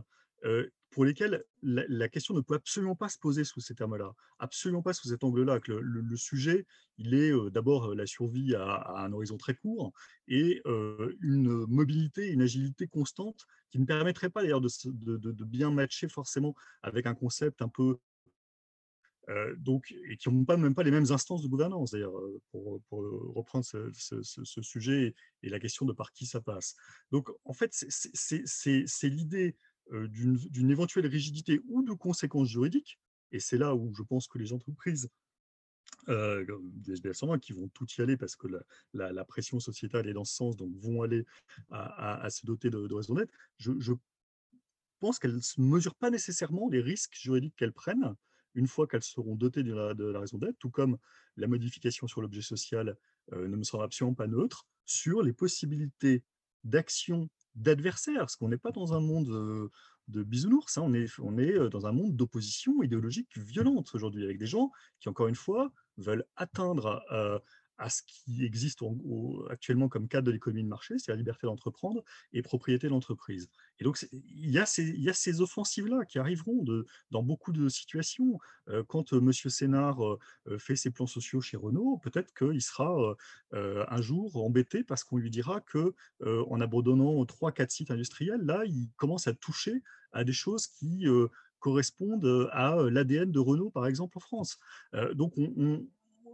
pour 0.92 1.06
lesquelles 1.06 1.44
la, 1.64 2.08
question 2.08 2.34
ne 2.36 2.42
peut 2.42 2.54
absolument 2.54 2.96
pas 2.96 3.10
se 3.10 3.18
poser 3.18 3.44
sous 3.44 3.60
ces 3.60 3.74
termes-là, 3.74 4.14
absolument 4.40 4.84
pas 4.84 4.94
sous 4.94 5.10
cet 5.10 5.24
angle-là. 5.24 5.60
Que 5.60 5.72
le, 5.72 6.16
sujet, 6.16 6.66
il 6.98 7.14
est 7.14 7.34
d'abord 7.52 7.96
la 7.96 8.06
survie 8.06 8.56
à, 8.56 9.00
un 9.00 9.12
horizon 9.12 9.38
très 9.38 9.56
court 9.56 9.92
et 10.28 10.62
une 10.66 11.66
mobilité, 11.68 12.30
une 12.30 12.42
agilité 12.42 12.88
constante 12.88 13.46
qui 13.72 13.80
ne 13.80 13.86
permettrait 13.86 14.30
pas 14.30 14.42
d'ailleurs 14.42 14.62
de, 14.62 15.44
bien 15.44 15.72
matcher 15.72 16.08
forcément 16.08 16.56
avec 16.82 17.08
un 17.08 17.16
concept 17.16 17.62
un 17.62 17.70
peu 17.70 17.98
donc, 19.58 19.92
et 20.10 20.18
qui 20.18 20.30
n'ont 20.30 20.46
pas, 20.46 20.58
même 20.58 20.76
pas 20.76 20.84
les 20.84 20.92
mêmes 20.92 21.12
instances 21.12 21.42
de 21.42 21.48
gouvernance, 21.48 21.92
d'ailleurs, 21.92 22.18
euh, 22.18 22.42
pour, 22.52 22.82
reprendre 23.36 23.66
ce, 23.66 24.62
sujet 24.62 25.16
et 25.42 25.50
la 25.50 25.60
question 25.60 25.86
de 25.86 25.94
par 25.94 26.12
qui 26.12 26.26
ça 26.26 26.42
passe. 26.42 26.76
Donc, 27.12 27.30
en 27.44 27.54
fait, 27.54 27.74
c'est 27.74 29.10
l'idée 29.10 29.56
euh, 29.92 30.08
d'une 30.08 30.70
éventuelle 30.70 31.08
rigidité 31.08 31.62
ou 31.68 31.84
de 31.84 31.94
conséquences 31.94 32.50
juridiques, 32.50 33.00
et 33.32 33.40
c'est 33.40 33.58
là 33.58 33.76
où 33.76 33.94
je 33.94 34.04
pense 34.04 34.28
que 34.28 34.38
les 34.38 34.54
entreprises 34.54 35.10
euh, 36.10 36.46
des 36.62 36.94
SBF 36.94 37.16
120 37.16 37.40
qui 37.40 37.54
vont 37.54 37.68
tout 37.70 37.88
y 37.98 38.02
aller 38.02 38.18
parce 38.18 38.36
que 38.36 38.48
la, 38.94 39.26
pression 39.26 39.60
sociétale 39.60 40.08
est 40.08 40.14
dans 40.14 40.24
ce 40.24 40.36
sens, 40.36 40.56
vont 40.58 41.02
aller 41.02 41.26
à, 41.72 42.28
se 42.30 42.46
doter 42.46 42.70
de, 42.70 42.88
de 42.88 42.94
raison 42.94 43.16
je, 43.58 43.72
je 43.80 43.94
pense 45.00 45.20
qu'elles 45.20 45.36
ne 45.36 45.64
mesurent 45.64 45.96
pas 45.96 46.10
nécessairement 46.10 46.70
les 46.70 46.82
risques 46.82 47.16
juridiques 47.16 47.56
qu'elles 47.56 47.74
prennent, 47.74 48.16
une 48.56 48.68
fois 48.68 48.88
qu'elles 48.88 49.04
seront 49.04 49.36
dotées 49.36 49.64
de 49.64 49.74
la, 49.74 50.20
raison 50.20 50.38
d'être, 50.38 50.58
tout 50.60 50.72
comme 50.72 50.98
la 51.38 51.48
modification 51.48 52.08
sur 52.08 52.22
l'objet 52.22 52.42
social 52.42 52.98
ne 53.32 53.56
me 53.56 53.64
semble 53.64 53.84
absolument 53.84 54.16
pas 54.16 54.28
neutre, 54.28 54.66
sur 54.86 55.22
les 55.22 55.34
possibilités 55.34 56.24
d'action 56.64 57.30
d'adversaires, 57.56 58.20
parce 58.20 58.36
qu'on 58.36 58.50
n'est 58.50 58.58
pas 58.58 58.72
dans 58.72 58.94
un 58.94 59.00
monde 59.00 59.70
de 60.08 60.24
bisounours, 60.24 60.78
hein. 60.78 60.84
on, 60.84 60.94
est, 60.94 61.50
est 61.50 61.70
dans 61.70 61.88
un 61.88 61.92
monde 61.92 62.16
d'opposition 62.16 62.84
idéologique 62.84 63.38
violente 63.38 63.94
aujourd'hui, 63.94 64.24
avec 64.24 64.38
des 64.38 64.46
gens 64.46 64.72
qui, 65.00 65.10
encore 65.10 65.28
une 65.28 65.36
fois, 65.36 65.72
veulent 65.98 66.26
atteindre 66.36 67.04
ce 67.90 68.02
qui 68.08 68.46
existe 68.46 68.80
actuellement 69.50 69.90
comme 69.90 70.08
cadre 70.08 70.28
de 70.28 70.32
l'économie 70.32 70.64
de 70.64 70.70
marché, 70.70 70.98
c'est 70.98 71.12
la 71.12 71.18
liberté 71.18 71.48
d'entreprendre 71.48 72.04
et 72.34 72.42
propriété 72.42 72.88
de 72.88 72.92
l'entreprise. 72.92 73.50
Et 73.80 73.84
donc, 73.84 74.06
il 74.12 74.50
y 74.50 74.60
a 74.60 74.66
ces, 74.66 75.42
offensives-là 75.42 76.06
qui 76.06 76.20
arriveront 76.20 76.64
dans 77.12 77.24
beaucoup 77.24 77.52
de 77.52 77.68
situations. 77.68 78.40
Euh, 78.70 78.84
quand 78.88 79.14
euh, 79.14 79.20
M. 79.20 79.32
Sénard 79.34 80.06
euh, 80.06 80.20
fait 80.58 80.76
ses 80.76 80.92
plans 80.92 81.08
sociaux 81.08 81.42
chez 81.42 81.58
Renault, 81.58 82.00
peut-être 82.02 82.34
qu'il 82.34 82.62
sera 82.62 83.16
un 83.52 84.02
jour 84.02 84.36
embêté 84.38 84.84
parce 84.84 85.04
qu'on 85.04 85.18
lui 85.18 85.30
dira 85.30 85.62
que 85.62 85.94
en 86.24 86.60
abandonnant 86.62 87.24
3-4 87.24 87.70
sites 87.70 87.92
industriels, 87.92 88.42
là, 88.42 88.64
il 88.66 88.90
commence 88.98 89.28
à 89.28 89.34
toucher 89.34 89.82
à 90.12 90.24
des 90.24 90.34
choses 90.34 90.68
qui 90.68 91.06
correspondent 91.60 92.50
à 92.52 92.76
l'ADN 92.90 93.32
de 93.32 93.40
Renault, 93.40 93.70
par 93.70 93.88
exemple, 93.88 94.18
en 94.18 94.22
France. 94.22 94.60
donc, 95.14 95.34
on, 95.38 95.86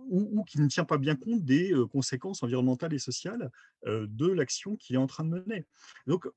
ou, 0.08 0.44
qui 0.44 0.60
ne 0.60 0.68
tient 0.68 0.86
pas 0.86 0.98
bien 0.98 1.16
compte 1.16 1.44
des 1.44 1.74
conséquences 1.92 2.44
environnementales 2.44 2.94
et 2.94 3.00
sociales 3.00 3.52
de 3.86 4.28
l'action 4.28 4.76
qu'il 4.76 4.96
est 4.96 5.00
en 5.00 5.08
train 5.08 5.24
de 5.24 5.30
mener. 5.30 5.66
Donc, 6.08 6.28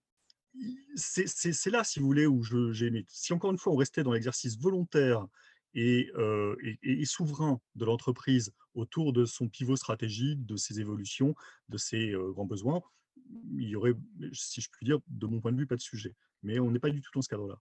c'est 0.94 1.70
là, 1.70 1.84
si 1.84 2.00
vous 2.00 2.06
voulez, 2.06 2.26
où 2.26 2.42
j'ai 2.72 2.86
aimé. 2.86 3.04
Si 3.08 3.32
encore 3.32 3.50
une 3.50 3.58
fois, 3.58 3.72
on 3.72 3.76
restait 3.76 4.02
dans 4.02 4.12
l'exercice 4.12 4.58
volontaire 4.58 5.26
et, 5.74 6.10
et, 6.82 7.04
souverain 7.04 7.60
de 7.74 7.84
l'entreprise 7.84 8.52
autour 8.74 9.12
de 9.12 9.24
son 9.24 9.48
pivot 9.48 9.76
stratégique, 9.76 10.46
de 10.46 10.56
ses 10.56 10.80
évolutions, 10.80 11.34
de 11.68 11.78
ses 11.78 12.14
grands 12.34 12.46
besoins, 12.46 12.82
il 13.56 13.68
y 13.68 13.76
aurait, 13.76 13.94
si 14.32 14.60
je 14.60 14.68
puis 14.70 14.84
dire, 14.84 14.98
de 15.08 15.26
mon 15.26 15.40
point 15.40 15.52
de 15.52 15.58
vue, 15.58 15.66
pas 15.66 15.76
de 15.76 15.80
sujet. 15.80 16.14
Mais 16.42 16.58
on 16.58 16.70
n'est 16.70 16.78
pas 16.78 16.90
du 16.90 17.00
tout 17.00 17.10
dans 17.14 17.22
ce 17.22 17.28
cadre-là 17.28 17.60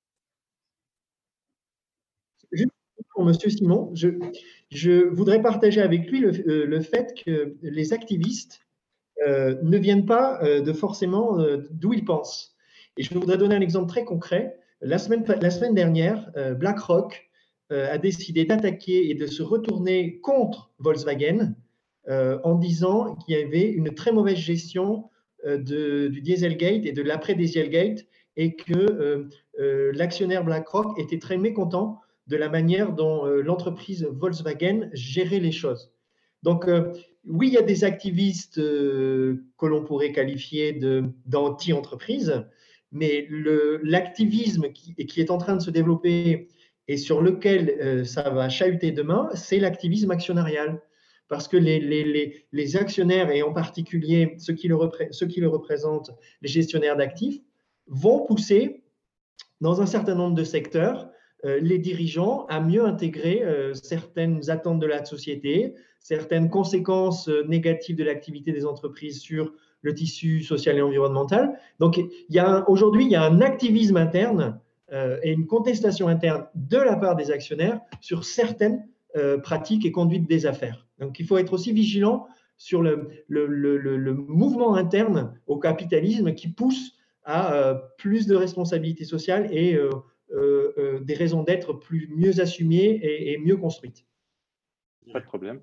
pour 3.24 3.32
M. 3.32 3.50
Simon, 3.50 3.94
je, 4.70 5.08
voudrais 5.10 5.42
partager 5.42 5.82
avec 5.82 6.10
lui 6.12 6.26
euh, 6.26 6.66
le, 6.66 6.82
fait 6.82 7.14
que 7.26 7.56
les 7.62 7.94
activistes 7.94 8.60
euh, 9.26 9.56
ne 9.64 9.78
viennent 9.78 10.06
pas 10.06 10.44
euh, 10.44 10.62
de 10.62 10.74
forcément 10.74 11.38
d'où 11.72 11.94
ils 11.94 12.04
pensent. 12.04 12.56
Et 12.98 13.04
je 13.04 13.14
voudrais 13.14 13.38
donner 13.38 13.56
un 13.56 13.62
exemple 13.62 13.88
très 13.88 14.04
concret. 14.04 14.58
La 14.82 14.98
semaine 14.98 15.74
dernière, 15.74 16.32
BlackRock 16.60 17.30
a 17.70 17.98
décidé 17.98 18.44
d'attaquer 18.46 19.10
et 19.10 19.16
de 19.16 19.26
se 19.26 19.42
retourner 19.42 20.20
contre 20.20 20.74
Volkswagen 20.80 21.56
en 22.08 22.56
disant 22.56 23.16
qu'il 23.16 23.36
y 23.36 23.42
avait 23.42 23.70
une 23.70 23.96
très 23.96 24.12
mauvaise 24.12 24.36
gestion 24.36 25.10
du 25.46 26.22
Dieselgate 26.22 26.86
et 26.86 26.92
de 26.92 27.02
l'après-Dieselgate 27.02 28.06
et 28.36 28.56
que 28.56 29.28
l'actionnaire 29.58 30.44
BlackRock 30.44 31.00
était 31.00 31.20
très 31.20 31.38
mécontent 31.38 32.03
de 32.28 32.38
la 32.38 32.50
manière 32.50 32.94
dont 32.94 33.26
euh, 33.26 33.42
l'entreprise 33.42 34.08
Volkswagen 34.10 34.90
gérait 34.94 35.40
les 35.40 35.52
choses. 35.52 35.92
Donc, 36.42 36.68
euh, 36.68 36.92
oui, 37.26 37.48
il 37.48 37.54
y 37.54 37.58
a 37.58 37.62
des 37.62 37.84
activistes 37.84 38.58
euh, 38.58 39.46
que 39.58 39.66
l'on 39.66 39.84
pourrait 39.84 40.12
qualifier 40.12 40.80
d'anti-entreprise, 41.26 42.46
mais 42.92 43.28
l'activisme 43.82 44.72
qui, 44.72 44.94
qui, 44.94 45.22
est 45.22 45.32
en 45.32 45.38
train 45.38 45.56
de 45.56 45.62
se 45.62 45.72
développer 45.72 46.50
et 46.88 46.98
sur 46.98 47.22
lequel 47.22 48.06
ça 48.06 48.30
va 48.30 48.50
chahuter 48.50 48.92
demain, 48.92 49.30
c'est 49.34 49.58
l'activisme 49.58 50.12
actionnarial. 50.12 50.82
Parce 51.30 51.48
que 51.48 51.58
les, 51.58 51.80
les, 51.80 52.46
les, 52.52 52.78
actionnaires, 52.78 53.32
et 53.32 53.42
en 53.42 53.54
particulier 53.54 54.36
ceux 54.38 54.54
qui 54.54 54.68
le, 54.68 54.78
ceux 55.12 55.26
qui 55.26 55.40
le 55.40 55.48
représentent, 55.48 56.12
les 56.42 56.50
gestionnaires 56.50 56.98
d'actifs, 56.98 57.40
vont 57.88 58.26
pousser 58.26 58.84
dans 59.62 59.82
un 59.82 59.86
certain 59.86 60.14
nombre 60.14 60.36
de 60.36 60.44
secteurs 60.44 61.10
les 61.44 61.78
dirigeants 61.78 62.46
à 62.48 62.60
mieux 62.60 62.86
intégrer 62.86 63.44
euh, 63.44 63.74
certaines 63.74 64.50
attentes 64.50 64.80
de 64.80 64.86
la 64.86 65.04
société, 65.04 65.76
certaines 66.00 66.50
conséquences 66.50 67.28
euh, 67.30 67.44
négatives 67.48 67.96
de 67.96 68.04
l'activité 68.04 68.52
des 68.52 68.66
entreprises 68.66 69.20
sur 69.20 69.54
le 69.82 69.94
tissu 69.94 70.42
social 70.42 70.78
et 70.78 70.82
environnemental. 70.82 71.60
Donc, 71.80 72.00
aujourd'hui, 72.68 73.04
il 73.04 73.12
y 73.12 73.18
a 73.18 73.24
un 73.24 73.42
activisme 73.42 73.98
interne 73.98 74.60
et 75.24 75.32
une 75.32 75.46
contestation 75.46 76.08
interne 76.08 76.46
de 76.56 76.78
la 76.78 76.96
part 76.96 77.18
des 77.18 77.32
actionnaires 77.32 77.82
sur 78.00 78.24
certaines 78.24 78.88
pratiques 79.44 79.86
et 79.86 79.92
conduites 79.92 80.26
des 80.26 80.46
affaires. 80.46 80.88
Donc, 81.00 81.20
il 81.20 81.26
faut 81.26 81.38
être 81.38 81.52
aussi 81.52 81.74
vigilant 81.74 82.28
sur 82.58 82.82
le, 82.82 83.10
mouvement 84.14 84.76
interne 84.76 85.38
au 85.48 85.58
capitalisme 85.58 86.34
qui 86.34 86.48
pousse 86.48 86.94
à 87.26 87.76
plus 87.98 88.28
de 88.28 88.36
responsabilité 88.36 89.06
sociale 89.06 89.48
et 89.52 89.76
euh, 89.76 89.90
euh, 89.90 89.92
des 90.32 91.14
raisons 91.14 91.44
d'être 91.44 91.74
plus 91.74 92.08
mieux 92.16 92.40
assumées 92.40 93.00
et, 93.04 93.38
mieux 93.38 93.58
construites. 93.58 94.06
Pas 95.12 95.20
de 95.20 95.26
problème. 95.26 95.62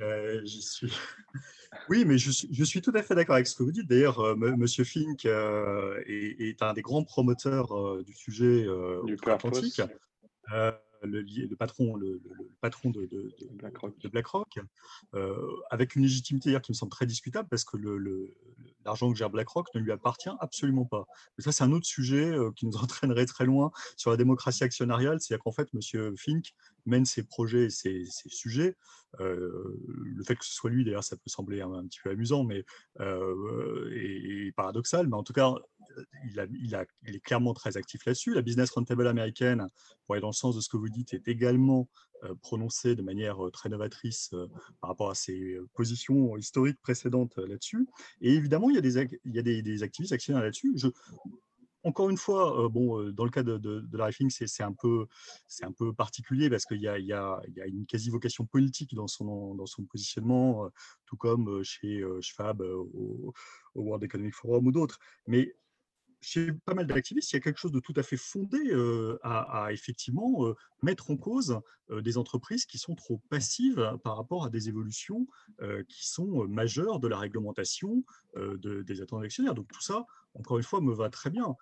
Euh, 0.00 0.44
suis... 0.46 0.92
Oui, 1.88 2.04
mais 2.04 2.18
je 2.18 2.30
suis, 2.64 2.82
tout 2.82 2.92
à 2.94 3.02
fait 3.02 3.14
d'accord 3.14 3.34
avec 3.34 3.46
ce 3.46 3.56
que 3.56 3.62
vous 3.62 3.72
dites. 3.72 3.88
D'ailleurs, 3.88 4.36
Monsieur 4.36 4.84
Fink 4.84 5.24
est, 5.24 6.62
un 6.62 6.72
des 6.74 6.82
grands 6.82 7.02
promoteurs 7.02 8.04
du 8.04 8.12
sujet 8.12 8.66
du 9.04 9.16
atlantique 9.26 9.80
le, 11.06 11.54
patron, 11.54 11.96
le, 11.96 12.20
patron 12.60 12.90
de, 12.90 13.08
BlackRock, 14.08 14.58
euh, 15.14 15.50
avec 15.70 15.96
une 15.96 16.02
légitimité 16.02 16.56
qui 16.62 16.72
me 16.72 16.74
semble 16.74 16.92
très 16.92 17.06
discutable 17.06 17.48
parce 17.48 17.64
que 17.64 17.76
l'argent 18.84 19.10
que 19.10 19.18
gère 19.18 19.30
BlackRock 19.30 19.68
ne 19.74 19.80
lui 19.80 19.92
appartient 19.92 20.30
absolument 20.40 20.84
pas. 20.84 21.06
Mais 21.36 21.44
ça, 21.44 21.52
c'est 21.52 21.64
un 21.64 21.72
autre 21.72 21.86
sujet 21.86 22.26
euh, 22.26 22.50
qui 22.56 22.66
nous 22.66 22.76
entraînerait 22.82 23.26
très 23.26 23.44
loin 23.44 23.70
sur 23.96 24.10
la 24.10 24.16
démocratie 24.16 24.64
actionnariale. 24.64 25.20
C'est-à-dire 25.20 25.42
qu'en 25.42 25.52
fait, 25.52 25.68
M. 25.74 26.16
Fink 26.16 26.52
mène 26.86 27.04
ses 27.04 27.22
projets 27.22 27.64
et 27.64 27.70
ses, 27.70 28.04
sujets. 28.06 28.76
Euh, 29.20 29.78
le 29.86 30.24
fait 30.24 30.36
que 30.36 30.44
ce 30.44 30.54
soit 30.54 30.70
lui, 30.70 30.84
d'ailleurs, 30.84 31.04
ça 31.04 31.16
peut 31.16 31.28
sembler 31.28 31.60
un, 31.60 31.86
petit 31.86 32.00
peu 32.02 32.10
amusant 32.10 32.44
mais, 32.44 32.64
et, 33.00 34.52
paradoxal, 34.56 35.06
mais 35.06 35.16
en 35.16 35.22
tout 35.22 35.32
cas, 35.32 35.54
il, 36.24 36.74
est 37.14 37.20
clairement 37.20 37.54
très 37.54 37.76
actif 37.76 38.04
là-dessus. 38.06 38.34
La 38.34 38.42
business 38.42 38.70
rentable 38.70 39.06
américaine, 39.06 39.66
pour 40.06 40.14
aller 40.14 40.22
dans 40.22 40.28
le 40.28 40.32
sens 40.32 40.56
de 40.56 40.60
ce 40.60 40.68
que 40.68 40.76
vous 40.76 40.88
dites, 40.88 41.14
est 41.14 41.28
également 41.28 41.88
euh, 42.11 42.11
prononcée 42.40 42.94
de 42.94 43.02
manière 43.02 43.44
euh, 43.44 43.50
très 43.50 43.68
novatrice 43.68 44.30
euh, 44.32 44.48
par 44.80 44.90
rapport 44.90 45.10
à 45.10 45.14
ses 45.14 45.58
positions 45.74 46.36
historiques 46.36 46.80
précédentes 46.82 47.36
là-dessus. 47.36 47.86
Et 48.20 48.34
évidemment, 48.34 48.70
il 48.70 48.76
y 48.76 48.78
a 48.78 48.80
des, 48.80 49.18
il 49.24 49.34
y 49.34 49.38
a 49.38 49.42
des, 49.42 49.82
activistes 49.82 50.12
actionnaires 50.12 50.42
là-dessus. 50.42 50.74
encore 51.84 52.10
une 52.10 52.16
fois, 52.16 52.68
bon, 52.68 53.10
dans 53.10 53.24
le 53.24 53.30
cas 53.30 53.42
de, 53.42 53.58
de, 53.58 53.96
la 53.96 54.06
Rifing, 54.06 54.30
c'est 54.30 54.62
un, 54.62 54.72
peu, 54.72 55.06
un 55.62 55.72
peu 55.72 55.92
particulier 55.92 56.48
parce 56.48 56.64
qu'il 56.64 56.78
y, 56.78 56.86
y, 56.86 57.06
y 57.06 57.12
a, 57.12 57.40
une 57.66 57.86
quasi-vocation 57.86 58.46
politique 58.46 58.94
dans 58.94 59.08
son, 59.08 59.54
dans 59.54 59.66
son 59.66 59.84
positionnement, 59.84 60.68
tout 61.06 61.16
comme 61.16 61.62
chez 61.64 62.04
Schwab 62.20 62.60
au, 62.60 63.32
au 63.74 63.82
World 63.82 64.04
Economic 64.04 64.34
Forum 64.34 64.66
ou 64.66 64.72
d'autres. 64.72 64.98
Mais 65.26 65.54
chez 66.22 66.52
pas 66.52 66.74
mal 66.74 66.86
d'activistes, 66.86 67.32
il 67.32 67.36
y 67.36 67.38
a 67.38 67.40
quelque 67.40 67.58
chose 67.58 67.72
de 67.72 67.80
tout 67.80 67.92
à 67.96 68.02
fait 68.02 68.16
fondé 68.16 68.58
à, 69.22 69.68
effectivement 69.72 70.54
mettre 70.82 71.10
en 71.10 71.16
cause 71.16 71.60
des 71.90 72.16
entreprises 72.16 72.64
qui 72.64 72.78
sont 72.78 72.94
trop 72.94 73.20
passives 73.28 73.98
par 74.02 74.16
rapport 74.16 74.44
à 74.44 74.50
des 74.50 74.68
évolutions 74.68 75.26
qui 75.88 76.06
sont 76.06 76.46
majeures 76.48 77.00
de 77.00 77.08
la 77.08 77.18
réglementation 77.18 78.04
des 78.36 79.02
attentes 79.02 79.24
actionnaires. 79.24 79.54
Donc 79.54 79.68
tout 79.72 79.82
ça, 79.82 80.06
encore 80.34 80.56
une 80.56 80.64
fois, 80.64 80.80
me 80.80 80.94
va 80.94 81.10
très 81.10 81.30
bien. 81.30 81.56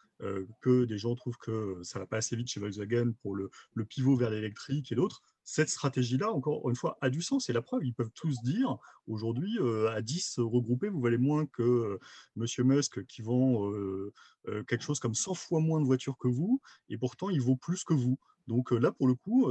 que 0.61 0.85
des 0.85 0.99
gens 0.99 1.15
trouvent 1.15 1.39
que 1.39 1.81
ça 1.83 1.99
va 1.99 2.07
pas 2.07 2.19
assez 2.19 2.37
vite 2.37 2.49
chez 2.49 2.61
Volkswagen 2.61 3.13
pour 3.23 3.35
le, 3.35 3.51
le 3.75 3.85
pivot 3.85 4.17
vers 4.17 4.31
l'électrique 4.31 4.93
et 4.93 4.95
l'autre, 4.95 5.23
cette 5.51 5.69
stratégie-là, 5.69 6.31
encore 6.31 6.71
une 6.71 6.77
fois, 6.77 6.97
a 7.01 7.11
du 7.11 7.23
sens. 7.23 7.51
Et 7.51 7.53
la 7.53 7.61
preuve, 7.61 7.85
ils 7.85 7.93
peuvent 7.93 8.13
tous 8.15 8.41
dire, 8.43 8.79
aujourd'hui, 9.09 9.59
euh, 9.59 9.91
à 9.91 10.01
10 10.01 10.39
regroupés, 10.39 10.89
vous 10.89 11.01
valez 11.01 11.19
moins 11.19 11.45
que 11.45 11.63
euh, 11.63 11.99
Monsieur 12.37 12.63
Musk 12.63 13.05
qui 13.07 13.21
vend 13.21 13.69
euh, 13.73 14.13
quelque 14.69 14.83
chose 14.83 15.01
comme 15.01 15.17
100 15.17 15.35
fois 15.35 15.59
moins 15.59 15.81
de 15.81 15.87
voitures 15.87 16.17
que 16.19 16.29
vous, 16.29 16.61
et 16.89 16.97
pourtant, 16.97 17.31
il 17.31 17.41
vaut 17.41 17.57
plus 17.57 17.83
que 17.83 17.95
vous. 17.95 18.17
Donc 18.47 18.71
là, 18.71 18.93
pour 18.93 19.09
le 19.09 19.17
coup, 19.17 19.51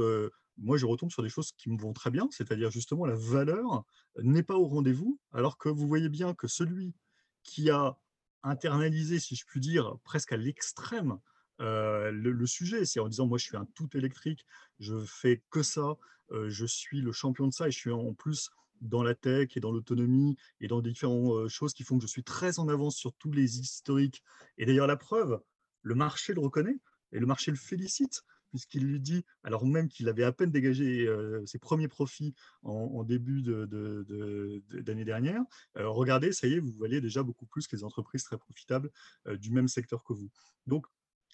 moi, 0.56 0.78
je 0.78 0.86
retombe 0.86 1.10
sur 1.10 1.22
des 1.22 1.28
choses 1.28 1.52
qui 1.52 1.70
me 1.70 1.78
vont 1.78 1.92
très 1.92 2.10
bien, 2.10 2.28
c'est-à-dire 2.30 2.70
justement 2.70 3.06
la 3.06 3.14
valeur 3.14 3.84
n'est 4.22 4.42
pas 4.42 4.56
au 4.56 4.66
rendez-vous, 4.66 5.18
alors 5.32 5.58
que 5.58 5.68
vous 5.68 5.86
voyez 5.86 6.08
bien 6.08 6.34
que 6.34 6.48
celui 6.48 6.94
qui 7.42 7.70
a 7.70 7.98
internalisé, 8.42 9.20
si 9.20 9.36
je 9.36 9.44
puis 9.46 9.60
dire, 9.60 9.96
presque 10.04 10.32
à 10.32 10.36
l'extrême, 10.36 11.18
le, 11.60 12.46
sujet. 12.46 12.84
C'est 12.84 13.00
en 13.00 13.08
disant, 13.08 13.26
moi, 13.26 13.38
je 13.38 13.44
suis 13.44 13.56
un 13.56 13.66
tout 13.74 13.88
électrique, 13.96 14.46
je 14.78 14.96
fais 14.98 15.42
que 15.50 15.62
ça, 15.62 15.96
je 16.30 16.66
suis 16.66 17.00
le 17.00 17.12
champion 17.12 17.46
de 17.46 17.52
ça 17.52 17.68
et 17.68 17.70
je 17.70 17.78
suis 17.78 17.92
en 17.92 18.14
plus 18.14 18.50
dans 18.80 19.02
la 19.02 19.14
tech 19.14 19.56
et 19.56 19.60
dans 19.60 19.72
l'autonomie 19.72 20.36
et 20.60 20.68
dans 20.68 20.80
différentes 20.80 21.48
choses 21.48 21.74
qui 21.74 21.84
font 21.84 21.98
que 21.98 22.02
je 22.02 22.08
suis 22.08 22.24
très 22.24 22.58
en 22.58 22.68
avance 22.68 22.96
sur 22.96 23.12
tous 23.14 23.32
les 23.32 23.60
historiques. 23.60 24.22
Et 24.58 24.66
d'ailleurs, 24.66 24.86
la 24.86 24.96
preuve, 24.96 25.40
le 25.82 25.94
marché 25.94 26.32
le 26.32 26.40
reconnaît 26.40 26.78
et 27.12 27.18
le 27.18 27.26
marché 27.26 27.50
le 27.50 27.56
félicite. 27.56 28.22
puisqu'il 28.50 28.84
lui 28.84 29.00
dit, 29.00 29.24
alors 29.44 29.64
même 29.64 29.88
qu'il 29.88 30.08
avait 30.08 30.24
à 30.24 30.32
peine 30.32 30.50
dégagé 30.50 31.08
ses 31.46 31.58
premiers 31.58 31.88
profits 31.88 32.34
en, 32.62 33.04
début 33.04 33.42
d'année 33.42 33.64
de, 33.68 35.04
dernière, 35.04 35.42
regardez, 35.76 36.32
ça 36.32 36.48
y 36.48 36.54
est, 36.54 36.58
vous 36.58 36.72
voyez 36.72 37.00
déjà 37.00 37.22
beaucoup 37.22 37.46
plus 37.46 37.68
que 37.68 37.76
les 37.76 37.84
entreprises 37.84 38.24
très 38.24 38.38
profitables 38.38 38.90
du 39.38 39.52
même 39.52 39.68
secteur 39.68 40.02
que 40.02 40.12
vous. 40.12 40.30
Donc, 40.66 40.86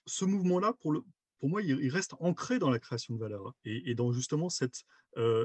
ce 0.07 0.25
mouvement-là, 0.25 0.73
pour, 0.81 0.93
le, 0.93 1.03
pour 1.39 1.49
moi, 1.49 1.63
il, 1.63 1.89
reste 1.91 2.15
ancré 2.21 2.59
dans 2.59 2.71
la 2.71 2.79
création 2.79 3.15
de 3.15 3.21
valeur 3.21 3.55
et, 3.65 3.95
dans 3.95 4.13
justement 4.13 4.49
cette, 4.49 4.85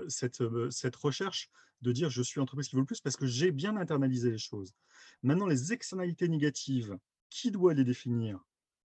cette, 0.08 0.44
cette 0.70 0.96
recherche 0.96 1.50
de 1.82 1.92
dire 1.92 2.10
je 2.10 2.22
suis 2.22 2.40
entreprise 2.40 2.68
qui 2.68 2.76
vaut 2.76 2.82
le 2.82 2.86
plus 2.86 3.02
parce 3.02 3.18
que 3.18 3.26
j'ai 3.26 3.52
bien 3.52 3.76
internalisé 3.76 4.32
les 4.32 4.38
choses. 4.38 4.74
Maintenant, 5.24 5.48
les 5.48 5.74
externalités 5.74 6.28
négatives, 6.28 6.98
qui 7.32 7.50
doit 7.50 7.74
les 7.74 7.84
définir? 7.84 8.40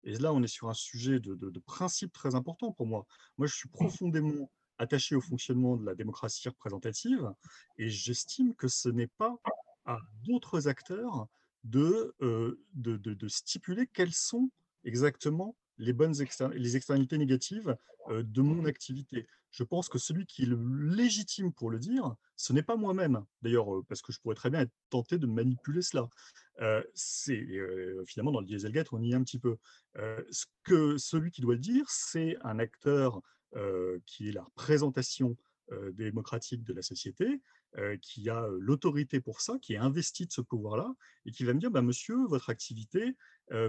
Et 0.03 0.17
là, 0.17 0.33
on 0.33 0.43
est 0.43 0.47
sur 0.47 0.67
un 0.67 0.73
sujet 0.73 1.19
de, 1.19 1.35
de, 1.35 1.59
principe 1.59 2.11
très 2.11 2.35
important 2.35 2.71
pour 2.71 2.87
moi. 2.87 3.05
Moi, 3.37 3.47
je 3.47 3.55
suis 3.55 3.69
profondément 3.69 4.51
attaché 4.79 5.15
au 5.15 5.21
fonctionnement 5.21 5.77
de 5.77 5.85
la 5.85 5.93
démocratie 5.93 6.49
représentative 6.49 7.31
et 7.77 7.87
j'estime 7.87 8.55
que 8.55 8.67
ce 8.67 8.89
n'est 8.89 9.11
pas 9.19 9.37
à 9.85 9.99
d'autres 10.23 10.67
acteurs 10.67 11.27
de, 11.63 12.15
de, 12.19 12.97
de, 12.97 13.27
stipuler 13.27 13.85
quelles 13.93 14.13
sont 14.13 14.49
exactement 14.83 15.55
les 15.81 15.93
bonnes 15.93 16.13
les 16.53 16.75
externalités 16.77 17.17
négatives 17.17 17.75
de 18.09 18.41
mon 18.41 18.65
activité. 18.65 19.27
Je 19.49 19.63
pense 19.63 19.89
que 19.89 19.97
celui 19.97 20.25
qui 20.25 20.43
est 20.43 20.49
légitime 20.49 21.51
pour 21.51 21.69
le 21.69 21.79
dire, 21.79 22.15
ce 22.37 22.53
n'est 22.53 22.63
pas 22.63 22.77
moi-même. 22.77 23.25
D'ailleurs, 23.41 23.67
parce 23.89 24.01
que 24.01 24.13
je 24.13 24.19
pourrais 24.21 24.35
très 24.35 24.49
bien 24.49 24.61
être 24.61 24.71
tenté 24.89 25.17
de 25.17 25.25
manipuler 25.25 25.81
cela. 25.81 26.07
c'est 26.93 27.45
finalement 28.05 28.31
dans 28.31 28.39
le 28.39 28.45
Dieselgate, 28.45 28.93
on 28.93 29.01
y 29.01 29.11
est 29.11 29.15
un 29.15 29.23
petit 29.23 29.39
peu. 29.39 29.57
ce 29.95 30.45
que 30.63 30.97
celui 30.97 31.31
qui 31.31 31.41
doit 31.41 31.55
le 31.55 31.59
dire, 31.59 31.85
c'est 31.89 32.37
un 32.43 32.59
acteur 32.59 33.21
qui 34.05 34.29
est 34.29 34.33
la 34.33 34.43
représentation 34.43 35.35
démocratique 35.93 36.63
de 36.63 36.73
la 36.73 36.81
société, 36.81 37.41
qui 38.01 38.29
a 38.29 38.47
l'autorité 38.59 39.21
pour 39.21 39.41
ça, 39.41 39.57
qui 39.61 39.73
est 39.73 39.77
investi 39.77 40.25
de 40.25 40.31
ce 40.31 40.41
pouvoir-là, 40.41 40.93
et 41.25 41.31
qui 41.31 41.43
va 41.43 41.53
me 41.53 41.59
dire, 41.59 41.71
bah, 41.71 41.81
monsieur, 41.81 42.25
votre 42.27 42.49
activité, 42.49 43.15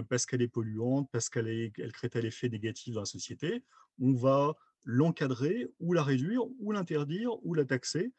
parce 0.09 0.25
qu'elle 0.25 0.41
est 0.41 0.47
polluante, 0.47 1.09
parce 1.11 1.29
qu'elle 1.29 1.47
elle 1.47 1.91
crée 1.91 2.09
tel 2.09 2.25
effet 2.25 2.49
négatif 2.49 2.93
dans 2.93 3.01
la 3.01 3.05
société, 3.05 3.63
on 3.99 4.13
va 4.13 4.55
l'encadrer 4.83 5.67
ou 5.79 5.93
la 5.93 6.03
réduire 6.03 6.43
ou 6.59 6.71
l'interdire 6.71 7.31
ou 7.45 7.53
la 7.53 7.65
taxer. 7.65 8.11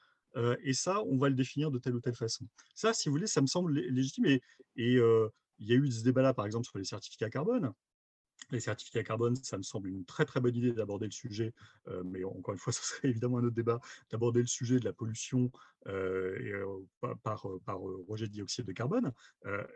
et 0.62 0.72
ça, 0.72 1.02
on 1.04 1.18
va 1.18 1.28
le 1.28 1.34
définir 1.34 1.70
de 1.70 1.78
telle 1.78 1.94
ou 1.94 2.00
telle 2.00 2.16
façon. 2.16 2.46
Ça, 2.74 2.92
si 2.92 3.08
vous 3.08 3.14
voulez, 3.14 3.26
ça 3.26 3.40
me 3.40 3.46
semble 3.46 3.72
légitime. 3.72 4.26
Et, 4.26 4.42
il 5.58 5.68
y 5.68 5.72
a 5.72 5.76
eu 5.76 5.90
ce 5.90 6.02
débat-là, 6.02 6.34
par 6.34 6.46
exemple, 6.46 6.66
sur 6.66 6.78
les 6.78 6.84
certificats 6.84 7.30
carbone. 7.30 7.72
Les 8.50 8.60
certificats 8.60 9.02
carbone, 9.02 9.36
ça 9.36 9.58
me 9.58 9.62
semble 9.62 9.88
une 9.88 10.04
très 10.04 10.24
très 10.24 10.40
bonne 10.40 10.56
idée 10.56 10.72
d'aborder 10.72 11.06
le 11.06 11.12
sujet, 11.12 11.52
mais 12.04 12.24
encore 12.24 12.54
une 12.54 12.58
fois, 12.58 12.72
ce 12.72 12.82
serait 12.82 13.08
évidemment 13.08 13.38
un 13.38 13.44
autre 13.44 13.54
débat, 13.54 13.80
d'aborder 14.10 14.40
le 14.40 14.46
sujet 14.46 14.78
de 14.78 14.84
la 14.84 14.92
pollution 14.92 15.50
par, 17.22 17.46
par, 17.64 17.80
rejet 18.08 18.26
de 18.26 18.32
dioxyde 18.32 18.66
de 18.66 18.72
carbone. 18.72 19.12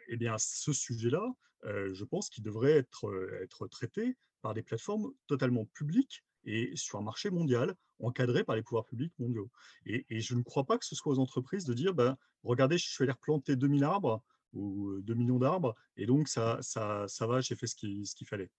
eh 0.09 0.17
bien, 0.17 0.37
ce 0.39 0.73
sujet-là, 0.73 1.33
je 1.65 2.05
pense 2.05 2.31
qu'il 2.31 2.45
devrait 2.45 2.73
être, 2.73 3.11
être 3.43 3.67
traité 3.69 4.17
par 4.43 4.55
des 4.55 4.63
plateformes 4.63 5.13
totalement 5.27 5.65
publiques 5.67 6.25
et 6.45 6.73
sur 6.77 6.99
un 6.99 7.03
marché 7.03 7.31
mondial 7.31 7.75
encadré 8.01 8.45
par 8.45 8.57
les 8.57 8.63
pouvoirs 8.63 8.85
publics 8.85 9.13
mondiaux. 9.19 9.51
Et, 9.87 10.21
je 10.21 10.35
ne 10.35 10.43
crois 10.43 10.65
pas 10.65 10.79
que 10.79 10.87
ce 10.87 10.95
soit 10.95 11.13
aux 11.13 11.19
entreprises 11.19 11.65
de 11.65 11.75
dire, 11.75 11.95
ben, 11.95 12.17
regardez, 12.45 12.79
je 12.79 12.89
suis 12.89 13.03
allé 13.03 13.13
replanter 13.13 13.57
2000 13.57 13.85
arbres 13.85 14.23
ou 14.53 15.01
2 15.01 15.15
millions 15.15 15.39
d'arbres, 15.39 15.75
et 15.97 16.07
donc 16.07 16.29
ça, 16.29 16.59
ça, 16.61 17.05
ça 17.09 17.27
va, 17.27 17.41
j'ai 17.41 17.57
fait 17.57 17.67
ce 17.67 17.77
qu'il 17.77 18.07
ce 18.07 18.15
qu'il 18.15 18.27
fallait. 18.27 18.51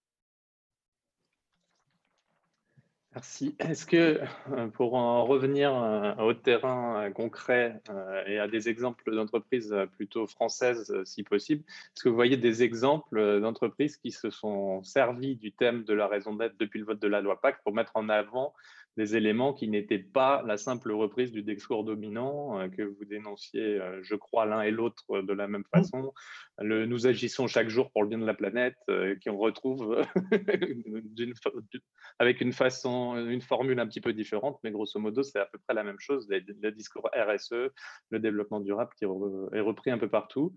Merci. 3.15 3.55
Est-ce 3.57 3.87
que, 3.87 4.21
euh, 4.51 4.67
pour 4.67 4.93
en 4.93 5.25
revenir 5.25 5.75
euh, 5.75 6.13
au 6.17 6.35
terrain 6.35 7.05
euh, 7.05 7.09
concret 7.09 7.81
et 8.27 8.37
à 8.37 8.47
des 8.47 8.69
exemples 8.69 9.15
d'entreprises 9.15 9.75
plutôt 9.93 10.27
françaises, 10.27 10.93
si 11.05 11.23
possible, 11.23 11.63
est-ce 11.67 12.03
que 12.03 12.09
vous 12.09 12.15
voyez 12.15 12.37
des 12.37 12.61
exemples 12.61 13.41
d'entreprises 13.41 13.97
qui 13.97 14.11
se 14.11 14.29
sont 14.29 14.83
servis 14.83 15.35
du 15.35 15.51
thème 15.51 15.83
de 15.85 15.93
la 15.93 16.07
raison 16.07 16.35
d'être 16.35 16.57
depuis 16.59 16.79
le 16.79 16.85
vote 16.85 16.99
de 16.99 17.07
la 17.07 17.21
loi 17.21 17.41
PAC 17.41 17.63
pour 17.63 17.73
mettre 17.73 17.93
en 17.95 18.09
avant 18.09 18.53
des 18.97 19.15
éléments 19.15 19.53
qui 19.53 19.67
n'étaient 19.67 19.99
pas 19.99 20.43
la 20.45 20.57
simple 20.57 20.91
reprise 20.91 21.31
du 21.31 21.41
discours 21.41 21.83
dominant 21.83 22.59
euh, 22.59 22.67
que 22.67 22.81
vous 22.81 23.05
dénonciez, 23.05 23.79
euh, 23.79 23.99
je 24.03 24.15
crois, 24.15 24.45
l'un 24.45 24.61
et 24.61 24.71
l'autre 24.71 25.03
euh, 25.11 25.21
de 25.21 25.33
la 25.33 25.47
même 25.47 25.61
mmh. 25.61 25.77
façon. 25.77 26.13
Le, 26.57 26.85
nous 26.85 27.07
agissons 27.07 27.47
chaque 27.47 27.69
jour 27.69 27.91
pour 27.91 28.03
le 28.03 28.09
bien 28.09 28.17
de 28.17 28.25
la 28.25 28.33
planète, 28.33 28.75
qui 29.21 29.29
on 29.29 29.37
retrouve 29.37 30.05
avec 32.19 32.41
une 32.41 32.51
façon, 32.51 33.15
une 33.15 33.41
formule 33.41 33.79
un 33.79 33.87
petit 33.87 34.01
peu 34.01 34.11
différente, 34.11 34.59
mais 34.63 34.71
grosso 34.71 34.99
modo, 34.99 35.23
c'est 35.23 35.39
à 35.39 35.45
peu 35.45 35.57
près 35.59 35.73
la 35.73 35.85
même 35.85 35.99
chose. 35.99 36.27
Le, 36.29 36.71
discours 36.71 37.09
RSE, 37.15 37.71
le 38.09 38.19
développement 38.19 38.59
durable 38.59 38.91
qui 38.97 39.05
est 39.05 39.61
repris 39.61 39.91
un 39.91 39.97
peu 39.97 40.09
partout. 40.09 40.53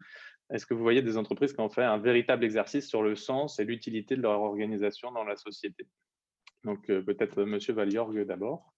Est-ce 0.51 0.67
que 0.67 0.75
vous 0.75 0.83
voyez 0.83 1.03
des 1.03 1.17
entreprises 1.17 1.53
qui 1.53 1.61
ont 1.61 1.71
fait 1.71 1.85
un 1.85 1.99
véritable 1.99 2.45
exercice 2.45 2.89
sur 2.89 3.03
le 3.03 3.15
sens 3.15 3.61
et 3.61 3.65
l'utilité 3.65 4.17
de 4.17 4.23
leur 4.23 4.41
organisation 4.41 5.13
dans 5.13 5.25
la 5.25 5.37
société? 5.37 5.87
Donc 6.65 6.91
euh, 6.91 7.03
peut-être 7.03 7.41
euh, 7.41 7.47
Monsieur 7.47 7.73
Valiorgue 7.73 8.25
d'abord. 8.27 8.73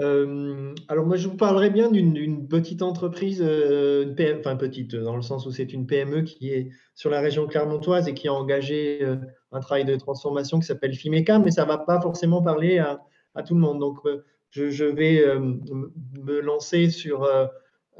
Euh, 0.00 0.74
alors 0.88 1.06
moi, 1.06 1.16
je 1.16 1.28
vous 1.28 1.36
parlerai 1.36 1.70
bien 1.70 1.90
d'une 1.90 2.48
petite 2.48 2.82
entreprise, 2.82 3.42
enfin 3.42 4.56
petite 4.56 4.96
dans 4.96 5.14
le 5.14 5.22
sens 5.22 5.46
où 5.46 5.52
c'est 5.52 5.72
une 5.72 5.86
PME 5.86 6.22
qui 6.22 6.50
est 6.50 6.70
sur 6.94 7.10
la 7.10 7.20
région 7.20 7.46
clermontoise 7.46 8.08
et 8.08 8.14
qui 8.14 8.26
a 8.26 8.32
engagé 8.32 9.06
un 9.52 9.60
travail 9.60 9.84
de 9.84 9.94
transformation 9.94 10.58
qui 10.58 10.66
s'appelle 10.66 10.94
Fimeca, 10.94 11.38
mais 11.38 11.50
ça 11.50 11.62
ne 11.62 11.68
va 11.68 11.78
pas 11.78 12.00
forcément 12.00 12.42
parler 12.42 12.78
à, 12.78 12.98
tout 13.46 13.54
le 13.54 13.60
monde. 13.60 13.78
Donc 13.78 13.98
je, 14.50 14.84
vais 14.84 15.22
me 15.38 16.40
lancer 16.40 16.88
sur 16.88 17.28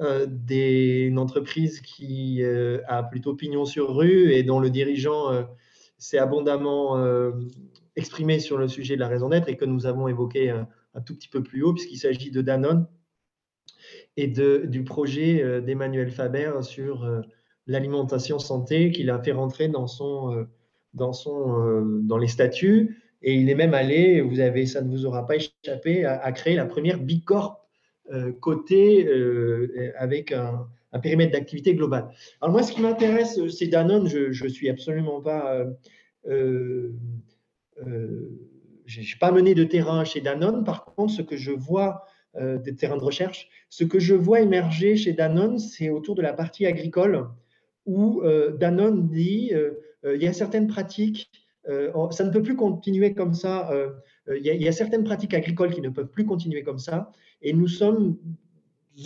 une 0.00 1.18
entreprise 1.18 1.80
qui 1.80 2.42
a 2.88 3.02
plutôt 3.04 3.34
pignon 3.34 3.66
sur 3.66 3.94
rue 3.94 4.32
et 4.32 4.42
dont 4.42 4.58
le 4.58 4.70
dirigeant 4.70 5.46
s'est 6.04 6.18
abondamment 6.18 6.98
euh, 6.98 7.32
exprimé 7.96 8.38
sur 8.38 8.58
le 8.58 8.68
sujet 8.68 8.94
de 8.94 9.00
la 9.00 9.08
raison 9.08 9.30
d'être 9.30 9.48
et 9.48 9.56
que 9.56 9.64
nous 9.64 9.86
avons 9.86 10.06
évoqué 10.06 10.50
un, 10.50 10.68
tout 11.06 11.14
petit 11.14 11.28
peu 11.28 11.42
plus 11.42 11.62
haut, 11.62 11.72
puisqu'il 11.72 11.96
s'agit 11.96 12.30
de 12.30 12.42
Danone 12.42 12.86
et 14.16 14.28
de, 14.28 14.64
du 14.66 14.84
projet 14.84 15.42
euh, 15.42 15.60
d'Emmanuel 15.60 16.10
Faber 16.10 16.52
sur 16.60 17.04
euh, 17.04 17.22
l'alimentation 17.66 18.38
santé 18.38 18.92
qu'il 18.92 19.08
a 19.08 19.18
fait 19.18 19.32
rentrer 19.32 19.68
dans, 19.68 19.86
son, 19.86 20.46
dans, 20.92 21.14
son, 21.14 21.80
dans 22.02 22.18
les 22.18 22.28
statuts. 22.28 23.02
Et 23.22 23.34
il 23.34 23.48
est 23.48 23.54
même 23.54 23.72
allé, 23.72 24.20
vous 24.20 24.40
avez, 24.40 24.66
ça 24.66 24.82
ne 24.82 24.90
vous 24.90 25.06
aura 25.06 25.26
pas 25.26 25.36
échappé, 25.36 26.04
à, 26.04 26.30
créer 26.32 26.56
la 26.56 26.66
première 26.66 27.00
Bicorp 27.00 27.66
cotée 28.40 29.08
avec 29.96 30.32
un, 30.32 30.68
un 30.94 31.00
périmètre 31.00 31.32
d'activité 31.32 31.74
global. 31.74 32.08
Alors 32.40 32.52
moi, 32.52 32.62
ce 32.62 32.72
qui 32.72 32.80
m'intéresse, 32.80 33.38
euh, 33.38 33.48
c'est 33.48 33.66
Danone. 33.66 34.08
Je 34.08 34.44
ne 34.44 34.48
suis 34.48 34.70
absolument 34.70 35.20
pas... 35.20 35.54
Euh, 35.54 36.90
euh, 37.86 38.30
je 38.86 39.00
n'ai 39.00 39.06
pas 39.20 39.32
mené 39.32 39.54
de 39.54 39.64
terrain 39.64 40.04
chez 40.04 40.20
Danone. 40.20 40.64
Par 40.64 40.84
contre, 40.84 41.12
ce 41.12 41.22
que 41.22 41.36
je 41.36 41.50
vois 41.50 42.06
des 42.64 42.74
terrains 42.74 42.96
de 42.96 43.02
recherche, 43.02 43.48
ce 43.68 43.84
que 43.84 44.00
je 44.00 44.12
vois 44.12 44.40
émerger 44.40 44.96
chez 44.96 45.12
Danone, 45.12 45.60
c'est 45.60 45.88
autour 45.88 46.16
de 46.16 46.22
la 46.22 46.32
partie 46.32 46.66
agricole 46.66 47.28
où 47.86 48.22
Danone 48.58 49.08
dit 49.08 49.52
il 50.04 50.22
y 50.22 50.26
a 50.26 50.32
certaines 50.32 50.66
pratiques, 50.66 51.30
ça 51.64 52.24
ne 52.24 52.30
peut 52.30 52.42
plus 52.42 52.56
continuer 52.56 53.14
comme 53.14 53.34
ça. 53.34 53.70
il, 54.28 54.44
y 54.44 54.68
a, 54.68 54.72
certaines 54.72 55.04
pratiques 55.04 55.32
agricoles 55.32 55.72
qui 55.72 55.80
ne 55.80 55.90
peuvent 55.90 56.10
plus 56.10 56.26
continuer 56.26 56.64
comme 56.64 56.80
ça. 56.80 57.12
Et 57.40 57.52
nous 57.52 57.68
sommes 57.68 58.18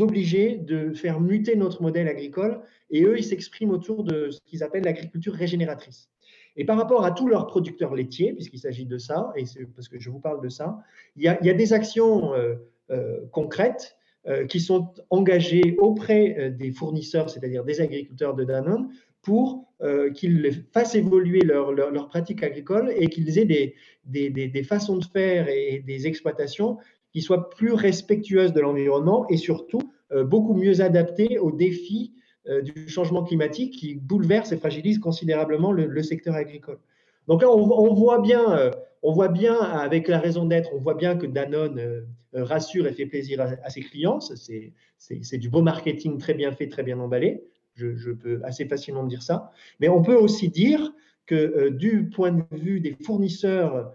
obligés 0.01 0.57
de 0.57 0.93
faire 0.93 1.21
muter 1.21 1.57
notre 1.57 1.83
modèle 1.83 2.09
agricole 2.09 2.61
et 2.91 3.05
eux, 3.05 3.19
ils 3.19 3.25
s'expriment 3.25 3.71
autour 3.71 4.05
de 4.05 4.31
ce 4.31 4.39
qu'ils 4.47 4.63
appellent 4.63 4.85
l'agriculture 4.85 5.35
régénératrice. 5.35 6.09
Et 6.57 6.65
par 6.65 6.77
rapport 6.77 7.05
à 7.05 7.13
tous 7.13 7.29
leurs 7.29 7.47
producteurs 7.47 7.95
laitiers, 7.95 8.33
puisqu'il 8.33 8.59
s'agit 8.59 8.85
de 8.85 8.99
ça, 8.99 9.33
et 9.37 9.47
c'est 9.47 9.65
parce 9.65 9.89
que 9.89 9.99
je 9.99 10.11
vous 10.11 10.19
parle 10.19 10.43
de 10.43 10.49
ça, 10.49 10.79
il 11.17 11.23
y 11.23 11.29
a, 11.29 11.55
des 11.55 11.73
actions 11.73 12.35
euh, 12.35 12.57
euh, 12.91 13.21
concrètes 13.31 13.97
euh, 14.27 14.45
qui 14.45 14.59
sont 14.59 14.93
engagées 15.11 15.77
auprès 15.79 16.51
des 16.51 16.73
fournisseurs, 16.73 17.31
c'est-à-dire 17.31 17.65
des 17.65 17.81
agriculteurs 17.81 18.35
de 18.35 18.45
Danone, 18.45 18.89
pour 19.23 19.67
qu'ils 20.15 20.65
fassent 20.73 20.95
évoluer 20.95 21.41
leurs 21.41 21.73
leur, 21.73 22.09
pratiques 22.09 22.43
agricoles 22.43 22.93
et 22.97 23.09
qu'ils 23.09 23.39
aient 23.39 23.45
des, 23.45 23.75
des, 24.05 24.31
des, 24.31 24.63
façons 24.63 24.97
de 24.97 25.05
faire 25.05 25.49
et 25.49 25.85
des 25.87 26.07
exploitations 26.07 26.79
qui 27.13 27.23
soit 27.23 27.51
plus 27.51 27.73
respectueuse 27.73 28.53
de 28.53 28.61
l'environnement 28.61 29.27
et 29.29 29.37
surtout 29.37 29.93
euh, 30.13 30.25
beaucoup 30.25 30.55
mieux 30.55 30.81
adaptée 30.81 31.39
aux 31.39 31.53
défis 31.53 32.13
euh, 32.49 32.63
du 32.63 32.89
changement 32.89 33.23
climatique 33.23 33.75
qui 33.75 33.95
bouleverse 33.95 34.53
et 34.53 34.57
fragilise 34.57 34.99
considérablement 34.99 35.73
le, 35.73 36.03
secteur 36.03 36.35
agricole. 36.35 36.79
Donc 37.27 37.43
là, 37.43 37.51
on, 37.51 37.95
voit 37.95 38.21
bien, 38.21 38.57
euh, 38.57 38.71
on 39.03 39.13
voit 39.13 39.29
bien 39.29 39.55
avec 39.55 40.09
la 40.09 40.19
raison 40.19 40.47
d'être, 40.47 40.71
on 40.75 40.79
voit 40.79 40.95
bien 40.95 41.17
que 41.17 41.27
Danone 41.27 42.07
rassure 42.33 42.87
et 42.87 42.93
fait 42.93 43.07
plaisir 43.07 43.41
à, 43.41 43.71
ses 43.71 43.83
clients. 43.83 44.19
C'est 44.21 45.39
du 45.39 45.51
beau 45.51 45.61
marketing 45.61 46.17
très 46.19 46.35
bien 46.35 46.53
fait, 46.53 46.69
très 46.69 46.83
bien 46.83 46.99
emballé. 46.99 47.45
Je, 47.75 47.95
je, 47.95 48.11
peux 48.11 48.41
assez 48.45 48.65
facilement 48.65 49.05
dire 49.05 49.23
ça. 49.23 49.51
Mais 49.79 49.89
on 49.89 50.03
peut 50.03 50.17
aussi 50.17 50.49
dire 50.49 50.93
que 51.27 51.69
du 51.69 52.09
point 52.09 52.33
de 52.33 52.43
vue 52.57 52.81
des 52.81 52.97
fournisseurs 53.03 53.93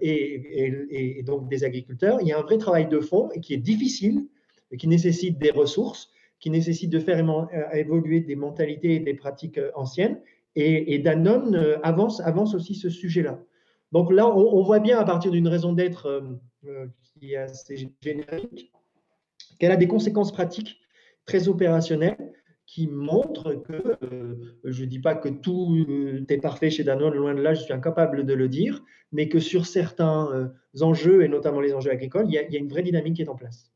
et, 0.00 1.18
et, 1.18 1.22
donc 1.22 1.48
des 1.48 1.64
agriculteurs, 1.64 2.18
il 2.20 2.28
y 2.28 2.32
a 2.32 2.38
un 2.38 2.42
vrai 2.42 2.58
travail 2.58 2.88
de 2.88 3.00
fond 3.00 3.28
qui 3.42 3.54
est 3.54 3.58
difficile, 3.58 4.26
qui 4.78 4.88
nécessite 4.88 5.38
des 5.38 5.50
ressources, 5.50 6.10
qui 6.38 6.50
nécessite 6.50 6.90
de 6.90 7.00
faire 7.00 7.24
évoluer 7.72 8.20
des 8.20 8.36
mentalités 8.36 8.96
et 8.96 9.00
des 9.00 9.14
pratiques 9.14 9.60
anciennes. 9.74 10.20
Et, 10.56 10.98
Danone 10.98 11.78
avance 11.82 12.20
aussi 12.54 12.74
ce 12.74 12.88
sujet-là. 12.88 13.40
Donc 13.92 14.12
là, 14.12 14.28
on, 14.28 14.62
voit 14.62 14.80
bien 14.80 14.98
à 14.98 15.04
partir 15.04 15.30
d'une 15.30 15.48
raison 15.48 15.72
d'être 15.72 16.22
qui 17.02 17.32
est 17.32 17.36
assez 17.36 17.88
générique, 18.00 18.72
qu'elle 19.58 19.72
a 19.72 19.76
des 19.76 19.88
conséquences 19.88 20.32
pratiques 20.32 20.80
très 21.26 21.48
opérationnelles 21.48 22.32
qui 22.66 22.86
montrent 22.86 23.54
que, 23.54 23.98
euh, 24.04 24.58
je 24.64 24.84
ne 24.84 24.88
dis 24.88 24.98
pas 24.98 25.14
que 25.14 25.28
tout 25.28 25.76
euh, 25.88 26.24
est 26.28 26.40
parfait 26.40 26.70
chez 26.70 26.84
Danone, 26.84 27.14
loin 27.14 27.34
de 27.34 27.42
là, 27.42 27.54
je 27.54 27.62
suis 27.62 27.72
incapable 27.72 28.24
de 28.24 28.34
le 28.34 28.48
dire, 28.48 28.82
mais 29.12 29.28
que 29.28 29.38
sur 29.38 29.66
certains 29.66 30.30
euh, 30.32 30.48
enjeux, 30.80 31.24
et 31.24 31.28
notamment 31.28 31.60
les 31.60 31.74
enjeux 31.74 31.90
agricoles, 31.90 32.26
il 32.26 32.32
y, 32.32 32.38
a, 32.38 32.58
une 32.58 32.68
vraie 32.68 32.82
dynamique 32.82 33.16
qui 33.16 33.22
est 33.22 33.28
en 33.28 33.36
place. 33.36 33.70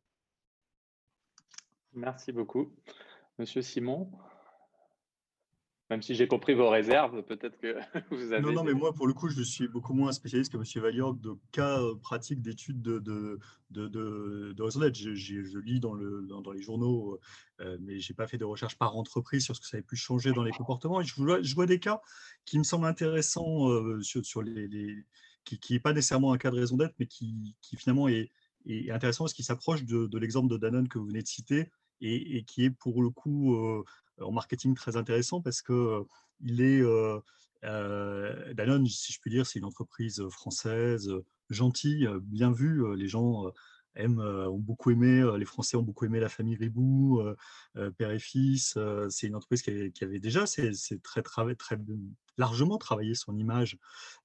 Merci 1.93 2.33
beaucoup. 2.33 2.73
Monsieur 3.39 3.63
Simon 3.63 4.11
même 5.91 6.03
si 6.03 6.15
j'ai 6.15 6.29
compris 6.29 6.55
vos 6.55 6.69
réserves, 6.69 7.23
peut-être 7.23 7.59
que 7.59 7.77
vous 8.15 8.33
avez. 8.33 8.43
Non, 8.43 8.53
non, 8.53 8.65
mais 8.65 8.75
moi, 8.75 8.93
pour 8.93 9.07
le 9.07 9.15
coup, 9.15 9.29
je 9.29 9.43
suis 9.43 9.69
beaucoup 9.69 9.95
moins 9.95 10.13
spécialiste 10.13 10.53
que 10.53 10.59
M. 10.59 10.83
Valliorg 10.83 11.19
de 11.21 11.35
cas 11.51 11.81
euh, 11.81 11.95
pratiques 11.95 12.43
d'études 12.43 12.83
de, 12.83 12.99
de, 12.99 13.39
de, 13.71 13.89
de, 13.89 14.93
Je, 14.93 15.15
je, 15.15 15.59
lis 15.59 15.81
dans, 15.81 15.95
le, 15.95 16.27
dans, 16.29 16.53
les 16.53 16.61
journaux, 16.61 17.19
euh, 17.61 17.79
mais 17.81 18.01
je 18.01 18.13
n'ai 18.13 18.17
pas 18.17 18.27
fait 18.27 18.37
de 18.37 18.45
recherche 18.45 18.77
par 18.77 18.97
entreprise 18.97 19.45
sur 19.45 19.57
ce 19.57 19.61
que 19.61 19.67
ça 19.67 19.79
avait 19.79 19.87
pu 19.87 19.97
changer 19.97 20.33
dans 20.33 20.45
les 20.45 20.53
comportements. 20.53 21.01
Et 21.01 21.05
je, 21.05 21.15
vois, 21.15 21.41
je 21.41 21.55
vois 21.55 21.67
des 21.67 21.79
cas 21.79 22.03
qui 22.45 22.59
me 22.59 22.65
semblent 22.65 22.87
intéressants 22.87 23.71
euh, 23.71 24.03
sur, 24.03 24.25
sur, 24.25 24.43
les. 24.43 25.05
qui 25.45 25.73
n'est 25.73 25.81
pas 25.81 25.95
nécessairement 25.95 26.33
un 26.35 26.39
cas 26.39 26.51
de 26.51 26.57
raison 26.57 26.77
d'être, 26.77 26.95
mais 26.99 27.07
qui, 27.07 27.57
qui 27.63 27.77
finalement 27.77 28.09
est, 28.09 28.31
est, 28.67 28.91
intéressant 28.91 29.25
parce 29.25 29.35
qu'il 29.35 29.45
s'approche 29.45 29.85
de, 29.85 30.19
l'exemple 30.19 30.49
de 30.49 30.57
Danone 30.57 30.89
que 30.89 30.99
vous 30.99 31.07
venez 31.07 31.23
de 31.23 31.27
citer 31.27 31.71
et, 32.01 32.45
qui 32.45 32.65
est 32.65 32.71
pour 32.71 33.03
le 33.03 33.11
coup 33.11 33.57
en 34.21 34.33
marketing 34.33 34.75
très 34.75 34.97
intéressant 34.97 35.41
parce 35.41 35.63
que 35.63 36.03
il 36.41 36.61
est 36.61 36.83
Danone, 37.63 38.87
si 38.87 39.13
je 39.13 39.21
puis 39.21 39.31
dire, 39.31 39.47
c'est 39.47 39.59
une 39.59 39.65
entreprise 39.65 40.23
française 40.29 41.11
gentille, 41.51 42.09
bien 42.23 42.53
vue. 42.53 42.97
Les 42.97 43.09
gens 43.09 43.51
aiment, 43.95 44.21
ont 44.21 44.59
beaucoup 44.59 44.91
aimé, 44.91 45.25
les 45.37 45.45
Français 45.45 45.77
ont 45.77 45.83
beaucoup 45.83 46.05
aimé 46.05 46.21
la 46.21 46.29
famille 46.29 46.57
Ribou, 46.57 47.23
père 47.97 48.11
et 48.11 48.19
fils. 48.19 48.79
c'est 49.09 49.27
une 49.27 49.35
entreprise 49.35 49.63
qui, 49.63 50.05
avait 50.05 50.21
déjà 50.21 50.47
c'est 50.47 51.03
très, 51.03 51.23
très, 51.23 51.55
très 51.55 51.77
largement 52.39 52.79
travaillé 52.79 53.15
son 53.15 53.37
image. 53.37 53.77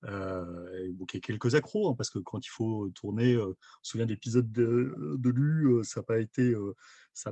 Euh, 0.05 0.87
a 1.17 1.19
quelques 1.19 1.55
accros, 1.55 1.89
hein, 1.89 1.95
parce 1.97 2.09
que 2.09 2.19
quand 2.19 2.45
il 2.45 2.49
faut 2.49 2.89
tourner, 2.95 3.37
on 3.37 3.55
se 3.81 3.91
souvient 3.91 4.05
d'épisodes 4.05 4.51
de, 4.51 4.95
de 5.17 5.29
l'U, 5.29 5.83
ça 5.83 5.99
n'a 5.99 6.03
pas 6.05 6.19
été 6.19 6.55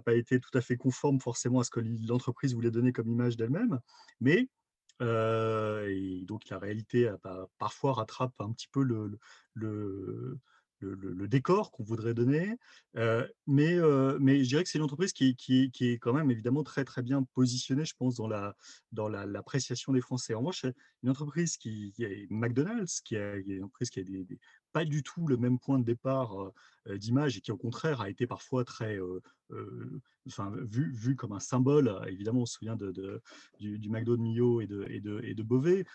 pas 0.02 0.14
été 0.14 0.40
tout 0.40 0.56
à 0.58 0.62
fait 0.62 0.78
conforme 0.78 1.20
forcément 1.20 1.60
à 1.60 1.64
ce 1.64 1.72
que 1.72 1.80
l'entreprise 2.08 2.54
voulait 2.54 2.72
donner 2.72 2.92
comme 2.94 3.10
image 3.10 3.38
d'elle-même, 3.38 3.80
mais 4.20 4.50
donc 5.00 6.48
la 6.50 6.60
réalité 6.60 7.12
parfois 7.58 7.94
rattrape 7.94 8.40
un 8.40 8.52
petit 8.52 8.68
peu 8.68 8.84
le, 8.84 9.18
le, 9.54 10.40
le, 10.82 11.28
décor 11.28 11.72
qu'on 11.72 11.84
voudrait 11.84 12.14
donner. 12.14 12.58
mais, 13.48 13.78
mais 14.20 14.44
je 14.44 14.50
dirais 14.50 14.64
que 14.64 14.70
c'est 14.70 14.78
une 14.78 14.84
entreprise 14.84 15.14
qui, 15.14 15.36
qui, 15.36 15.72
qui, 15.72 15.90
est 15.90 15.98
quand 15.98 16.14
même 16.14 16.32
évidemment 16.32 16.64
très 16.64 16.84
très 16.84 17.02
bien 17.02 17.24
positionnée, 17.34 17.86
je 17.86 17.94
pense, 17.96 18.16
dans 18.16 18.28
la 18.28 18.56
dans 18.92 19.08
l'appréciation 19.08 19.94
des 19.94 20.02
Français. 20.02 20.34
En 20.34 20.40
revanche, 20.40 20.66
une 21.04 21.10
entreprise 21.10 21.58
qui, 21.58 21.94
est 22.00 22.28
McDonald's, 22.30 23.02
qui, 23.02 23.16
est 23.16 23.44
une 23.48 23.64
entreprise 23.64 23.90
qui 23.90 24.00
a 24.00 24.04
des, 24.04 24.40
pas 24.74 24.86
du 24.86 25.04
tout 25.04 25.28
le 25.28 25.38
même 25.38 25.60
point 25.60 25.80
de 25.80 25.84
départ 25.84 26.36
d'image 26.90 27.38
et 27.38 27.42
qui 27.42 27.52
au 27.52 27.58
contraire 27.58 28.02
a 28.02 28.10
été 28.10 28.26
parfois 28.28 28.64
très 28.66 29.00
enfin, 30.28 30.52
vu, 30.62 30.92
vu 30.92 31.16
comme 31.16 31.34
un 31.34 31.40
symbole. 31.40 31.94
Évidemment, 32.08 32.42
on 32.42 32.46
se 32.46 32.56
souvient 32.56 32.76
de, 32.76 33.22
du, 33.60 33.80
du, 33.80 33.90
McDo 33.90 34.18
de 34.18 34.22
Millau 34.22 34.62
et 34.62 34.68
de, 34.68 34.86
et 34.90 35.00
de, 35.00 35.22
et 35.24 35.34
de 35.34 35.44
Beauvais, 35.44 35.86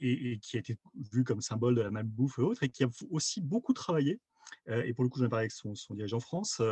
et, 0.00 0.38
qui 0.40 0.56
a 0.56 0.60
été 0.60 0.76
vu 1.12 1.24
comme 1.24 1.40
symbole 1.40 1.74
de 1.74 1.82
la 1.82 1.90
malbouffe 1.90 2.38
et 2.38 2.42
autres, 2.42 2.62
et 2.62 2.68
qui 2.68 2.84
a 2.84 2.88
aussi 3.10 3.40
beaucoup 3.40 3.72
travaillé 3.72 4.20
et 4.66 4.94
pour 4.94 5.04
le 5.04 5.10
coup, 5.10 5.18
j'en 5.18 5.26
ai 5.26 5.28
parlé 5.28 5.44
avec 5.44 5.52
son, 5.52 5.74
son 5.74 5.94
dirigeant 5.94 6.20
France, 6.20 6.62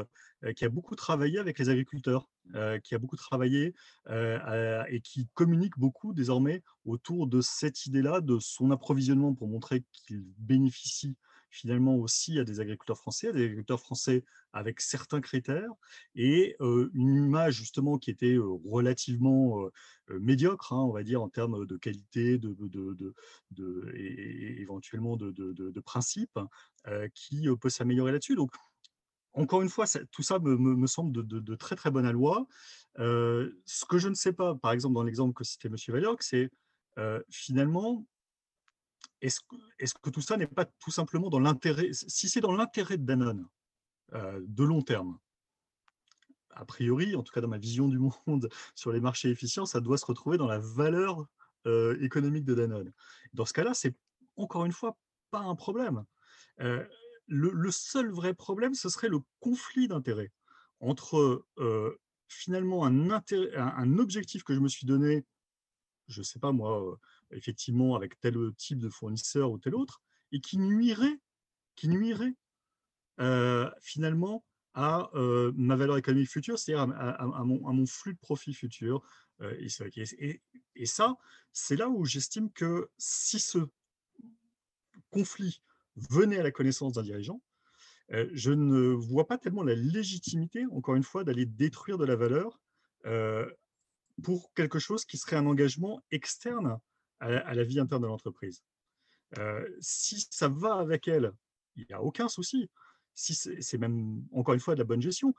qui 0.57 0.65
a 0.65 0.69
beaucoup 0.69 0.95
travaillé 0.95 1.39
avec 1.39 1.59
les 1.59 1.69
agriculteurs, 1.69 2.29
qui 2.83 2.95
a 2.95 2.99
beaucoup 2.99 3.17
travaillé 3.17 3.75
et 4.09 5.01
qui 5.03 5.29
communique 5.35 5.79
beaucoup 5.79 6.13
désormais 6.13 6.63
autour 6.85 7.27
de 7.27 7.41
cette 7.41 7.87
idée-là, 7.87 8.21
de 8.21 8.39
son 8.39 8.71
approvisionnement 8.71 9.35
pour 9.35 9.49
montrer 9.49 9.85
qu'il 9.93 10.25
bénéficie 10.39 11.17
finalement 11.51 11.97
aussi 11.97 12.39
à 12.39 12.45
des 12.45 12.61
agriculteurs 12.61 12.99
français, 12.99 13.29
à 13.29 13.33
des 13.33 13.45
agriculteurs 13.45 13.81
français 13.81 14.25
avec 14.53 14.81
certains 14.81 15.21
critères, 15.21 15.71
et 16.15 16.57
une 16.61 17.25
image 17.27 17.55
justement 17.55 17.99
qui 17.99 18.11
était 18.11 18.37
relativement 18.65 19.69
médiocre, 20.09 20.73
hein, 20.73 20.85
on 20.85 20.93
va 20.93 21.03
dire, 21.03 21.23
en 21.23 21.29
termes 21.29 21.67
de 21.67 21.77
qualité, 21.77 22.39
de, 22.39 22.57
de, 22.59 23.15
de, 23.51 23.93
et 23.95 24.61
éventuellement 24.61 25.17
de, 25.17 25.31
de 25.31 25.81
principe, 25.81 26.39
qui 27.15 27.47
peut 27.61 27.71
s'améliorer 27.71 28.13
là-dessus. 28.13 28.37
Donc, 28.37 28.51
encore 29.33 29.63
une 29.63 29.69
fois, 29.69 29.87
tout 30.11 30.23
ça 30.23 30.39
me, 30.39 30.57
me, 30.57 30.87
semble 30.87 31.13
de, 31.13 31.55
très 31.55 31.77
très 31.77 31.91
bonne 31.91 32.11
loi. 32.11 32.47
ce 32.97 33.85
que 33.89 33.99
je 33.99 34.09
ne 34.09 34.15
sais 34.15 34.33
pas, 34.33 34.55
par 34.55 34.73
exemple, 34.73 34.95
dans 34.95 35.05
l'exemple 35.05 35.35
que 35.35 35.45
citait 35.45 35.69
M. 35.69 35.77
Valioc, 35.89 36.23
c'est 36.23 36.51
finalement, 37.29 38.07
est-ce 39.21 39.41
que, 40.03 40.11
tout 40.11 40.21
ça 40.21 40.37
n'est 40.37 40.47
pas 40.47 40.65
tout 40.65 40.91
simplement 40.91 41.29
dans 41.29 41.41
l'intérêt, 41.41 41.91
si 41.93 42.29
c'est 42.29 42.41
dans 42.41 42.53
l'intérêt 42.53 42.97
de 42.97 43.05
Danone, 43.05 43.47
euh, 44.15 44.41
de 44.43 44.65
long 44.65 44.83
terme, 44.83 45.19
a 46.51 46.65
priori, 46.65 47.15
en 47.15 47.23
tout 47.23 47.33
cas 47.33 47.41
dans 47.41 47.49
ma 47.49 47.59
vision 47.59 47.89
du 47.89 47.99
monde 48.27 48.49
sur 48.75 48.93
les 48.93 49.01
marchés 49.01 49.31
efficients, 49.31 49.67
ça 49.67 49.81
doit 49.81 49.99
se 49.99 50.07
retrouver 50.07 50.39
dans 50.39 50.47
la 50.47 50.59
valeur 50.59 51.27
euh, 51.67 52.01
économique 52.01 52.45
de 52.45 52.55
Danone. 52.55 52.93
Dans 53.35 53.45
ce 53.45 53.53
cas-là, 53.53 53.75
c'est 53.75 53.95
encore 54.37 54.65
une 54.65 54.73
fois 54.73 54.97
pas 55.31 55.41
un 55.41 55.55
problème. 55.55 56.05
Euh, 56.61 56.85
le, 57.27 57.71
seul 57.71 58.11
vrai 58.11 58.35
problème, 58.35 58.75
ce 58.75 58.89
serait 58.89 59.09
le 59.09 59.21
conflit 59.39 59.87
d'intérêts 59.87 60.33
entre 60.81 61.45
finalement 62.27 62.87
un, 62.87 63.11
un, 63.11 63.99
objectif 63.99 64.43
que 64.43 64.55
je 64.55 64.61
me 64.61 64.69
suis 64.69 64.87
donné, 64.87 65.25
je 66.09 66.21
ne 66.21 66.25
sais 66.25 66.39
pas 66.39 66.51
moi, 66.51 66.99
effectivement 67.33 67.95
avec 67.95 68.19
tel 68.21 68.37
type 68.57 68.79
de 68.79 68.89
fournisseur 68.89 69.51
ou 69.51 69.59
tel 69.59 69.75
autre, 69.75 70.03
et 70.33 70.41
qui 70.41 70.59
nuirait, 70.59 71.21
qui 71.75 71.89
nuirait 71.89 72.35
finalement 73.81 74.45
à 74.75 75.11
ma 75.15 75.77
valeur 75.77 75.97
économique 75.97 76.31
future, 76.31 76.59
c'est-à-dire 76.59 76.95
à, 76.97 77.45
mon, 77.45 77.87
flux 77.87 78.15
de 78.15 78.19
profit 78.19 78.55
futur. 78.55 79.03
et, 79.41 80.87
ça, 80.87 81.17
c'est 81.53 81.77
là 81.77 81.89
où 81.89 82.05
j'estime 82.05 82.51
que 82.53 82.89
si 82.99 83.41
ce 83.41 83.59
conflit 85.11 85.63
venait 85.97 86.39
à 86.39 86.43
la 86.43 86.51
connaissance 86.51 86.95
d'un 86.95 87.03
dirigeant, 87.03 87.43
je 88.33 88.53
ne 88.53 88.93
vois 88.93 89.27
pas 89.27 89.39
tellement 89.39 89.63
la 89.63 89.75
légitimité, 89.75 90.65
encore 90.73 90.95
une 90.95 91.05
fois, 91.05 91.25
d'aller 91.25 91.47
détruire 91.47 91.99
de 91.99 92.05
la 92.05 92.17
valeur 92.17 92.61
pour 94.23 94.53
quelque 94.55 94.79
chose 94.79 95.05
qui 95.05 95.19
serait 95.19 95.37
un 95.37 95.47
engagement 95.47 96.01
externe 96.11 96.79
à, 97.21 97.55
la 97.55 97.65
vie 97.65 97.79
interne 97.79 98.03
de 98.03 98.07
l'entreprise. 98.07 98.65
Euh, 99.39 99.69
si 99.81 100.27
ça 100.31 100.49
va 100.49 100.75
avec 100.75 101.07
elle, 101.07 101.33
il 101.77 101.87
n'y 101.87 101.95
a 101.95 102.03
aucun 102.03 102.29
souci. 102.29 102.69
Si 103.15 103.35
c'est 103.35 103.79
même, 103.79 104.25
encore 104.33 104.55
une 104.55 104.61
fois, 104.61 104.75
de 104.75 104.81
la 104.81 104.85
bonne 104.85 105.03
gestion. 105.03 105.35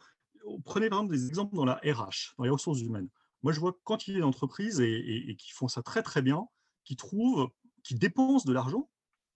Prenez 0.65 0.89
par 0.89 0.99
exemple 0.99 1.13
des 1.15 1.27
exemples 1.27 1.55
dans 1.55 1.65
la 1.65 1.75
RH, 1.83 2.35
dans 2.37 2.43
les 2.43 2.49
ressources 2.49 2.81
humaines. 2.81 3.09
Moi, 3.43 3.53
je 3.53 3.59
vois 3.59 3.75
quantité 3.83 4.19
d'entreprises 4.19 4.79
et, 4.79 5.29
et, 5.29 5.35
qui 5.35 5.51
font 5.51 5.67
ça 5.67 5.81
très 5.81 6.03
très 6.03 6.21
bien, 6.21 6.47
qui 6.83 6.95
trouvent, 6.95 7.49
qui 7.83 7.95
dépensent 7.95 8.47
de 8.47 8.53
l'argent 8.53 8.89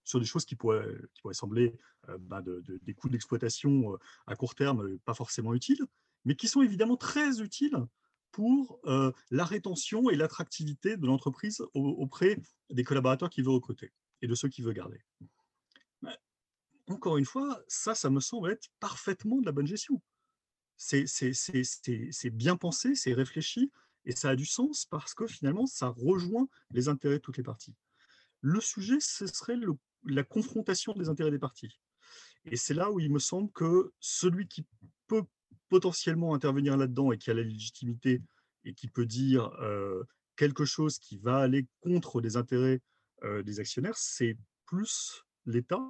sur 0.04 0.20
des 0.20 0.26
choses 0.26 0.44
qui 0.44 0.54
pourraient, 0.54 0.94
qui 1.14 1.22
pourraient 1.22 1.34
sembler 1.34 1.76
euh, 2.08 2.16
bah, 2.20 2.40
de, 2.40 2.62
des 2.82 2.94
coûts 2.94 3.08
d'exploitation 3.08 3.94
euh, 3.94 3.98
à 4.26 4.36
court 4.36 4.54
terme 4.54 4.98
pas 4.98 5.14
forcément 5.14 5.54
utiles, 5.54 5.84
mais 6.24 6.36
qui 6.36 6.46
sont 6.46 6.62
évidemment 6.62 6.96
très 6.96 7.40
utiles 7.40 7.76
pour 8.36 8.80
euh, 8.84 9.10
la 9.30 9.46
rétention 9.46 10.10
et 10.10 10.14
l'attractivité 10.14 10.98
de 10.98 11.06
l'entreprise 11.06 11.62
auprès 11.72 12.36
des 12.68 12.84
collaborateurs 12.84 13.30
qui 13.30 13.40
veut 13.40 13.50
recruter 13.50 13.94
et 14.20 14.26
de 14.26 14.34
ceux 14.34 14.50
qui 14.50 14.60
veut 14.60 14.74
garder. 14.74 15.00
encore 16.86 17.16
une 17.16 17.24
fois, 17.24 17.62
ça, 17.66 17.94
ça 17.94 18.10
me 18.10 18.20
semble 18.20 18.50
être 18.50 18.68
parfaitement 18.78 19.40
de 19.40 19.46
la 19.46 19.52
bonne 19.52 19.66
gestion. 19.66 20.02
C'est 20.76 21.06
bien 22.30 22.56
pensé, 22.56 22.94
c'est 22.94 23.14
réfléchi, 23.14 23.72
et 24.04 24.14
ça 24.14 24.28
a 24.28 24.36
du 24.36 24.44
sens 24.44 24.84
parce 24.84 25.14
que 25.14 25.26
finalement, 25.26 25.64
ça 25.64 25.88
rejoint 25.88 26.46
les 26.72 26.88
intérêts 26.88 27.16
de 27.16 27.22
toutes 27.22 27.38
les 27.38 27.42
parties. 27.42 27.74
Le 28.42 28.60
sujet, 28.60 29.00
ce 29.00 29.26
serait 29.26 29.56
la 30.04 30.24
confrontation 30.24 30.92
des 30.92 31.08
intérêts 31.08 31.30
des 31.30 31.38
parties. 31.38 31.80
Et 32.44 32.56
c'est 32.56 32.74
là 32.74 32.90
où 32.90 33.00
il 33.00 33.10
me 33.10 33.18
semble 33.18 33.50
que 33.52 33.94
celui 33.98 34.46
qui 34.46 34.66
peut 35.06 35.24
potentiellement 35.68 36.34
intervenir 36.34 36.76
là-dedans 36.76 37.12
et 37.12 37.18
qui 37.18 37.30
a 37.30 37.34
la 37.34 37.42
légitimité 37.42 38.22
et 38.64 38.74
qui 38.74 38.88
peut 38.88 39.06
dire 39.06 39.50
quelque 40.36 40.64
chose 40.64 40.98
qui 40.98 41.18
va 41.18 41.38
aller 41.38 41.66
contre 41.80 42.20
les 42.20 42.36
intérêts 42.36 42.80
des 43.44 43.60
actionnaires, 43.60 43.96
c'est 43.96 44.36
plus 44.66 45.24
l'État, 45.46 45.82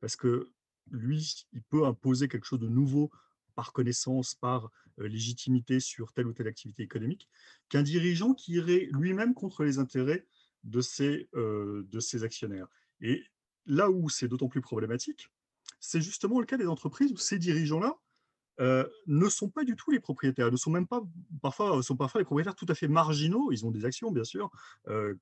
parce 0.00 0.16
que 0.16 0.50
lui, 0.90 1.46
il 1.52 1.62
peut 1.62 1.84
imposer 1.84 2.28
quelque 2.28 2.44
chose 2.44 2.60
de 2.60 2.68
nouveau 2.68 3.10
par 3.54 3.72
connaissance, 3.72 4.34
par 4.34 4.70
légitimité 4.98 5.80
sur 5.80 6.12
telle 6.12 6.26
ou 6.26 6.32
telle 6.32 6.46
activité 6.46 6.82
économique, 6.82 7.28
qu'un 7.68 7.82
dirigeant 7.82 8.34
qui 8.34 8.52
irait 8.52 8.88
lui-même 8.92 9.34
contre 9.34 9.64
les 9.64 9.78
intérêts 9.78 10.26
de 10.64 10.80
ses, 10.80 11.28
de 11.34 12.00
ses 12.00 12.24
actionnaires. 12.24 12.68
Et 13.00 13.24
là 13.66 13.90
où 13.90 14.08
c'est 14.08 14.28
d'autant 14.28 14.48
plus 14.48 14.60
problématique, 14.60 15.30
c'est 15.80 16.00
justement 16.00 16.40
le 16.40 16.46
cas 16.46 16.56
des 16.56 16.66
entreprises 16.66 17.12
où 17.12 17.16
ces 17.16 17.38
dirigeants-là 17.38 17.96
ne 18.58 19.28
sont 19.28 19.48
pas 19.48 19.64
du 19.64 19.76
tout 19.76 19.90
les 19.90 20.00
propriétaires, 20.00 20.50
ne 20.50 20.56
sont 20.56 20.70
même 20.70 20.86
pas 20.86 21.02
parfois 21.42 21.82
sont 21.82 21.96
parfois 21.96 22.20
les 22.20 22.24
propriétaires 22.24 22.54
tout 22.54 22.66
à 22.68 22.74
fait 22.74 22.88
marginaux. 22.88 23.52
Ils 23.52 23.64
ont 23.64 23.70
des 23.70 23.84
actions 23.84 24.10
bien 24.10 24.24
sûr 24.24 24.50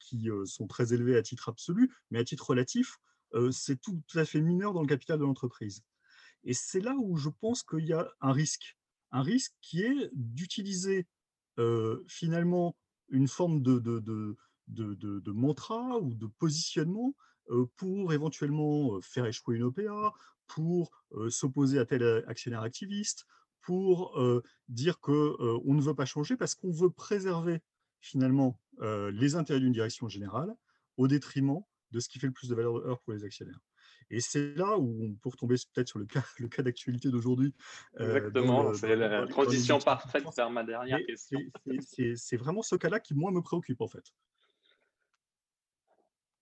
qui 0.01 0.29
sont 0.45 0.67
très 0.67 0.93
élevées 0.93 1.17
à 1.17 1.23
titre 1.23 1.49
absolu, 1.49 1.93
mais 2.11 2.19
à 2.19 2.25
titre 2.25 2.51
relatif, 2.51 2.99
c'est 3.51 3.81
tout, 3.81 4.03
à 4.15 4.25
fait 4.25 4.41
mineur 4.41 4.73
dans 4.73 4.81
le 4.81 4.87
capital 4.87 5.19
de 5.19 5.25
l'entreprise. 5.25 5.83
Et 6.45 6.55
c'est 6.55 6.81
là 6.81 6.95
où 6.97 7.17
je 7.17 7.29
pense 7.29 7.63
qu'il 7.63 7.87
y 7.87 7.93
a 7.93 8.09
un 8.21 8.33
risque, 8.33 8.77
un 9.13 9.23
risque 9.23 9.53
qui 9.61 9.83
est 9.83 10.11
d'utiliser 10.15 11.07
finalement 12.09 12.77
une 13.09 13.29
forme 13.29 13.63
de, 13.63 13.79
de, 13.79 14.01
de, 14.69 14.95
de, 15.21 15.33
mantra 15.33 15.99
ou 15.99 16.15
de 16.15 16.27
positionnement 16.27 17.15
pour 17.77 18.13
éventuellement 18.13 19.01
faire 19.01 19.27
échouer 19.27 19.57
une 19.57 19.65
OPA, 19.65 20.13
pour 20.47 20.91
s'opposer 21.29 21.79
à 21.79 21.85
tel 21.85 22.25
actionnaire 22.27 22.63
activiste, 22.63 23.27
pour 23.61 24.19
dire 24.69 25.01
qu'on 25.01 25.13
ne 25.13 25.83
veut 25.83 25.95
pas 25.95 26.07
changer 26.07 26.37
parce 26.37 26.55
qu'on 26.55 26.71
veut 26.71 26.91
préserver 26.91 27.63
finalement 28.01 28.61
les 28.81 29.35
intérêts 29.35 29.61
d'une 29.61 29.73
direction 29.73 30.09
générale 30.09 30.55
au 30.97 31.09
détriment 31.09 31.61
de 31.93 32.01
ce 32.01 32.09
qui 32.09 32.19
fait 32.19 32.27
le 32.27 32.33
plus 32.33 32.49
de 32.49 32.55
valeur 32.55 33.01
pour 33.01 33.13
les 33.13 33.25
actionnaires. 33.25 33.61
Et 34.11 34.21
c'est 34.21 34.55
là 34.55 34.79
où 34.79 35.05
on 35.05 35.15
peut 35.15 35.31
retomber 35.31 35.57
peut-être 35.73 35.89
sur 35.89 35.99
le 35.99 36.07
cas, 36.07 36.25
le 36.39 36.47
cas 36.47 36.63
d'actualité 36.63 37.11
d'aujourd'hui. 37.11 37.55
Exactement, 37.99 38.73
c'est 38.73 38.95
la 38.95 39.27
transition 39.27 39.81
parfaite 39.81 40.25
vers 40.37 40.51
ma 40.51 40.63
dernière 40.63 41.05
question. 41.05 41.41
C'est 41.75 42.37
vraiment 42.37 42.63
ce 42.63 42.77
cas-là 42.77 43.01
qui, 43.01 43.15
moi, 43.15 43.33
me 43.33 43.41
préoccupe 43.41 43.81
en 43.81 43.89
fait. 43.89 44.13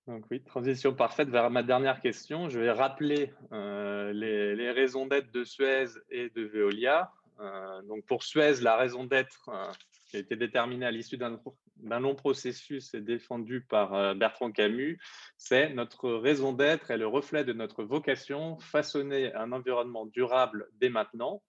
Donc 0.06 0.24
oui, 0.30 0.42
transition 0.42 0.92
parfaite 0.92 1.30
vers 1.30 1.50
ma 1.50 1.62
dernière 1.62 2.00
question. 2.00 2.50
Je 2.50 2.60
vais 2.60 2.70
rappeler 2.70 3.32
euh, 3.52 4.12
les, 4.12 4.70
raisons 4.70 5.06
d'être 5.06 5.32
de 5.32 5.44
Suez 5.44 5.86
et 6.10 6.28
de 6.28 6.42
Veolia. 6.42 7.10
Euh, 7.40 7.80
donc 7.82 8.04
pour 8.04 8.22
Suez, 8.22 8.60
la 8.60 8.76
raison 8.76 9.04
d'être 9.04 9.48
euh, 9.48 9.72
qui 10.06 10.16
a 10.16 10.20
été 10.20 10.36
déterminée 10.36 10.84
à 10.84 10.90
l'issue 10.90 11.16
d'un 11.16 12.00
long 12.00 12.14
processus 12.14 12.92
et 12.92 13.00
défendue 13.00 13.62
par 13.62 14.14
Bertrand 14.14 14.52
Camus, 14.52 15.00
c'est 15.38 15.70
notre 15.70 16.10
raison 16.10 16.52
d'être 16.52 16.90
et 16.90 16.98
le 16.98 17.06
reflet 17.06 17.42
de 17.42 17.54
notre 17.54 17.82
vocation, 17.82 18.58
façonner 18.58 19.34
un 19.34 19.52
environnement 19.52 20.04
durable 20.04 20.68
dès 20.74 20.90
maintenant. 20.90 21.42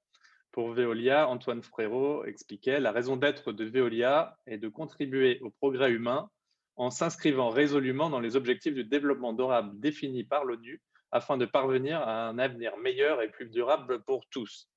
Pour 0.53 0.71
Veolia, 0.71 1.27
Antoine 1.27 1.61
Frérot 1.61 2.23
expliquait, 2.23 2.79
la 2.79 2.93
raison 2.93 3.17
d'être 3.17 3.51
de 3.51 3.65
Veolia 3.65 4.37
est 4.47 4.57
de 4.57 4.69
contribuer 4.69 5.39
au 5.41 5.49
progrès 5.49 5.91
humain 5.91 6.29
en 6.75 6.89
s'inscrivant 6.89 7.49
résolument 7.49 8.09
dans 8.09 8.19
les 8.19 8.35
objectifs 8.35 8.73
du 8.73 8.83
développement 8.83 9.33
durable 9.33 9.79
définis 9.79 10.23
par 10.23 10.45
l'ONU 10.45 10.81
afin 11.11 11.37
de 11.37 11.45
parvenir 11.45 11.99
à 12.01 12.27
un 12.27 12.37
avenir 12.39 12.75
meilleur 12.77 13.21
et 13.21 13.29
plus 13.29 13.49
durable 13.49 14.03
pour 14.03 14.27
tous. 14.29 14.67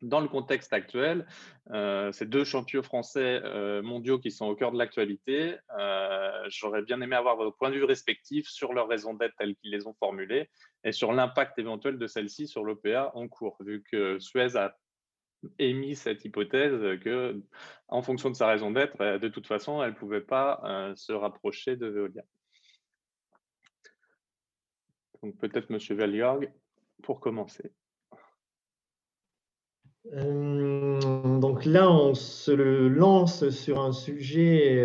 Dans 0.00 0.20
le 0.20 0.26
contexte 0.26 0.72
actuel, 0.72 1.26
euh, 1.70 2.10
ces 2.10 2.26
deux 2.26 2.42
champions 2.42 2.82
français 2.82 3.40
euh, 3.44 3.82
mondiaux 3.82 4.18
qui 4.18 4.32
sont 4.32 4.46
au 4.46 4.56
cœur 4.56 4.72
de 4.72 4.78
l'actualité, 4.78 5.56
euh, 5.78 6.42
j'aurais 6.48 6.82
bien 6.82 7.00
aimé 7.00 7.14
avoir 7.14 7.36
vos 7.36 7.52
points 7.52 7.70
de 7.70 7.76
vue 7.76 7.84
respectifs 7.84 8.48
sur 8.48 8.72
leurs 8.72 8.88
raisons 8.88 9.14
d'être 9.14 9.36
telles 9.36 9.54
qu'ils 9.54 9.70
les 9.70 9.86
ont 9.86 9.94
formulées 9.94 10.50
et 10.82 10.90
sur 10.90 11.12
l'impact 11.12 11.56
éventuel 11.60 11.98
de 11.98 12.06
celles-ci 12.08 12.48
sur 12.48 12.64
l'OPA 12.64 13.12
en 13.14 13.28
cours, 13.28 13.56
vu 13.60 13.84
que 13.92 14.18
Suez 14.18 14.56
a 14.56 14.76
émis 15.58 15.96
cette 15.96 16.24
hypothèse 16.24 16.98
que, 17.00 17.40
en 17.88 18.02
fonction 18.02 18.30
de 18.30 18.36
sa 18.36 18.46
raison 18.46 18.70
d'être, 18.70 19.00
euh, 19.00 19.18
de 19.18 19.28
toute 19.28 19.46
façon, 19.46 19.82
elle 19.82 19.90
ne 19.90 19.96
pouvait 19.96 20.20
pas 20.20 20.60
euh, 20.64 20.94
se 20.96 21.12
rapprocher 21.12 21.76
de 21.76 21.86
Veolia. 21.86 22.22
Donc 25.22 25.36
peut-être 25.38 25.70
M. 25.70 25.78
Veljorg, 25.96 26.52
pour 27.02 27.20
commencer. 27.20 27.70
Euh, 30.14 31.38
donc 31.38 31.64
là, 31.64 31.88
on 31.90 32.14
se 32.14 32.50
lance 32.50 33.48
sur 33.50 33.80
un 33.80 33.92
sujet 33.92 34.84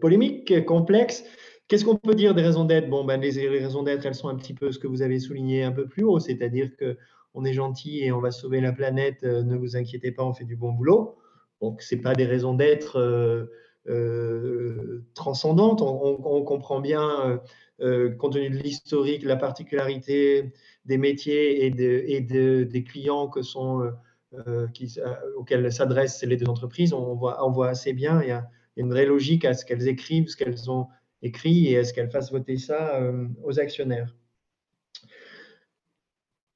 polémique, 0.00 0.64
complexe. 0.64 1.24
Qu'est-ce 1.68 1.84
qu'on 1.84 1.96
peut 1.96 2.14
dire 2.14 2.34
des 2.34 2.42
raisons 2.42 2.64
d'être? 2.64 2.88
Bon, 2.88 3.04
ben, 3.04 3.20
les 3.20 3.48
raisons 3.48 3.84
d'être, 3.84 4.04
elles 4.04 4.14
sont 4.14 4.28
un 4.28 4.36
petit 4.36 4.54
peu 4.54 4.72
ce 4.72 4.78
que 4.80 4.88
vous 4.88 5.02
avez 5.02 5.20
souligné 5.20 5.62
un 5.62 5.70
peu 5.70 5.86
plus 5.86 6.02
haut, 6.02 6.18
c'est-à-dire 6.18 6.74
que 6.76 6.96
on 7.34 7.44
est 7.44 7.52
gentil 7.52 8.00
et 8.02 8.12
on 8.12 8.20
va 8.20 8.30
sauver 8.30 8.60
la 8.60 8.72
planète, 8.72 9.22
euh, 9.24 9.42
ne 9.42 9.56
vous 9.56 9.76
inquiétez 9.76 10.12
pas, 10.12 10.24
on 10.24 10.32
fait 10.34 10.44
du 10.44 10.56
bon 10.56 10.72
boulot. 10.72 11.16
Donc, 11.60 11.82
ce 11.82 11.94
pas 11.96 12.14
des 12.14 12.24
raisons 12.24 12.54
d'être 12.54 12.98
euh, 12.98 13.46
euh, 13.88 15.04
transcendantes. 15.14 15.82
On, 15.82 16.42
comprend 16.42 16.80
bien, 16.80 17.40
compte 18.18 18.34
tenu 18.34 18.50
de 18.50 18.56
l'historique, 18.56 19.24
la 19.24 19.36
particularité 19.36 20.52
des 20.84 20.98
métiers 20.98 21.66
et, 21.66 21.70
des 21.70 22.84
clients 22.84 23.30
auxquels 25.36 25.72
s'adressent 25.72 26.22
les 26.22 26.36
deux 26.36 26.48
entreprises. 26.48 26.92
On 26.92 27.14
voit 27.16 27.68
assez 27.68 27.92
bien, 27.92 28.22
il 28.22 28.28
y, 28.28 28.32
a, 28.32 28.48
une 28.76 28.90
vraie 28.90 29.06
logique 29.06 29.44
à 29.44 29.54
ce 29.54 29.64
qu'elles 29.64 29.88
écrivent, 29.88 30.28
ce 30.28 30.36
qu'elles 30.36 30.70
ont 30.70 30.86
écrit 31.22 31.72
et 31.72 31.78
à 31.78 31.84
ce 31.84 31.92
qu'elles 31.92 32.10
fassent 32.10 32.30
voter 32.30 32.56
ça 32.56 33.00
aux 33.42 33.58
actionnaires. 33.58 34.14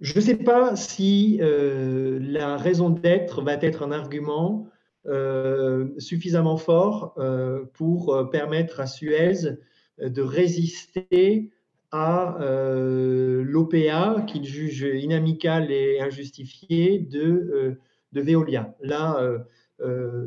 Je 0.03 0.17
ne 0.17 0.21
sais 0.21 0.35
pas 0.35 0.75
si 0.75 1.39
euh, 1.41 2.19
la 2.21 2.57
raison 2.57 2.91
d'être 2.91 3.41
va 3.41 3.55
être 3.55 3.85
un 3.85 3.93
argument 3.93 4.67
euh, 5.07 5.91
suffisamment 5.99 6.57
fort 6.57 7.15
euh, 7.19 7.65
pour 7.73 8.29
permettre 8.33 8.81
à 8.81 8.87
Suez 8.89 9.59
de 10.01 10.23
résister 10.23 11.53
à 11.93 12.39
l'OPA 12.41 14.25
qu'il 14.27 14.45
juge 14.45 14.81
inamical 14.81 15.71
et 15.71 16.01
injustifié 16.01 16.99
de, 16.99 17.77
de 18.13 18.21
Veolia. 18.21 18.75
Là, 18.81 19.21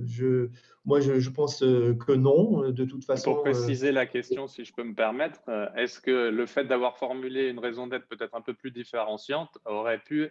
je, 0.06 0.50
moi, 0.86 1.00
je, 1.00 1.30
pense 1.30 1.64
euh, 1.64 1.96
que 1.96 2.12
non, 2.12 2.64
euh, 2.64 2.72
de 2.72 2.86
toute 2.86 3.06
façon. 3.06 3.32
Pour 3.34 3.40
euh, 3.40 3.52
préciser 3.52 3.92
la 3.92 4.06
question, 4.06 4.48
si 4.48 4.64
je 4.64 4.74
peux 4.74 4.84
me 4.84 4.94
permettre, 4.94 5.42
est-ce 5.76 6.00
que 6.00 6.30
le 6.30 6.46
fait 6.46 6.66
d'avoir 6.66 6.98
formulé 6.98 7.50
une 7.50 7.60
raison 7.60 7.88
d'être 7.88 8.08
peut-être 8.08 8.36
un 8.36 8.42
peu 8.42 8.54
plus 8.54 8.72
différenciante 8.72 9.58
aurait 9.66 10.00
pu, 10.00 10.30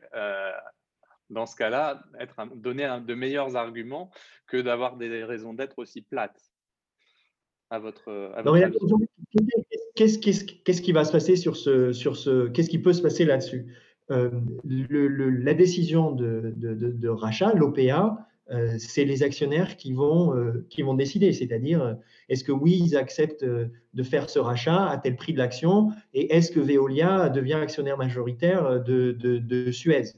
dans 1.31 1.47
ce 1.47 1.57
cas-là, 1.57 2.05
être 2.21 2.37
donner 2.55 2.85
un, 2.85 3.01
de 3.01 3.15
meilleurs 3.15 3.57
arguments 3.57 4.11
que 4.47 4.59
d'avoir 4.59 4.97
des 4.97 5.25
raisons 5.25 5.55
d'être 5.55 5.79
aussi 5.79 6.03
plates 6.03 6.41
à 7.71 7.81
votre, 7.81 8.33
Qu'est-ce 9.97 10.83
qui 10.83 10.93
va 10.93 11.05
se 11.05 11.13
passer 11.13 11.35
sur 11.35 11.57
ce, 11.57 11.93
sur 11.93 12.17
ce 12.17 12.49
qu'est-ce 12.49 12.71
qui 12.71 12.79
peut 12.79 12.93
se 12.93 13.03
passer 13.03 13.25
là-dessus? 13.25 13.75
La 14.09 15.55
décision 15.55 16.13
de, 16.13 16.53
de, 16.57 16.75
de 16.75 17.09
rachat, 17.09 17.55
l'OPA, 17.55 18.29
euh, 18.51 18.75
c'est 18.79 19.05
les 19.05 19.23
actionnaires 19.23 19.77
qui 19.77 19.95
vont, 19.95 20.37
euh, 20.37 20.67
qui 20.69 20.83
vont 20.83 20.95
décider. 20.95 21.33
C'est-à-dire, 21.33 21.83
euh, 21.83 21.95
est-ce 22.29 22.45
que 22.45 22.53
oui, 22.53 22.79
ils 22.85 22.97
acceptent 22.97 23.45
de 23.45 24.03
faire 24.03 24.29
ce 24.29 24.39
rachat 24.39 24.87
à 24.87 24.99
tel 24.99 25.17
prix 25.17 25.33
de 25.33 25.39
l'action 25.39 25.93
et 26.13 26.35
est-ce 26.35 26.53
que 26.53 26.61
Veolia 26.61 27.31
devient 27.31 27.55
actionnaire 27.55 27.97
majoritaire 27.97 28.83
de, 28.83 29.71
Suez? 29.71 30.13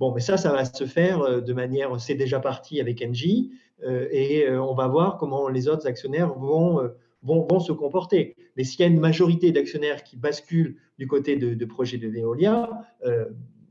Bon, 0.00 0.12
mais 0.12 0.20
ça, 0.20 0.36
ça 0.36 0.50
va 0.50 0.64
se 0.64 0.84
faire 0.84 1.42
de 1.42 1.52
manière, 1.52 2.00
c'est 2.00 2.14
déjà 2.14 2.40
parti 2.40 2.80
avec 2.80 3.02
Engie 3.02 3.52
et 3.84 4.48
on 4.50 4.74
va 4.74 4.86
voir 4.86 5.16
comment 5.18 5.48
les 5.48 5.68
autres 5.68 5.86
actionnaires 5.86 6.34
vont, 6.34 6.80
vont, 7.22 7.60
se 7.60 7.72
comporter. 7.72 8.36
Mais 8.56 8.64
s'il 8.64 8.80
y 8.80 8.84
a 8.84 8.86
une 8.86 9.00
majorité 9.00 9.52
d'actionnaires 9.52 10.02
qui 10.02 10.16
basculent 10.16 10.76
du 10.98 11.06
côté 11.06 11.36
de, 11.36 11.64
projet 11.64 11.98
de 11.98 12.08
Veolia, 12.08 12.70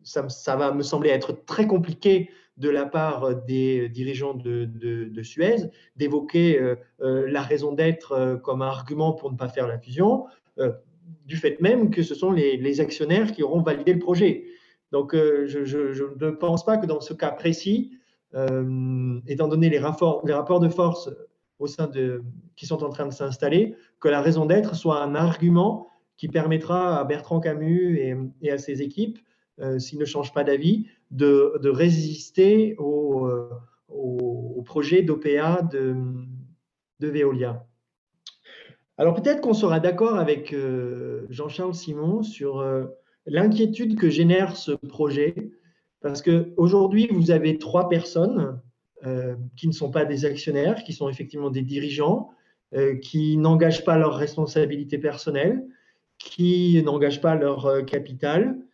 ça, 0.04 0.56
va 0.56 0.74
me 0.74 0.84
sembler 0.84 1.10
être 1.10 1.46
très 1.46 1.68
compliqué 1.68 2.30
de 2.62 2.70
la 2.70 2.86
part 2.86 3.44
des 3.46 3.90
dirigeants 3.90 4.36
de, 4.36 5.22
Suez 5.24 5.70
d'évoquer 5.96 6.60
euh, 6.60 6.76
euh, 7.02 7.30
la 7.30 7.42
raison 7.42 7.74
d'être 7.74 8.14
euh, 8.14 8.38
comme 8.38 8.62
argument 8.62 9.14
pour 9.14 9.32
ne 9.32 9.38
pas 9.38 9.50
faire 9.50 9.68
la 9.68 9.78
fusion, 9.78 10.26
du 11.26 11.38
fait 11.38 11.60
même 11.60 11.90
que 11.90 12.04
ce 12.04 12.14
sont 12.14 12.32
les, 12.32 12.82
actionnaires 12.82 13.32
qui 13.32 13.42
auront 13.42 13.62
validé 13.62 13.94
le 13.94 14.00
projet. 14.00 14.46
Donc, 14.92 15.16
je, 15.16 16.26
ne 16.26 16.32
pense 16.32 16.64
pas 16.64 16.78
que 16.78 16.86
dans 16.86 17.00
ce 17.00 17.14
cas 17.14 17.32
précis, 17.32 17.98
étant 19.28 19.48
donné 19.48 19.70
les 19.70 19.80
rapports, 19.80 20.22
les 20.26 20.34
rapports 20.34 20.60
de 20.60 20.70
force 20.70 21.10
au 21.58 21.68
sein 21.68 21.88
de, 21.88 22.22
qui 22.56 22.66
sont 22.68 22.84
en 22.84 22.90
train 22.90 23.08
de 23.08 23.14
s'installer, 23.14 23.76
que 24.00 24.10
la 24.10 24.22
raison 24.22 24.46
d'être 24.46 24.76
soit 24.76 25.02
un 25.02 25.16
argument 25.16 25.88
qui 26.18 26.28
permettra 26.28 27.00
à 27.00 27.04
Bertrand 27.06 27.40
Camus 27.40 27.98
et, 28.42 28.52
à 28.52 28.58
ses 28.60 28.84
équipes, 28.84 29.18
s'ils 29.80 30.00
ne 30.00 30.06
changent 30.06 30.34
pas 30.34 30.44
d'avis, 30.44 30.88
de, 31.12 31.70
résister 31.70 32.76
euh, 32.80 33.50
au, 33.90 34.64
projet 34.66 35.02
d'OPA 35.02 35.64
de, 35.72 35.96
Veolia. 37.00 37.66
Alors 38.98 39.16
peut-être 39.16 39.42
qu'on 39.42 39.56
sera 39.56 39.80
d'accord 39.80 40.16
avec 40.16 40.56
Jean-Charles 41.30 41.74
Simon 41.74 42.22
sur 42.22 42.64
l'inquiétude 43.26 43.98
que 43.98 44.10
génère 44.10 44.56
ce 44.56 44.72
projet, 44.72 45.52
parce 46.02 46.22
qu'aujourd'hui, 46.22 47.08
vous 47.12 47.32
avez 47.32 47.58
trois 47.58 47.90
personnes 47.90 48.62
qui 49.56 49.68
ne 49.68 49.74
sont 49.74 49.90
pas 49.90 50.06
des 50.06 50.26
actionnaires, 50.26 50.84
qui 50.84 50.94
sont 50.94 51.10
effectivement 51.10 51.50
des 51.50 51.64
dirigeants, 51.64 52.30
qui 53.02 53.38
n'engagent 53.38 53.84
pas 53.84 53.98
leur 53.98 54.16
responsabilité 54.16 55.00
personnelle, 55.00 55.66
qui 56.20 56.82
n'engagent 56.84 57.22
pas 57.22 57.36
leur 57.36 57.84
capital, 57.86 58.50
euh, 58.50 58.71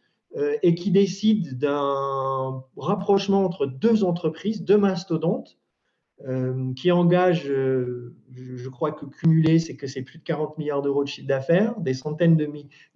et 0.62 0.76
qui 0.76 0.92
décide 0.92 1.58
d'un 1.58 2.64
rapprochement 2.76 3.44
entre 3.44 3.66
deux 3.66 4.04
entreprises, 4.04 4.64
deux 4.64 4.78
mastodontes, 4.78 5.58
euh, 6.26 6.74
qui 6.74 6.92
engagent, 6.92 7.48
euh, 7.48 8.16
je 8.34 8.70
crois 8.70 8.92
que 8.92 9.06
cumulé, 9.06 9.60
c'est 9.60 9.76
que 9.76 9.86
c'est 9.86 10.02
plus 10.02 10.18
de 10.18 10.24
40 10.24 10.58
milliards 10.58 10.82
d'euros 10.82 11.04
de 11.04 11.10
chiffre 11.10 11.28
d'affaires, 11.28 11.80
des 11.80 11.94
centaines 11.94 12.36
de, 12.36 12.48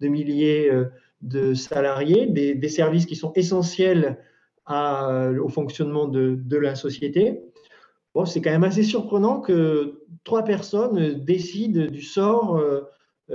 milliers 0.08 0.72
de 1.20 1.54
salariés, 1.54 2.26
des, 2.26 2.68
services 2.68 3.06
qui 3.06 3.14
sont 3.14 3.32
essentiels 3.34 4.18
au 4.68 5.48
fonctionnement 5.48 6.08
de, 6.08 6.56
la 6.56 6.74
société. 6.74 7.40
Bon, 8.12 8.24
c'est 8.24 8.40
quand 8.42 8.50
même 8.50 8.64
assez 8.64 8.82
surprenant 8.82 9.40
que 9.40 10.02
trois 10.24 10.42
personnes 10.42 11.24
décident 11.24 11.86
du 11.86 12.02
sort 12.02 12.60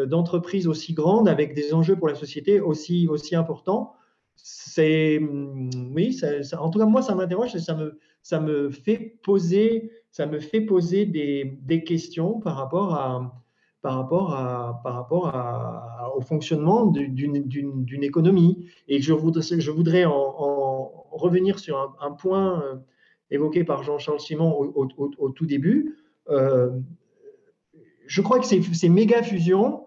d'entreprises 0.05 0.67
aussi 0.67 0.93
grandes 0.93 1.27
avec 1.27 1.53
des 1.53 1.73
enjeux 1.73 1.95
pour 1.95 2.07
la 2.07 2.15
société 2.15 2.59
aussi, 2.59 3.07
aussi 3.07 3.35
importants 3.35 3.93
c'est 4.37 5.19
mm, 5.19 5.93
oui, 5.95 6.19
en 6.57 6.69
tout 6.69 6.79
cas 6.79 6.85
moi 6.85 7.01
ça 7.01 7.15
m'interroge 7.15 7.55
et 7.55 7.59
ça 7.59 7.75
me, 7.75 7.99
ça 8.21 8.39
me 8.39 8.69
fait 8.69 9.17
poser, 9.23 9.91
ça 10.11 10.25
me 10.25 10.39
fait 10.39 10.61
poser 10.61 11.05
des, 11.05 11.57
des 11.63 11.83
questions 11.83 12.39
par 12.39 12.55
rapport 12.55 12.93
à 12.93 13.43
par 13.81 13.95
rapport 13.95 14.33
à 14.33 14.81
par 14.83 14.93
rapport 14.93 15.27
à, 15.27 16.13
au 16.15 16.21
fonctionnement 16.21 16.85
d'une 16.85 18.03
économie 18.03 18.67
et 18.87 19.01
je 19.01 19.13
voudrais 19.13 19.59
je 19.59 19.71
voudrais 19.71 20.05
en, 20.05 20.93
revenir 21.11 21.57
sur 21.57 21.95
un, 21.99 22.11
point 22.11 22.61
euh, 22.61 22.75
évoqué 23.31 23.63
par 23.63 23.81
Jean-Charles 23.81 24.19
Simon 24.19 24.51
au, 24.51 25.29
tout 25.29 25.45
début. 25.47 25.97
Euh, 26.29 26.69
je 28.05 28.21
crois 28.21 28.39
que 28.39 28.45
ces, 28.45 28.61
ces 28.61 28.87
méga 28.87 29.23
fusions, 29.23 29.86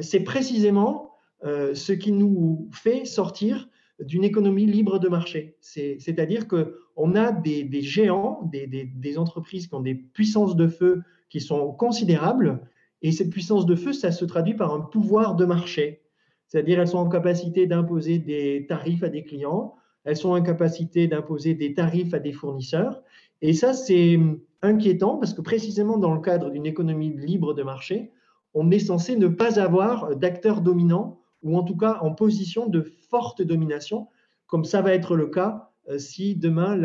c'est 0.00 0.20
précisément 0.20 1.14
ce 1.42 1.92
qui 1.92 2.12
nous 2.12 2.68
fait 2.72 3.04
sortir 3.04 3.68
d'une 4.00 4.24
économie 4.24 4.66
libre 4.66 4.98
de 4.98 5.08
marché. 5.08 5.56
C'est-à-dire 5.60 6.46
qu'on 6.46 7.14
a 7.14 7.32
des, 7.32 7.82
géants, 7.82 8.48
des, 8.52 9.18
entreprises 9.18 9.66
qui 9.66 9.74
ont 9.74 9.80
des 9.80 9.94
puissances 9.94 10.56
de 10.56 10.68
feu 10.68 11.02
qui 11.28 11.40
sont 11.40 11.72
considérables, 11.72 12.60
et 13.02 13.12
cette 13.12 13.30
puissance 13.30 13.66
de 13.66 13.76
feu, 13.76 13.92
ça 13.92 14.10
se 14.10 14.24
traduit 14.24 14.54
par 14.54 14.72
un 14.72 14.80
pouvoir 14.80 15.36
de 15.36 15.44
marché. 15.44 16.02
C'est-à-dire 16.46 16.80
elles 16.80 16.88
sont 16.88 16.98
en 16.98 17.08
capacité 17.08 17.66
d'imposer 17.66 18.18
des 18.18 18.66
tarifs 18.66 19.02
à 19.02 19.08
des 19.08 19.22
clients, 19.22 19.74
elles 20.04 20.16
sont 20.16 20.30
en 20.30 20.42
capacité 20.42 21.06
d'imposer 21.06 21.54
des 21.54 21.74
tarifs 21.74 22.14
à 22.14 22.18
des 22.18 22.32
fournisseurs, 22.32 23.02
et 23.42 23.52
ça 23.52 23.74
c'est 23.74 24.18
inquiétant 24.62 25.18
parce 25.18 25.34
que 25.34 25.42
précisément 25.42 25.98
dans 25.98 26.14
le 26.14 26.20
cadre 26.20 26.50
d'une 26.50 26.66
économie 26.66 27.14
libre 27.14 27.52
de 27.52 27.62
marché, 27.62 28.10
on 28.58 28.72
est 28.72 28.80
censé 28.80 29.14
ne 29.14 29.28
pas 29.28 29.60
avoir 29.60 30.16
d'acteurs 30.16 30.62
dominants 30.62 31.20
ou 31.44 31.56
en 31.56 31.62
tout 31.62 31.76
cas 31.76 31.98
en 32.00 32.12
position 32.12 32.66
de 32.66 32.82
forte 33.08 33.40
domination, 33.40 34.08
comme 34.48 34.64
ça 34.64 34.82
va 34.82 34.94
être 34.94 35.14
le 35.14 35.28
cas 35.28 35.70
euh, 35.88 35.98
si 35.98 36.34
demain 36.34 36.76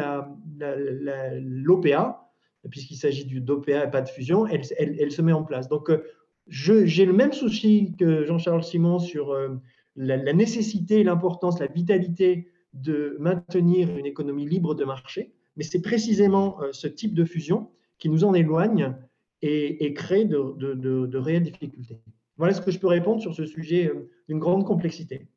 l'OPA, 1.42 2.30
puisqu'il 2.70 2.96
s'agit 2.96 3.26
d'OPA 3.26 3.86
et 3.86 3.90
pas 3.90 4.04
de 4.04 4.10
fusion, 4.10 4.46
elle, 4.46 5.12
se 5.12 5.22
met 5.24 5.34
en 5.34 5.44
place. 5.44 5.68
Donc, 5.68 5.90
euh, 5.90 6.04
j'ai 6.48 7.06
le 7.06 7.14
même 7.14 7.34
souci 7.34 7.96
que 7.98 8.24
Jean-Charles 8.24 8.64
Simon 8.64 9.00
sur 9.00 9.32
euh, 9.32 9.60
la, 9.96 10.32
nécessité, 10.32 11.04
l'importance, 11.04 11.60
la 11.60 11.66
vitalité 11.66 12.50
de 12.74 13.18
maintenir 13.20 13.98
une 13.98 14.06
économie 14.06 14.48
libre 14.48 14.76
de 14.76 14.86
marché, 14.86 15.34
mais 15.58 15.64
c'est 15.64 15.82
précisément 15.82 16.60
ce 16.72 16.88
type 16.88 17.16
de 17.16 17.26
fusion 17.26 17.70
qui 17.98 18.10
nous 18.10 18.24
en 18.24 18.34
éloigne 18.34 18.96
et, 19.44 19.94
crée 19.94 20.26
de 20.26 21.18
réelles 21.18 21.44
difficultés. 21.44 22.02
Voilà 22.38 22.54
ce 22.54 22.62
que 22.62 22.72
je 22.72 22.80
peux 22.80 22.88
répondre 22.88 23.22
sur 23.22 23.34
ce 23.34 23.46
sujet 23.46 23.88
euh, 23.88 24.10
d'une 24.28 24.40
grande 24.40 24.66
complexité, 24.66 25.28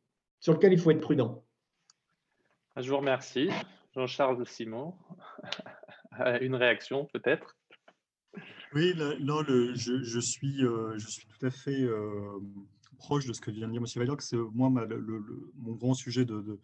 sur 0.41 0.55
lequel 0.55 0.73
il 0.73 0.79
faut 0.79 0.91
être 0.91 1.01
prudent. 1.01 1.45
Je 2.77 2.89
vous 2.89 2.97
remercie. 2.97 3.51
Jean-Charles 3.95 4.47
Simon, 4.47 4.95
une 6.41 6.55
réaction 6.55 7.07
peut-être? 7.07 7.57
Oui, 8.75 8.95
non, 9.21 9.41
le, 9.43 9.75
je, 9.75 10.21
suis, 10.21 10.63
euh, 10.65 10.99
je 10.99 11.09
suis 11.09 11.27
tout 11.27 11.47
à 11.47 11.51
fait 11.51 11.83
euh, 11.83 12.39
proche 12.99 13.27
de 13.27 13.33
ce 13.33 13.41
que 13.41 13.51
vient 13.51 13.69
de 13.69 13.73
dire 13.73 13.81
M. 13.81 13.87
Vallier. 13.97 14.17
C'est 14.19 14.37
moi 14.37 14.69
mon 14.69 15.73
grand 15.73 15.95
sujet 15.95 16.27
de, 16.27 16.59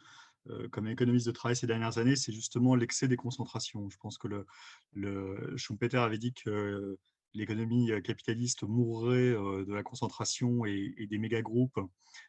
comme 0.70 0.88
économiste 0.88 1.26
de 1.26 1.32
travail 1.32 1.56
ces 1.56 1.66
dernières 1.66 1.96
années, 1.96 2.16
c'est 2.16 2.32
justement 2.32 2.74
l'excès 2.74 3.08
des 3.08 3.16
concentrations. 3.16 3.88
Je 3.88 3.96
pense 3.96 4.18
que 4.18 4.28
le, 4.28 4.46
le 4.92 5.56
Schumpeter 5.56 5.98
avait 5.98 6.18
dit 6.18 6.34
que 6.34 6.98
l'économie 7.34 7.90
capitaliste 8.02 8.64
mourrait 8.64 9.32
de 9.32 9.72
la 9.72 9.82
concentration 9.82 10.64
et, 10.64 11.06
des 11.08 11.18
méga-groupes 11.18 11.80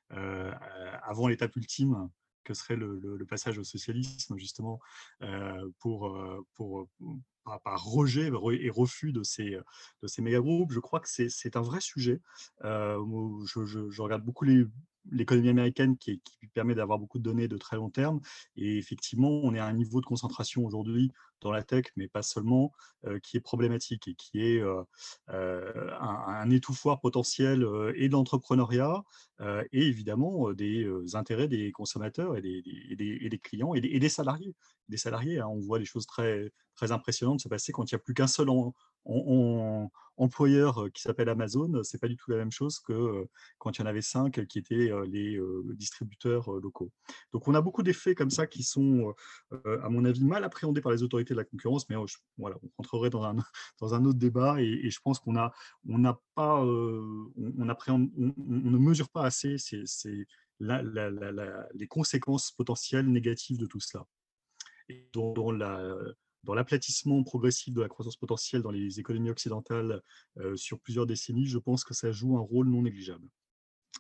avant 0.10 1.28
l'étape 1.28 1.56
ultime 1.56 2.10
que 2.44 2.54
serait 2.54 2.76
le, 2.76 3.26
passage 3.28 3.58
au 3.58 3.64
socialisme, 3.64 4.38
justement, 4.38 4.80
pour, 5.80 6.18
pour, 6.56 6.88
par, 7.64 7.84
rejet 7.84 8.32
et 8.60 8.70
refus 8.70 9.12
de 9.12 9.24
ces, 9.24 9.58
de 10.02 10.22
méga-groupes. 10.22 10.72
Je 10.72 10.80
crois 10.80 11.00
que 11.00 11.10
c'est 11.10 11.56
un 11.56 11.62
vrai 11.62 11.82
sujet. 11.82 12.22
je, 12.62 14.02
regarde 14.02 14.24
beaucoup 14.24 14.46
l'économie 15.12 15.50
américaine 15.50 15.98
qui, 15.98 16.22
permet 16.54 16.76
d'avoir 16.76 17.00
beaucoup 17.00 17.18
de 17.18 17.24
données 17.24 17.48
de 17.48 17.58
très 17.58 17.78
long 17.78 17.90
terme. 17.90 18.22
Et 18.56 18.78
effectivement, 18.78 19.42
on 19.44 19.56
est 19.56 19.60
à 19.60 19.66
un 19.66 19.74
niveau 19.74 20.02
de 20.02 20.06
concentration 20.06 20.66
aujourd'hui 20.66 21.12
dans 21.44 21.52
la 21.52 21.64
tech, 21.64 21.86
mais 21.96 22.08
pas 22.08 22.24
seulement, 22.24 22.72
euh, 23.06 23.20
qui 23.20 23.36
est 23.36 23.42
problématique 23.42 24.08
et 24.08 24.16
qui 24.16 24.42
est 24.42 24.62
euh, 24.62 24.82
euh, 25.30 25.92
un, 26.00 26.50
étouffoir 26.50 27.02
potentiel 27.02 27.68
et 27.96 28.08
de 28.08 28.14
l'entrepreneuriat 28.14 29.04
et 29.74 29.88
évidemment 29.88 30.54
des 30.54 30.88
intérêts 31.16 31.50
des 31.50 31.72
consommateurs 31.74 32.38
et 32.38 32.42
des, 32.42 33.40
clients 33.44 33.74
et 33.74 33.82
des, 33.82 34.10
salariés. 34.10 34.56
Des 34.88 34.96
salariés, 34.96 35.40
hein. 35.40 35.48
on 35.48 35.60
voit 35.60 35.80
des 35.80 35.86
choses 35.86 36.06
très, 36.06 36.52
très 36.76 36.94
impressionnantes 36.94 37.42
se 37.42 37.50
passer 37.50 37.74
quand 37.74 37.92
il 37.92 37.96
n'y 37.96 37.98
a 37.98 38.00
plus 38.00 38.14
qu'un 38.14 38.28
seul 38.28 38.48
employeur 40.16 40.88
qui 40.94 41.02
s'appelle 41.02 41.28
Amazon, 41.28 41.84
c'est 41.84 42.00
pas 42.00 42.08
du 42.08 42.16
tout 42.16 42.32
la 42.32 42.38
même 42.38 42.52
chose 42.52 42.80
que 42.80 43.28
quand 43.58 43.78
il 43.78 43.82
y 43.82 43.84
en 43.84 43.88
avait 43.88 44.02
cinq 44.02 44.46
qui 44.48 44.60
étaient 44.60 44.92
les 45.08 45.42
distributeurs 45.74 46.50
locaux. 46.52 46.92
Donc 47.34 47.48
on 47.48 47.54
a 47.54 47.62
beaucoup 47.62 47.84
d'effets 47.84 48.16
comme 48.16 48.30
ça 48.30 48.48
qui 48.48 48.64
sont, 48.64 49.14
à 49.66 49.90
mon 49.90 50.06
avis, 50.06 50.24
mal 50.24 50.46
appréhendés 50.46 50.82
par 50.82 50.94
les 50.94 51.04
autorités 51.04 51.33
de 51.34 51.40
la 51.40 51.46
concurrence, 51.46 51.90
mais 51.90 51.96
voilà, 52.38 52.58
on 52.64 52.70
rentrerait 52.78 53.10
dans 53.10 53.24
un, 53.24 53.36
dans 53.80 53.94
un 53.94 54.06
autre 54.06 54.20
débat 54.20 54.62
et, 54.62 54.90
je 54.90 55.00
pense 55.04 55.20
qu'on 55.20 55.36
a, 55.36 55.52
on 55.88 55.98
n'a 55.98 56.20
pas, 56.36 56.64
on, 56.64 57.70
appréhende, 57.70 58.10
on, 58.18 58.34
ne 58.38 58.78
mesure 58.78 59.10
pas 59.10 59.26
assez 59.26 59.58
les 60.60 61.88
conséquences 61.88 62.52
potentielles 62.52 63.08
négatives 63.08 63.58
de 63.58 63.66
tout 63.66 63.80
cela. 63.80 64.06
Et 64.90 65.10
dans 65.14 65.52
la, 65.52 65.96
dans 66.44 66.54
l'aplatissement 66.54 67.24
progressif 67.24 67.74
de 67.74 67.82
la 67.82 67.88
croissance 67.88 68.18
potentielle 68.18 68.62
dans 68.62 68.72
les 68.72 69.00
économies 69.00 69.30
occidentales 69.30 70.02
euh, 70.38 70.56
sur 70.56 70.80
plusieurs 70.80 71.06
décennies, 71.06 71.46
je 71.46 71.58
pense 71.58 71.84
que 71.84 71.94
ça 71.94 72.12
joue 72.12 72.38
un 72.38 72.42
rôle 72.42 72.68
non 72.68 72.82
négligeable. 72.82 73.28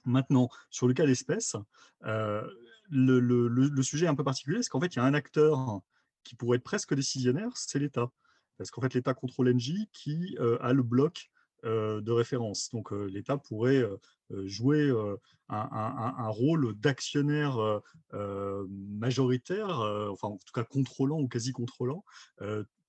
Maintenant, 0.05 0.49
sur 0.69 0.87
le 0.87 0.93
cas 0.93 1.05
d'espèce, 1.05 1.55
euh, 2.03 2.45
le, 2.89 3.81
sujet 3.81 4.05
est 4.05 4.09
un 4.09 4.15
peu 4.15 4.23
particulier, 4.23 4.57
parce 4.57 4.69
qu'en 4.69 4.81
fait, 4.81 4.93
il 4.93 4.97
y 4.97 4.99
a 4.99 5.05
un 5.05 5.13
acteur 5.13 5.81
qui 6.23 6.35
pourrait 6.35 6.57
être 6.57 6.63
presque 6.63 6.93
décisionnaire, 6.93 7.51
c'est 7.55 7.79
l'État. 7.79 8.11
Parce 8.57 8.71
qu'en 8.71 8.81
fait, 8.81 8.93
l'État 8.93 9.13
contrôle 9.13 9.53
NJ 9.53 9.87
qui 9.91 10.37
euh, 10.39 10.57
a 10.61 10.73
le 10.73 10.83
bloc 10.83 11.29
de 11.65 12.11
référence. 12.11 12.71
Donc, 12.71 12.91
l'État 12.91 13.37
pourrait 13.37 13.85
euh, 14.33 14.47
jouer 14.47 14.89
euh, 14.89 15.17
un, 15.49 16.29
rôle 16.29 16.73
d'actionnaire 16.79 17.81
euh, 18.13 18.67
majoritaire, 18.69 19.79
enfin 20.11 20.29
en 20.29 20.37
tout 20.37 20.53
cas 20.53 20.63
contrôlant 20.63 21.19
ou 21.19 21.27
quasi 21.27 21.51
contrôlant, 21.51 22.03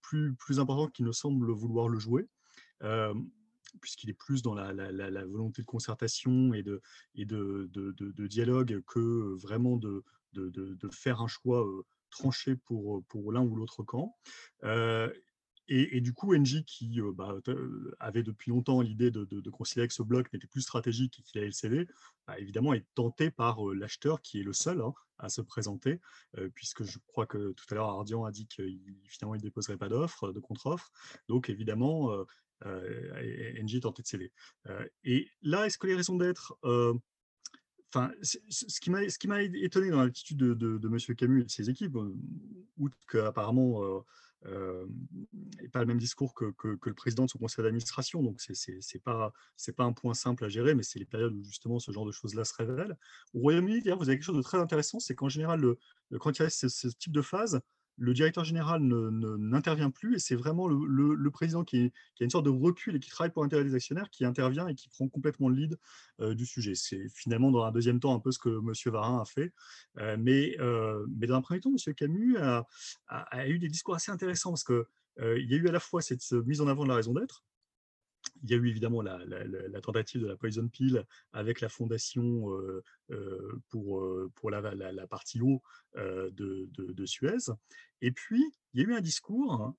plus, 0.00 0.58
important 0.58 0.88
qu'il 0.88 1.04
ne 1.04 1.12
semble 1.12 1.50
vouloir 1.50 1.88
le 1.88 1.98
jouer 1.98 2.28
puisqu'il 3.80 4.08
est 4.08 4.14
plus 4.14 4.40
dans 4.42 4.54
la, 4.54 4.72
volonté 5.26 5.62
de 5.62 5.66
concertation 5.66 6.54
et 6.54 6.62
de, 6.62 6.80
dialogue 8.28 8.82
que 8.86 9.34
vraiment 9.36 9.76
de, 9.76 10.04
faire 10.92 11.20
un 11.20 11.28
choix 11.28 11.66
tranché 12.14 12.56
pour, 12.56 13.04
pour 13.08 13.32
l'un 13.32 13.42
ou 13.42 13.56
l'autre 13.56 13.82
camp. 13.82 14.16
Et, 15.68 16.02
du 16.02 16.12
coup, 16.12 16.34
Engie, 16.36 16.64
qui 16.64 17.00
bah, 17.14 17.38
avait 17.98 18.22
depuis 18.22 18.50
longtemps 18.50 18.82
l'idée 18.82 19.10
de, 19.10 19.50
considérer 19.50 19.88
que 19.88 19.94
ce 19.94 20.02
bloc 20.02 20.30
n'était 20.32 20.46
plus 20.46 20.60
stratégique 20.60 21.18
et 21.18 21.22
qu'il 21.22 21.38
allait 21.38 21.48
le 21.48 21.52
céder, 21.52 21.88
bah, 22.26 22.38
évidemment 22.38 22.74
est 22.74 22.84
tenté 22.94 23.30
par 23.30 23.64
l'acheteur 23.74 24.20
qui 24.20 24.40
est 24.40 24.42
le 24.42 24.52
seul 24.52 24.82
hein, 24.82 24.92
à 25.18 25.30
se 25.30 25.40
présenter, 25.40 26.00
puisque 26.54 26.84
je 26.84 26.98
crois 27.06 27.26
que 27.26 27.52
tout 27.52 27.64
à 27.70 27.74
l'heure 27.74 27.88
Ardian 27.88 28.24
a 28.24 28.30
dit 28.30 28.46
qu'il 28.46 28.78
finalement 29.08 29.34
il 29.34 29.40
déposerait 29.40 29.78
pas 29.78 29.88
d'offre, 29.88 30.32
de 30.32 30.40
contre-offre. 30.40 30.90
Donc 31.28 31.48
évidemment, 31.48 32.14
NG 32.62 33.76
est 33.76 33.86
en 33.86 33.92
tête 33.92 34.06
CV. 34.06 34.32
et 35.04 35.30
là, 35.40 35.64
est-ce 35.64 35.78
que 35.78 35.86
les 35.86 35.96
raisons 35.96 36.16
d'être 36.16 36.58
Enfin, 37.94 38.10
ce 38.22 38.80
qui 38.80 38.90
m'a 39.28 39.42
étonné 39.42 39.90
dans 39.90 40.02
l'attitude 40.02 40.36
de, 40.36 40.54
de, 40.54 40.88
M. 40.88 40.98
Camus 41.16 41.42
et 41.42 41.44
de 41.44 41.50
ses 41.50 41.70
équipes, 41.70 41.96
outre 42.76 42.96
qu'apparemment 43.08 44.02
euh, 44.46 44.84
et 45.62 45.68
pas 45.68 45.80
le 45.80 45.86
même 45.86 45.98
discours 45.98 46.34
que, 46.34 46.52
le 46.62 46.94
président 46.94 47.24
de 47.24 47.30
son 47.30 47.38
conseil 47.38 47.62
d'administration. 47.62 48.20
Donc, 48.22 48.40
ce 48.40 48.52
n'est 48.52 49.00
pas, 49.00 49.32
un 49.78 49.92
point 49.92 50.14
simple 50.14 50.44
à 50.44 50.48
gérer, 50.48 50.74
mais 50.74 50.82
c'est 50.82 50.98
les 50.98 51.04
périodes 51.04 51.34
où 51.34 51.44
justement 51.44 51.78
ce 51.78 51.92
genre 51.92 52.04
de 52.04 52.12
choses-là 52.12 52.44
se 52.44 52.54
révèlent. 52.54 52.96
Au 53.32 53.40
Royaume-Uni, 53.40 53.80
vous 53.80 53.88
avez 53.90 54.16
quelque 54.16 54.24
chose 54.24 54.36
de 54.36 54.42
très 54.42 54.58
intéressant, 54.58 54.98
c'est 54.98 55.14
qu'en 55.14 55.28
général, 55.28 55.62
quand 56.18 56.38
il 56.38 56.42
y 56.42 56.44
a 56.44 56.50
ce 56.50 56.88
type 56.88 57.12
de 57.12 57.22
phase, 57.22 57.60
le 57.96 58.14
directeur 58.14 58.44
général 58.44 58.82
n'intervient 58.82 59.90
plus 59.90 60.16
et 60.16 60.18
c'est 60.18 60.34
vraiment 60.34 60.66
le, 60.66 61.30
président 61.30 61.64
qui, 61.64 61.92
a 62.20 62.24
une 62.24 62.30
sorte 62.30 62.44
de 62.44 62.50
recul 62.50 62.96
et 62.96 63.00
qui 63.00 63.10
travaille 63.10 63.32
pour 63.32 63.42
l'intérêt 63.42 63.64
des 63.64 63.74
actionnaires 63.74 64.10
qui 64.10 64.24
intervient 64.24 64.68
et 64.68 64.74
qui 64.74 64.88
prend 64.88 65.08
complètement 65.08 65.48
le 65.48 65.56
lead 65.56 65.78
euh, 66.20 66.34
du 66.34 66.46
sujet. 66.46 66.74
C'est 66.74 67.08
finalement 67.08 67.50
dans 67.50 67.64
un 67.64 67.72
deuxième 67.72 68.00
temps 68.00 68.14
un 68.14 68.20
peu 68.20 68.32
ce 68.32 68.38
que 68.38 68.48
M. 68.48 68.92
Varin 68.92 69.20
a 69.20 69.24
fait. 69.24 69.52
Euh, 69.98 70.16
mais, 70.18 70.56
euh, 70.60 71.06
mais 71.16 71.26
dans 71.26 71.36
un 71.36 71.42
premier 71.42 71.60
temps, 71.60 71.70
M. 71.70 71.94
Camus 71.94 72.36
a, 72.38 72.66
eu 73.46 73.58
des 73.58 73.68
discours 73.68 73.94
assez 73.94 74.10
intéressants 74.10 74.50
parce 74.50 74.64
qu'il 74.64 74.84
il 75.18 75.50
y 75.50 75.54
a 75.54 75.58
eu 75.58 75.68
à 75.68 75.72
la 75.72 75.80
fois 75.80 76.02
cette 76.02 76.30
mise 76.32 76.60
en 76.60 76.68
avant 76.68 76.84
de 76.84 76.88
la 76.88 76.96
raison 76.96 77.12
d'être, 77.12 77.44
il 78.42 78.50
y 78.50 78.54
a 78.54 78.56
eu 78.56 78.68
évidemment 78.68 79.02
la, 79.02 79.18
tentative 79.80 80.22
de 80.22 80.26
la 80.26 80.36
poison 80.36 80.68
pill 80.68 81.04
avec 81.32 81.60
la 81.60 81.68
fondation 81.68 82.50
euh, 82.50 82.82
euh, 83.10 83.62
pour, 83.70 84.00
euh, 84.00 84.30
pour 84.34 84.50
la, 84.50 84.62
partie 85.06 85.40
haut 85.40 85.62
de, 85.96 87.06
Suez. 87.06 87.52
Et 88.00 88.12
puis, 88.12 88.44
il 88.72 88.80
y 88.80 88.84
a 88.84 88.88
eu 88.88 88.94
un 88.94 89.00
discours 89.00 89.74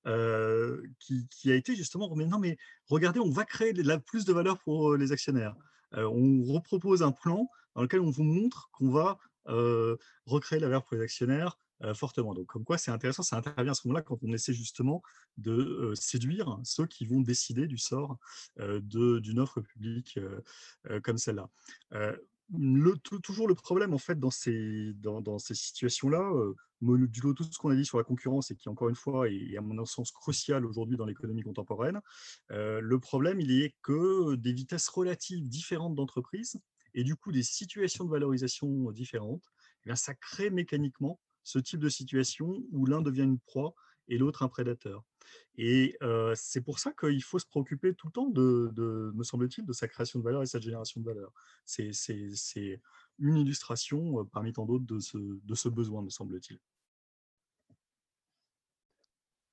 qui, 0.98 1.50
a 1.50 1.54
été 1.54 1.76
justement, 1.76 2.14
mais 2.16 2.26
non, 2.26 2.38
mais 2.38 2.56
regardez, 2.88 3.20
on 3.20 3.30
va 3.30 3.44
créer 3.44 3.72
la, 3.72 3.98
plus 3.98 4.24
de 4.24 4.32
valeur 4.32 4.58
pour 4.58 4.96
les 4.96 5.12
actionnaires. 5.12 5.54
on 5.92 6.42
repropose 6.44 7.02
un 7.02 7.12
plan 7.12 7.48
dans 7.74 7.82
lequel 7.82 8.00
on 8.00 8.10
vous 8.10 8.24
montre 8.24 8.70
qu'on 8.72 8.90
va 8.90 9.18
recréer 10.24 10.60
la 10.60 10.68
valeur 10.68 10.84
pour 10.84 10.96
les 10.96 11.02
actionnaires, 11.02 11.58
fortement. 11.94 12.34
Donc, 12.34 12.46
comme 12.46 12.64
quoi, 12.64 12.78
c'est 12.78 12.90
intéressant, 12.90 13.22
ça 13.22 13.36
intervient 13.36 13.72
à 13.72 13.74
ce 13.74 13.86
moment-là 13.86 14.02
quand 14.02 14.18
on 14.22 14.32
essaie 14.32 14.52
justement 14.52 15.02
de 15.36 15.52
euh, 15.52 15.94
séduire 15.94 16.58
ceux 16.64 16.86
qui 16.86 17.06
vont 17.06 17.20
décider 17.20 17.66
du 17.66 17.78
sort 17.78 18.16
euh, 18.60 18.80
d'une 18.80 19.38
offre 19.38 19.60
publique 19.60 20.18
comme 21.02 21.18
celle-là. 21.18 21.48
toujours 23.22 23.48
le 23.48 23.54
problème, 23.54 23.92
en 23.92 23.98
fait, 23.98 24.18
dans 24.18 24.30
ces, 24.30 24.92
dans, 24.94 25.38
ces 25.38 25.54
situations-là, 25.54 26.32
du 26.80 27.20
lot 27.20 27.34
tout 27.34 27.44
ce 27.44 27.58
qu'on 27.58 27.70
a 27.70 27.76
dit 27.76 27.84
sur 27.84 27.98
la 27.98 28.04
concurrence 28.04 28.50
et 28.50 28.56
qui, 28.56 28.68
encore 28.68 28.88
une 28.88 28.94
fois, 28.94 29.28
est, 29.28 29.56
à 29.56 29.60
mon 29.60 29.84
sens 29.84 30.12
crucial 30.12 30.64
aujourd'hui 30.64 30.96
dans 30.96 31.06
l'économie 31.06 31.42
contemporaine, 31.42 32.00
le 32.50 32.98
problème, 32.98 33.40
il 33.40 33.50
est 33.50 33.74
que 33.82 34.36
des 34.36 34.52
vitesses 34.52 34.88
relatives 34.88 35.46
différentes 35.48 35.94
d'entreprises 35.94 36.60
et 36.94 37.04
du 37.04 37.14
coup 37.14 37.30
des 37.30 37.42
situations 37.42 38.04
de 38.04 38.10
valorisation 38.10 38.90
différentes, 38.90 39.44
eh 39.84 39.94
ça 39.94 40.14
crée 40.14 40.50
mécaniquement 40.50 41.20
ce 41.46 41.60
type 41.60 41.78
de 41.78 41.88
situation 41.88 42.60
où 42.72 42.86
l'un 42.86 43.00
devient 43.00 43.22
une 43.22 43.38
proie 43.38 43.72
et 44.08 44.18
l'autre 44.18 44.42
un 44.42 44.48
prédateur. 44.48 45.04
Et 45.56 45.96
c'est 46.34 46.60
pour 46.60 46.80
ça 46.80 46.92
qu'il 46.92 47.22
faut 47.22 47.38
se 47.38 47.46
préoccuper 47.46 47.94
tout 47.94 48.08
le 48.08 48.12
temps, 48.12 48.28
de, 48.28 49.12
me 49.14 49.22
semble-t-il, 49.22 49.64
de 49.64 49.72
sa 49.72 49.86
création 49.86 50.18
de 50.18 50.24
valeur 50.24 50.42
et 50.42 50.46
sa 50.46 50.58
génération 50.58 51.00
de 51.00 51.06
valeur. 51.06 51.32
C'est 51.64 51.92
une 53.20 53.36
illustration 53.36 54.24
parmi 54.26 54.52
tant 54.52 54.66
d'autres 54.66 54.84
de 54.84 55.54
ce 55.54 55.68
besoin, 55.68 56.02
me 56.02 56.10
semble-t-il. 56.10 56.58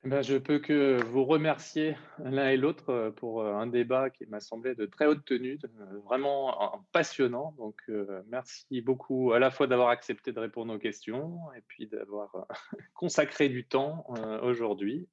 Eh 0.06 0.10
ben, 0.10 0.22
je 0.22 0.36
peux 0.36 0.60
que 0.60 1.02
vous 1.06 1.24
remercier 1.24 1.96
l'un 2.20 2.50
et 2.50 2.58
l'autre 2.58 2.90
euh, 2.90 3.12
pour 3.12 3.42
euh, 3.42 3.54
un 3.54 3.68
débat 3.68 4.10
qui 4.10 4.26
m'a 4.26 4.42
semblé 4.42 4.76
de 4.76 4.86
très 4.86 5.06
haute 5.06 5.24
tenue, 5.24 5.58
vraiment 6.04 6.84
passionnant. 6.92 7.54
Donc, 7.58 7.82
euh, 7.88 8.22
merci 8.28 8.82
beaucoup 8.82 9.32
à 9.32 9.40
la 9.40 9.50
fois 9.50 9.66
d'avoir 9.66 9.88
accepté 9.88 10.34
de 10.34 10.40
répondre 10.42 10.74
aux 10.74 10.78
questions 10.78 11.40
et 11.56 11.62
puis 11.66 11.88
d'avoir 11.88 12.48
consacré 12.94 13.48
du 13.48 13.66
temps 13.66 14.06
aujourd'hui. 14.42 15.08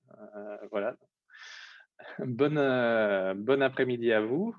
Voilà. 0.73 0.97
Bonne, 2.19 3.35
bon 3.37 3.63
après-midi 3.63 4.13
à 4.13 4.21
vous. 4.21 4.57